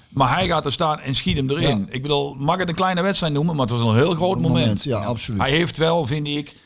[0.09, 1.79] Maar hij gaat er staan en schiet hem erin.
[1.79, 1.85] Ja.
[1.89, 4.53] Ik bedoel, mag het een kleine wedstrijd noemen, maar het was een heel groot moment.
[4.53, 5.41] Moment, ja, absoluut.
[5.41, 6.57] Hij heeft wel, vind ik,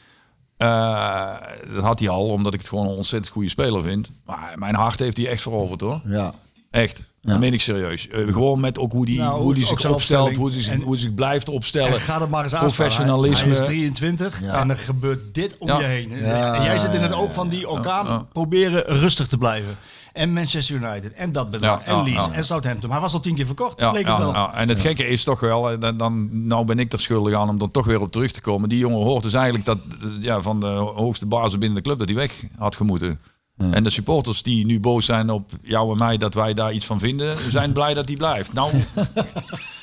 [0.57, 1.33] eh,
[1.75, 4.11] dat had hij al, omdat ik het gewoon een ontzettend goede speler vind.
[4.25, 6.01] Maar mijn hart heeft hij echt veroverd hoor.
[6.05, 6.35] Ja.
[6.71, 7.03] Echt.
[7.25, 8.09] Dat meen ik serieus.
[8.09, 10.81] Eh, gewoon met ook hoe die, Nou, hoe die zich opstelt, hoe hij zich, En-
[10.81, 11.93] hoe hij zich blijft opstellen.
[11.93, 13.37] En ga er maar eens aan Professionalisme.
[13.37, 13.49] staan.
[13.49, 14.53] Hij, hij is 23 Ja.
[14.61, 15.79] en er gebeurt dit om Ja.
[15.79, 16.11] je heen.
[16.21, 16.55] Ja.
[16.55, 18.27] En jij zit in het oog van die orkaan Ja.
[18.33, 19.77] proberen rustig te blijven.
[20.13, 22.33] En Manchester United en dat bedrag Ja, en ja, Leeds ja.
[22.33, 22.83] en Southampton.
[22.89, 24.33] Maar hij was al tien keer verkocht, Ja, leek het ja, wel.
[24.33, 24.55] ja.
[24.55, 27.49] En het gekke is toch wel, eh, dan, dan nou ben ik er schuldig aan
[27.49, 28.69] om er toch weer op terug te komen.
[28.69, 31.99] Die jongen hoort dus eigenlijk dat eh, ja, van de hoogste bazen binnen de club
[31.99, 33.19] dat hij weg had gemoeten.
[33.57, 36.87] En de supporters die nu boos zijn op jou en mij dat wij daar iets
[36.87, 38.53] van vinden, zijn blij dat hij blijft.
[38.53, 38.73] Nou,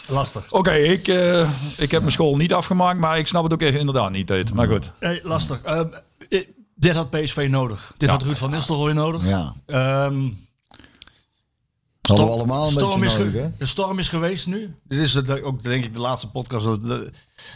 [0.08, 0.52] Lastig.
[0.52, 3.78] Oké, ik, eh, ik heb mijn school niet afgemaakt, maar ik snap het ook echt
[3.78, 4.54] inderdaad niet.
[4.54, 4.92] Maar goed.
[5.00, 5.62] Hey, lastig.
[5.62, 5.88] Ehm,
[6.30, 6.42] eh,
[6.76, 7.94] dit had PSV nodig.
[7.98, 8.16] Dit Ja.
[8.16, 9.26] had Ruud van Nistelrooy nodig.
[9.28, 9.56] Ja.
[9.66, 10.28] Ehm,
[12.18, 13.50] We allemaal een storm beetje is nodig, ge- hè?
[13.58, 14.76] De storm is geweest nu.
[14.84, 17.10] Dit is de- ook denk ik de laatste podcast dat,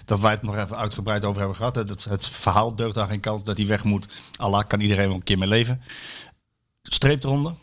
[0.06, 1.76] dat wij het nog even uitgebreid over hebben gehad.
[1.76, 4.06] Het, het verhaal deugt daar geen kant dat hij weg moet.
[4.38, 5.82] Allah kan iedereen wel een keer mee leven.
[6.82, 7.54] Streep eronder.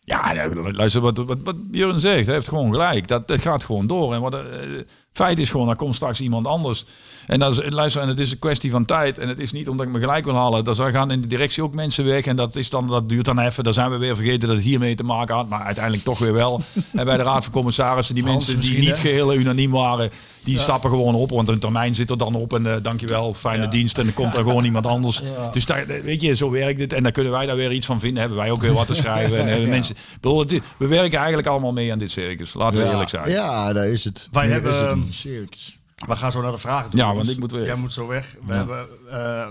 [0.00, 0.34] Ja,
[0.72, 2.26] luister wat, wat, wat Björn zegt.
[2.26, 3.08] Hij heeft gewoon gelijk.
[3.08, 4.14] Dat, dat gaat gewoon door.
[4.14, 4.80] En wat, eh,
[5.12, 6.84] feit is gewoon, er komt straks iemand anders.
[7.26, 9.18] En, dat is, luister, en het is een kwestie van tijd.
[9.18, 10.64] En het is niet omdat ik me gelijk wil halen.
[10.64, 12.24] Dan gaan in de directie ook mensen weg.
[12.24, 13.64] En dat, is dan, dat duurt dan even.
[13.64, 15.48] Dan zijn we weer vergeten dat het hiermee te maken had.
[15.48, 16.60] Maar uiteindelijk toch weer wel.
[16.92, 19.08] en bij de Raad van Commissarissen, die Hans mensen die niet hè?
[19.08, 20.10] geheel unaniem waren,
[20.44, 21.30] die stappen gewoon op.
[21.30, 22.52] Want een termijn zit er dan op.
[22.52, 23.98] En eh, dankjewel, fijne dienst.
[23.98, 25.20] En dan komt er gewoon iemand anders.
[25.52, 26.92] Dus daar, weet je, zo werkt het.
[26.92, 28.20] En dan kunnen wij daar weer iets van vinden.
[28.20, 29.38] Hebben wij ook weer wat te schrijven.
[29.38, 32.54] En hebben mensen, bedoel, we werken eigenlijk allemaal mee aan dit circus.
[32.54, 33.30] Laten we eerlijk zijn.
[33.30, 34.28] Ja, daar is het.
[34.32, 35.12] Wij hebben, ehm.
[35.12, 35.78] Circus.
[36.06, 37.00] We gaan zo naar de vragen toe.
[37.00, 37.66] Ja, want ik moet weg.
[37.66, 38.36] Jij moet zo weg.
[38.46, 39.48] We, hebben, eh,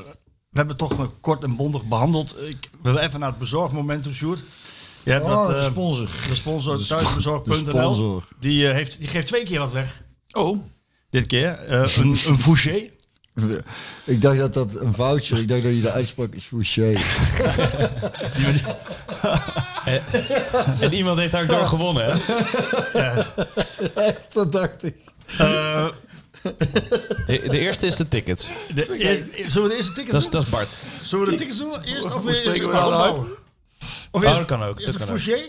[0.50, 2.36] we hebben toch kort en bondig behandeld.
[2.48, 4.44] Ik wil even naar het bezorgmoment toe, Sjoerd.
[5.04, 6.10] Je hebt Oh, dat, de eh, sponsor.
[6.28, 7.64] De sponsor thuisbezorg.nl.
[7.64, 8.28] de sponsor.
[8.40, 10.02] Die, eh, heeft, die geeft twee keer wat weg.
[10.32, 10.58] Oh,
[11.10, 11.60] Dit keer.
[11.68, 12.90] Eh, een, een Fouché.
[14.04, 16.94] Ik dacht dat dat een voucher, ik dacht dat je de uitspraak is Fouché.
[20.82, 22.20] En iemand heeft daar ook door gewonnen, hè?
[24.34, 24.96] dat dacht ik.
[25.38, 25.88] Eh,
[27.26, 28.48] De, de eerste is de tickets.
[28.74, 30.32] de, eerst- zullen we de eerste tickets Dat is, doen?
[30.32, 30.68] dat is Bart.
[31.04, 31.82] Zullen we de tickets doen?
[31.82, 32.94] Eerst of Hoe eerst spreken we een dat uit?
[32.94, 33.28] opbouwen?
[33.32, 34.80] Of Oh, eerst, dat kan ook.
[34.80, 35.20] eerst Dat kan ook.
[35.20, 35.44] Fouché?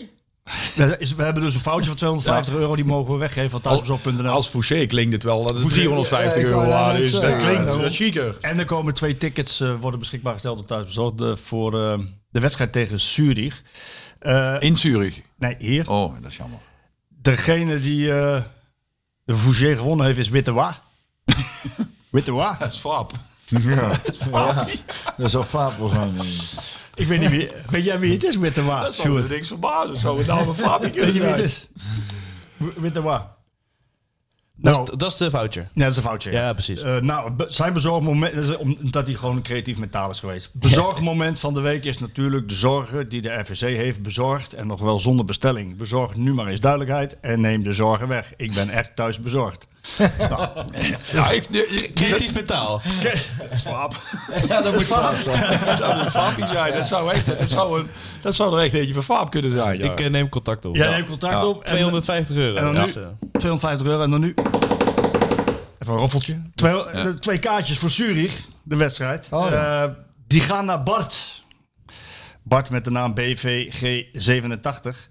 [0.75, 2.75] Ja, is- We hebben dus een foutje van 250 euro.
[2.75, 4.27] Die mogen we weggeven van thuisbezorg.nl.
[4.27, 7.03] als Fouché klinkt het wel dat het Fouché, 350 ja, ik euro wou waard net
[7.05, 7.11] is.
[7.11, 8.37] Dat klinkt Ja, dat is chiquer.
[8.41, 12.39] En er komen twee tickets eh, worden beschikbaar gesteld op thuisbezorgd eh, voor eh, de
[12.39, 13.61] wedstrijd tegen Zurich.
[14.19, 15.21] Eh, In Zurich.
[15.37, 15.89] nee, hier.
[15.89, 16.59] Oh, dat is jammer.
[17.07, 18.41] Degene die eh,
[19.25, 20.79] de Fouché gewonnen heeft is Wittewa.
[22.09, 22.55] Wittewa?
[22.59, 23.11] Dat is Fab.
[23.45, 23.91] Ja.
[24.31, 24.65] ja.
[25.17, 26.13] Dat zou fabel zijn.
[26.95, 27.51] Ik weet niet wie.
[27.69, 28.81] Weet jij wie het is, Wittewa?
[28.81, 29.99] Dat zou me niks verbazen.
[29.99, 31.67] Zou het nou een Fabie Weet je wie het is?
[32.57, 33.32] Wittewa.
[34.55, 35.69] Dat, Nou, is, dat is de voucher.
[35.73, 36.31] ja, dat is een foutje.
[36.31, 36.81] Ja, precies.
[36.81, 40.49] Eh, nou, zijn bezorgmoment, omdat hij gewoon een creatief mentaal is geweest.
[40.53, 44.53] Bezorgmoment van de week is natuurlijk de zorgen die de RVC heeft bezorgd.
[44.53, 45.77] En nog wel zonder bestelling.
[45.77, 48.33] Bezorg nu maar eens duidelijkheid en neem de zorgen weg.
[48.37, 49.67] Ik ben echt thuis bezorgd.
[51.11, 52.81] Ja, ik, ik, Creatief metaal.
[53.01, 53.95] dat is Fab.
[54.47, 55.59] Ja, dat moet Fab zijn.
[55.65, 56.73] Dat zou een zijn.
[56.73, 57.87] Dat zou, echt, dat, zou een,
[58.21, 59.77] dat zou er echt eentje van Fab kunnen zijn.
[59.77, 59.91] Ja.
[59.91, 60.75] Ik eh, neem contact op.
[60.75, 61.45] Jij neemt contact Ja.
[61.45, 61.59] op.
[61.63, 62.55] en- 250 euro.
[62.55, 63.01] En dan nu Dus, eh,
[63.31, 64.33] 250 euro en dan nu.
[65.79, 66.41] Even een roffeltje.
[66.55, 68.33] Twee, eh, twee kaartjes voor Zurich,
[68.63, 69.27] de wedstrijd.
[69.31, 69.83] Oh, ja.
[69.83, 69.89] Eh,
[70.27, 71.41] die gaan naar Bart.
[72.43, 75.09] Bart met de naam BVG87.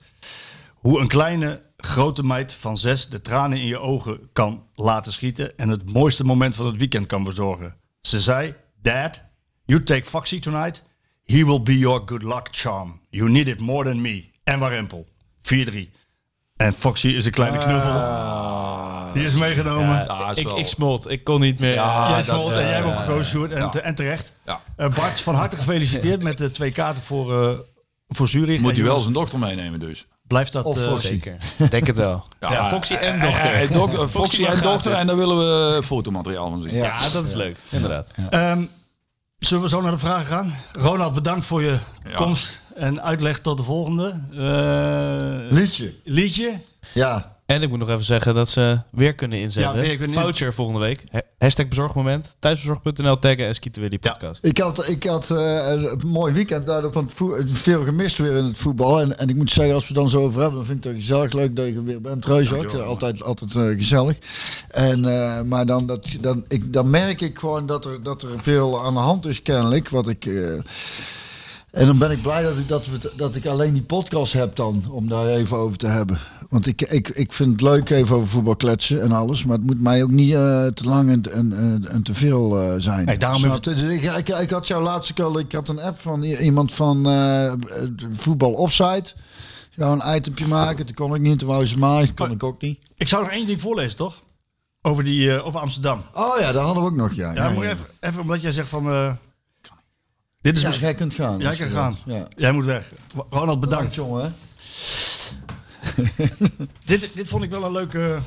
[0.75, 5.59] Hoe een kleine, grote meid van zes de tranen in je ogen kan laten schieten.
[5.59, 7.77] En het mooiste moment van het weekend kan bezorgen.
[8.01, 9.23] Ze zei: Dad,
[9.65, 10.85] you take Foxy tonight.
[11.25, 13.01] He will be your good luck charm.
[13.11, 14.25] You need it more than me.
[14.45, 15.07] En Warempel.
[15.43, 15.51] 4-3.
[16.57, 17.93] En Foxy is een kleine knuffel.
[19.13, 19.87] Die is meegenomen.
[19.89, 21.11] ja, Ja, is ik, ik smolt.
[21.11, 21.73] Ik kon niet meer.
[21.75, 23.53] Ja, Jij dat, smolt en eh, jij hebt ook gekozen, Sjoerd.
[23.53, 24.33] En, te- en terecht.
[24.47, 24.61] Ja.
[24.77, 27.59] Eh, Bart, van harte gefeliciteerd met de twee kaarten voor, eh
[28.09, 28.61] voor Zurich.
[28.61, 30.07] Moet hij wel zijn dochter meenemen dus.
[30.33, 30.65] Blijft dat...
[30.65, 31.07] Of eh, Foxy.
[31.07, 31.37] Zeker.
[31.71, 32.25] Denk het wel.
[32.41, 33.53] Ja, Foxy en Eh, dochter.
[33.55, 34.93] eh, dok- Foxy en dochter.
[34.93, 36.75] En daar willen we fotomateriaal van zien.
[36.75, 37.57] Ja, dat is leuk.
[37.71, 38.07] Inderdaad.
[38.31, 38.65] Ehm,
[39.39, 40.55] zullen we zo naar de vragen gaan?
[40.73, 41.79] Ronald, bedankt voor je
[42.09, 42.15] Ja.
[42.17, 44.21] komst en uitleg tot de volgende.
[44.33, 45.95] Eh, Liedje.
[46.05, 46.59] liedje.
[46.95, 47.32] Ja.
[47.47, 49.75] En ik moet nog even zeggen dat ze weer kunnen inzenden.
[49.75, 51.05] Ja, weer kunnen Voucher volgende week.
[51.11, 52.37] Ha- Hashtag bezorgmoment.
[52.39, 54.45] Thuisbezorg.nl taggen en Skieten Willy podcast.
[54.45, 58.45] Ik had, ik had eh, een mooi weekend daardoor, want voe- veel gemist weer in
[58.45, 59.01] het voetbal.
[59.01, 60.91] En, en ik moet zeggen, als we het dan zo over hebben, dan vind ik
[60.91, 62.25] het gezellig leuk dat je weer bent.
[62.25, 64.19] Reus ook, altijd, altijd eh, gezellig.
[64.69, 68.29] En, eh, maar dan, dat, dan, ik, dan merk ik gewoon dat er, dat er
[68.37, 69.89] veel aan de hand is kennelijk.
[69.89, 70.27] Wat ik...
[70.27, 70.53] eh,
[71.71, 74.57] en dan ben ik blij dat ik, dat, we, dat ik alleen die podcast heb
[74.57, 76.19] dan, om daar even over te hebben.
[76.53, 79.45] Want ik, ik, ik vind het leuk even over voetbal kletsen en alles.
[79.45, 82.75] Maar het moet mij ook niet eh, te lang en, en, en, te veel eh,
[82.77, 83.19] zijn.
[83.19, 83.61] Daarom?
[83.61, 86.75] Dus ik, ik, ik had jou laatst ook al, ik had een app van iemand
[86.75, 87.53] van eh,
[88.13, 89.03] voetbal offside.
[89.71, 91.39] Ik zou een itempje maken, dat kon ik niet.
[91.39, 92.79] Toen wou ze maken, dat kon ik ook niet.
[92.97, 94.23] Ik zou nog één ding voorlezen, toch?
[94.83, 96.03] Over, die, over Amsterdam.
[96.15, 97.35] Oh ja, daar hadden we ook nog, ja.
[97.35, 98.85] Ja, moet even, even omdat jij zegt van...
[100.41, 100.87] dit is Ja, misschien...
[100.87, 101.39] jij kunt gaan.
[101.39, 101.97] Jij kan gaan.
[102.37, 102.93] Jij moet weg.
[103.31, 103.61] Ronald, bedankt.
[103.61, 104.35] Bedankt, jongen.
[106.85, 108.19] dit, dit vond ik wel een leuke,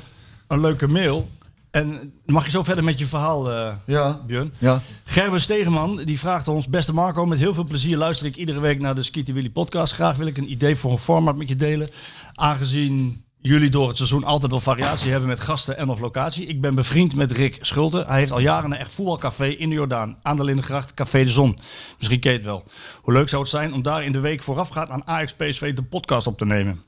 [0.48, 1.30] een leuke mail.
[1.72, 4.22] En mag je zo verder met je verhaal, eh Ja.
[4.28, 4.54] Björn?
[4.58, 4.82] Ja.
[5.04, 8.80] Gerben Stegeman die vraagt ons: Beste Marco, met heel veel plezier luister ik iedere week
[8.80, 9.94] naar de Skieten Willy podcast.
[9.94, 11.90] Graag wil ik een idee voor een format met je delen.
[12.34, 16.46] Aangezien jullie door het seizoen altijd wel variatie hebben met gasten en of locatie.
[16.46, 18.04] Ik ben bevriend met Rick Schulte.
[18.08, 20.18] Hij heeft al jaren een echt voetbalcafé in de Jordaan.
[20.22, 21.60] Aan de Lindengracht, Café de Zon.
[21.98, 22.64] Misschien ken je het wel.
[23.02, 25.84] Hoe leuk zou het zijn om daar in de week voorafgaand aan Ajax PSV de
[25.84, 26.84] podcast op te nemen.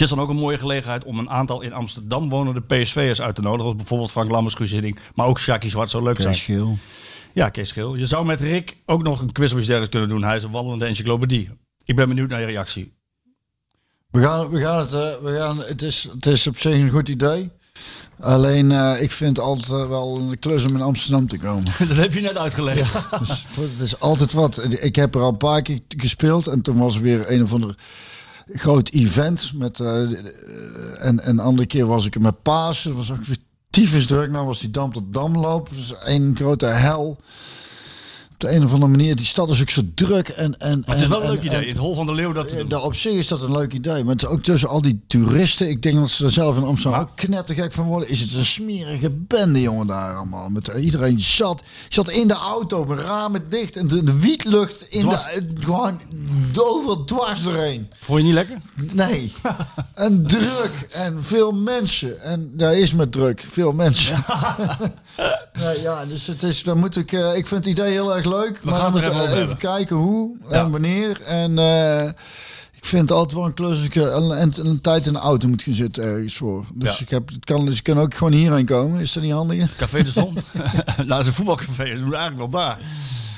[0.00, 3.34] Het is dan ook een mooie gelegenheid om een aantal in Amsterdam wonende PSV'ers uit
[3.34, 3.62] te nodigen.
[3.62, 6.32] Zoals bijvoorbeeld Frank Lammers, Guus Hiddink, maar ook Shaki Zwart zou leuk zijn.
[6.32, 6.78] Kees Geel.
[7.32, 7.94] Ja, Kees Schil.
[7.94, 10.28] Je zou met Rick ook nog een quiz of iets dergelijks kunnen doen.
[10.28, 11.50] Hij is een wandelende encyclopedie.
[11.84, 12.92] Ik ben benieuwd naar je reactie.
[14.10, 16.90] We gaan, we gaan het, eh, we gaan, het, is, het is op zich een
[16.90, 17.50] goed idee.
[18.20, 21.64] Alleen, eh, ik vind het altijd eh, wel een klus om in Amsterdam te komen.
[21.88, 22.92] Dat heb je net uitgelegd.
[23.18, 24.74] Dus het is altijd wat.
[24.82, 27.52] Ik heb er al een paar keer gespeeld en toen was er weer een of
[27.52, 27.74] ander
[28.52, 29.52] groot event.
[29.54, 32.44] Met, eh, en, en een andere keer was ik er met.
[32.44, 33.36] Dat was ook weer
[33.70, 34.30] tyfus druk.
[34.30, 35.68] Nou was die Dam tot Damloop.
[35.76, 37.18] Dus één grote hel.
[38.42, 39.16] Op de een of andere manier.
[39.16, 40.28] Die stad is ook zo druk.
[40.28, 41.62] En, en, Maar het is wel een en- leuk idee.
[41.62, 42.68] In het Hol van de Leeuw dat doen.
[42.68, 44.04] daar op zich is dat een leuk idee.
[44.04, 45.68] Maar het is ook tussen al die toeristen.
[45.68, 48.08] Ik denk dat ze er zelf in Amsterdam ook knettergek van worden.
[48.08, 50.48] Is het een smerige bende, jongen, daar allemaal.
[50.48, 51.62] Met eh, iedereen zat.
[51.88, 53.76] Zat in de auto, met ramen dicht.
[53.76, 55.22] En de, de wietlucht in Dwars.
[55.24, 55.30] de...
[55.30, 56.00] eh, Gewoon
[56.56, 57.90] overal dwars doorheen.
[58.00, 58.56] Vond je niet lekker?
[58.92, 59.32] Nee.
[59.94, 60.86] en druk.
[60.92, 62.22] En veel mensen.
[62.22, 63.44] En daar is met druk.
[63.50, 64.24] Veel mensen.
[65.54, 66.62] ja, ja, dus het is...
[66.62, 67.12] Dan moet ik...
[67.12, 68.28] eh, ik vind het idee heel erg leuk.
[68.62, 70.56] We maar gaan er moeten even we even kijken hoe Ja.
[70.56, 71.20] en wanneer.
[71.22, 72.04] En eh,
[72.72, 75.12] ik vind het altijd wel een klus als ik eh, een, een, een tijd in
[75.12, 76.64] de auto moet gaan zitten ergens voor.
[76.74, 77.00] Dus Ja.
[77.04, 79.00] ik heb, het kan, dus ik kan ook gewoon hierheen komen.
[79.00, 79.76] Is dat niet handig?
[79.76, 80.36] Café de Zon.
[81.20, 81.84] is een voetbalcafé.
[81.88, 82.78] Dat doen we eigenlijk wel daar.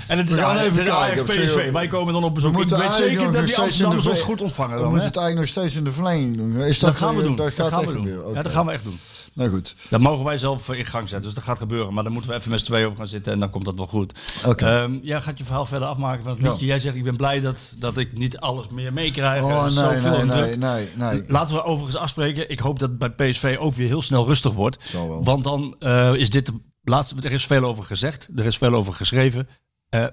[0.07, 1.25] En het is, We Ajax- even kijken.
[1.25, 1.71] PSV.
[1.73, 2.51] Wij komen dan op bezoek.
[2.51, 4.75] Ik moeten weet zeker dat die Amsterdammers ons goed ontvangen.
[4.77, 5.07] We Dan, moeten hè?
[5.07, 6.57] het eigenlijk nog steeds in de verlenging doen.
[6.57, 7.37] Is Dat dat, gaan we doen.
[7.37, 8.07] Dat gaan we doen.
[8.35, 8.99] Ja, dat gaan we echt doen.
[9.35, 9.75] Nou goed.
[9.91, 11.27] Dat mogen wij zelf in gang zetten.
[11.27, 11.95] Dus dat gaat gebeuren.
[11.95, 13.33] Maar dan moeten we even met z'n tweeën op gaan zitten.
[13.33, 14.19] En dan komt dat wel goed.
[14.47, 14.65] Oké.
[14.67, 16.51] Ehm, jij gaat je verhaal verder afmaken van het Ja.
[16.51, 16.67] liedje.
[16.67, 19.43] Jij zegt, ik ben blij dat, dat ik niet alles meer meekrijg.
[19.43, 21.25] Oh nee, nee, nee, nee, nee.
[21.27, 22.51] Laten we overigens afspreken.
[22.51, 24.93] Ik hoop dat het bij PSV ook weer heel snel rustig wordt.
[24.93, 25.25] Wel.
[25.25, 26.53] Want dan eh, is dit de
[26.83, 27.15] laatste.
[27.21, 28.29] Er is veel over gezegd.
[28.37, 29.49] Er is veel over geschreven.
[29.89, 30.07] Eh,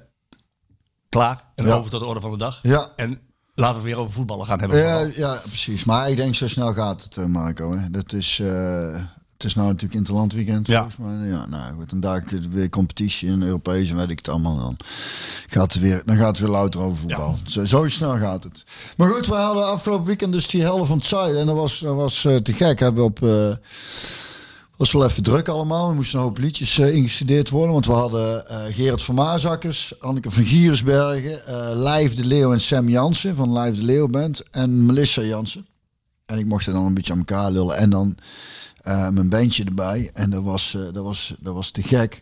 [1.09, 1.51] klaar.
[1.55, 1.73] En Ja.
[1.75, 2.59] over tot de orde van de dag.
[2.61, 2.91] Ja.
[2.95, 3.19] En
[3.59, 4.77] laten we weer over voetballen gaan hebben.
[4.77, 5.83] Ja, ja, precies.
[5.83, 7.77] Maar ik denk zo snel gaat het, eh, Marco.
[7.77, 7.91] Hè.
[7.91, 8.93] Dat is, eh,
[9.33, 10.67] het is nou natuurlijk Interland weekend.
[10.67, 10.79] Ja.
[10.79, 11.27] Volgens mij.
[11.27, 11.91] Ja, nou goed.
[11.91, 14.77] En daar weer competitie in Europees en weet ik het allemaal dan.
[15.47, 17.37] Gaat het weer, dan gaat het weer louter over voetbal.
[17.45, 18.63] Zo, zo snel gaat het.
[18.97, 21.41] Maar goed, we hadden afgelopen weekend dus die helft van het zuiden.
[21.41, 22.79] En dat was, dat was eh, te gek.
[22.79, 23.57] Hebben we op...
[24.79, 25.89] was wel even druk allemaal.
[25.89, 27.71] We moesten een hoop liedjes eh, ingestudeerd worden.
[27.71, 32.61] Want we hadden eh, Gerard van Maasakkers, Anneke van Giersbergen, eh Lijf de Leeuw en
[32.61, 34.43] Sam Jansen van Lijf de Leeuw Band.
[34.51, 35.67] En Melissa Jansen.
[36.25, 37.77] En ik mocht er dan een beetje aan elkaar lullen.
[37.77, 38.17] En dan
[38.83, 40.09] mijn bandje erbij.
[40.13, 42.21] En dat was, dat was, dat was te gek.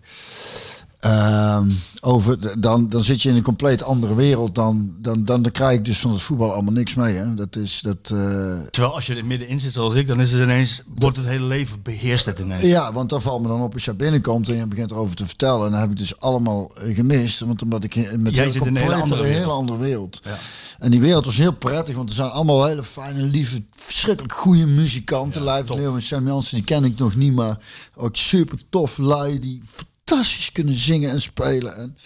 [0.99, 1.69] Ehm,
[2.01, 4.55] over, de- dan, dan zit je in een compleet andere wereld.
[4.55, 7.15] Dan, dan, dan, dan krijg ik dus van het voetbal allemaal niks mee.
[7.15, 7.33] Hè.
[7.33, 7.97] Dat is dat.
[8.03, 11.25] eh, Terwijl als je er middenin zit zoals ik, dan is het ineens, wordt het
[11.25, 12.63] hele leven beheerst het ineens.
[12.63, 15.25] Ja, want dan valt me dan op als je binnenkomt en je begint erover te
[15.25, 15.65] vertellen.
[15.65, 17.39] En dan heb ik dus allemaal eh, gemist.
[17.39, 19.59] Want omdat ik met Jij zit in een hele andere een hele wereld.
[19.59, 20.19] andere wereld.
[20.23, 20.37] Ja.
[20.79, 24.65] En die wereld was heel prettig, want er zijn allemaal hele fijne, lieve, verschrikkelijk goede
[24.65, 25.43] muzikanten.
[25.43, 25.77] Ja, Live top.
[25.77, 27.57] Leeuw en Sam Jansen, die ken ik nog niet, maar
[27.95, 29.61] ook super tof lui die
[30.07, 31.77] fantastisch kunnen zingen en spelen.
[31.77, 31.97] En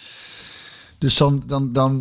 [0.98, 1.98] dus dan, dan, dan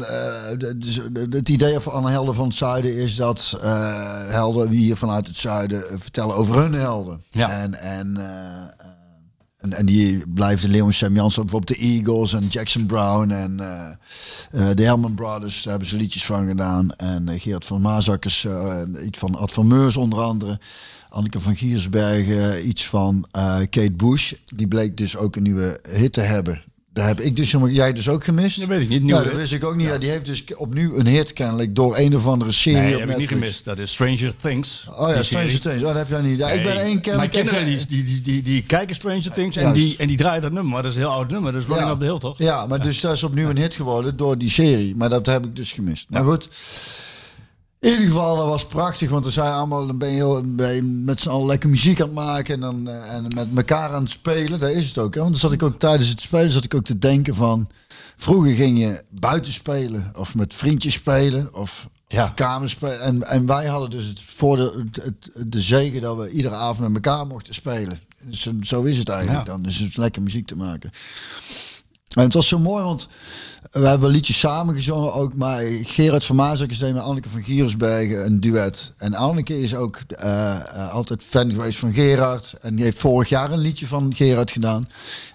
[0.75, 5.27] dus de- het idee van helden van het zuiden is dat eh, helden hier vanuit
[5.27, 7.23] het zuiden eh, vertellen over hun helden.
[7.29, 7.49] Ja.
[7.49, 8.17] En, en,
[9.57, 13.57] en, en die blijft en Sam Jansen, bijvoorbeeld de Eagles en Jackson Brown en
[14.75, 16.91] de Helman Brothers, daar hebben ze liedjes van gedaan.
[16.95, 18.47] En Geert van Maasakkers,
[19.05, 20.59] iets van Ad van Meurs onder andere.
[21.11, 24.33] Anneke van Giersbergen, iets van eh, Kate Bush.
[24.55, 26.61] Die bleek dus ook een nieuwe hit te hebben.
[26.93, 28.59] Daar heb ik dus helemaal, jij dus ook gemist.
[28.59, 29.87] Dat weet ik niet, nieuwe dat wist ik ook niet.
[29.87, 29.97] Ja.
[29.97, 33.09] die heeft dus opnieuw een hit kennelijk door een of andere serie Nee, op heb
[33.09, 33.65] ik niet gemist.
[33.65, 34.87] Dat is Stranger Things.
[34.91, 35.59] Oh ja, Stranger.
[35.59, 35.81] Things.
[35.81, 36.37] Oh, dat heb jij niet.
[36.37, 37.15] Ja, ik ben één keer.
[37.15, 40.41] Mijn kinderen die, die, die, die, die kijken Stranger Things en die, en die draaien
[40.41, 40.71] dat nummer.
[40.71, 41.51] Maar dat is een heel oud nummer.
[41.51, 41.93] Dat is Running Ja.
[41.93, 42.37] Up the Hill, toch?
[42.37, 44.95] Ja, maar dus dat is opnieuw een hit geworden door die serie.
[44.95, 46.05] Maar dat heb ik dus gemist.
[46.09, 46.49] Maar goed.
[47.81, 49.09] In ieder geval, dat was prachtig.
[49.09, 51.99] Want er zijn allemaal, dan ben je, heel, ben je met z'n allen lekker muziek
[52.01, 52.53] aan het maken.
[52.53, 54.59] En, dan, eh, en met elkaar aan het spelen.
[54.59, 55.13] Daar is het ook.
[55.13, 55.19] Hè?
[55.19, 57.69] Want dan zat ik ook tijdens het spelen zat ik ook te denken van...
[58.17, 60.11] Vroeger ging je buiten spelen.
[60.17, 61.53] Of met vriendjes spelen.
[61.53, 62.27] Of Ja.
[62.35, 63.01] kamers spelen.
[63.01, 66.79] En, en wij hadden dus het voor de, het, de zegen dat we iedere avond
[66.93, 67.99] met elkaar mochten spelen.
[68.23, 69.51] Dus zo- zo is het eigenlijk Ja.
[69.51, 69.61] dan.
[69.61, 70.89] Dus het is lekker muziek te maken.
[72.15, 73.07] En het was zo mooi, want
[73.71, 75.35] we hebben liedjes samen gezongen ook.
[75.35, 78.93] Maar Gerard van Maasakkers deed met Anneke van Giersbergen een duet.
[78.97, 82.53] En Anneke is ook eh, eh, altijd fan geweest van Gerard.
[82.61, 84.87] En die heeft vorig jaar een liedje van Gerard gedaan.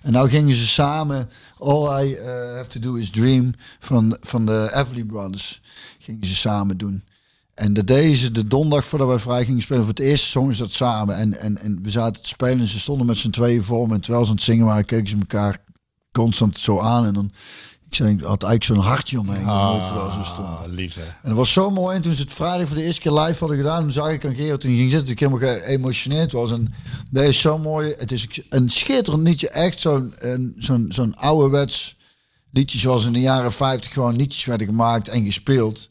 [0.02, 4.46] En nou gingen ze samen All I eh, Have To Do Is Dream van, van
[4.46, 5.60] de Everly Brothers.
[5.98, 7.04] Gingen ze samen doen.
[7.54, 9.80] En deden ze de donderdag voordat wij vrij gingen spelen.
[9.80, 11.16] Voor het eerst zongen ze dat samen.
[11.16, 13.98] En, en, en we zaten te spelen en ze stonden met z'n tweeën voor me.
[14.00, 15.58] Terwijl ze aan het zingen waren, keken ze elkaar
[16.12, 17.06] constant zo aan.
[17.06, 17.32] En dan,
[17.88, 19.44] ik zei, had eigenlijk zo'n hartje omheen.
[19.46, 20.70] Ah, stonden.
[20.74, 21.02] lief hè.
[21.02, 21.96] En dat was zo mooi.
[21.96, 24.24] En toen ze het vrijdag voor de eerste keer live hadden gedaan, toen zag ik
[24.24, 26.50] aan Gerard toen ging zitten, dat ik helemaal geëmotioneerd was.
[26.50, 26.74] En
[27.10, 27.94] dat is zo mooi.
[27.98, 29.48] Het is een schitterend liedje.
[29.50, 31.96] Echt zo'n een- zo'n zo'n ouderwets
[32.52, 35.88] liedje zoals in de jaren 50 gewoon liedjes werden gemaakt en gespeeld.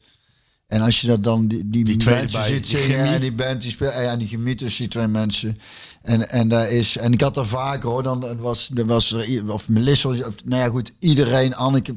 [0.67, 3.91] En als je dat dan die, die, mensen ziet zingen en die band die speelt
[3.91, 5.57] en die chemie tussen die twee mensen.
[6.01, 9.51] En, en daar is en ik had er vaker hoor dan was er was er
[9.51, 11.95] of Melissa of nou ja goed iedereen Anneke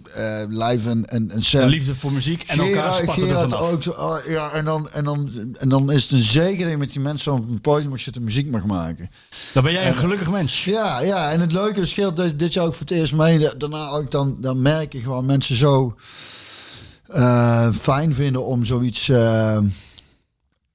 [0.49, 1.69] live en en, en Sam.
[1.69, 3.71] Liefde voor muziek en elkaar spatten er Gerard vanaf.
[3.71, 6.93] ook zo, oh, ja, en dan, en, dan, en dan is het een je met
[6.93, 9.11] die mensen op een podium als je de muziek mag maken.
[9.53, 10.65] Dan ben jij een gelukkig mens.
[10.65, 13.39] Ja, ja, en het leuke scheelt dat dit jaar ook voor het eerst mee.
[13.39, 15.97] Da- Daarna ook dan, dan merk je gewoon mensen zo
[17.09, 19.09] eh, fijn vinden om zoiets.
[19.09, 19.59] eh,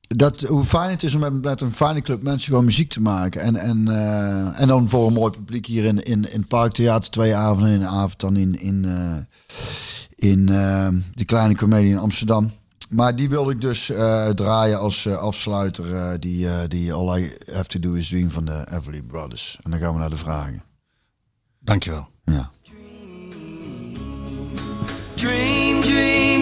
[0.08, 3.02] dat, hoe fijn het is om met, met een fijne club mensen gewoon muziek te
[3.02, 3.42] maken.
[3.42, 7.12] En, en, eh, en dan voor een mooi publiek hier in, in, in het Parktheater
[7.12, 9.18] twee avonden en een avond dan in, in, eh,
[10.30, 10.46] in
[11.14, 12.52] de Kleine Comedie in Amsterdam.
[12.90, 15.96] Maar die wilde ik dus eh, draaien als eh, afsluiter.
[15.96, 19.58] eh, die, die All I Have To Do Is Dream van de Everly Brothers.
[19.64, 20.64] En dan gaan we naar de vragen.
[21.60, 22.08] Dankjewel.
[22.26, 22.52] Ja.
[25.16, 26.23] Dream, dream,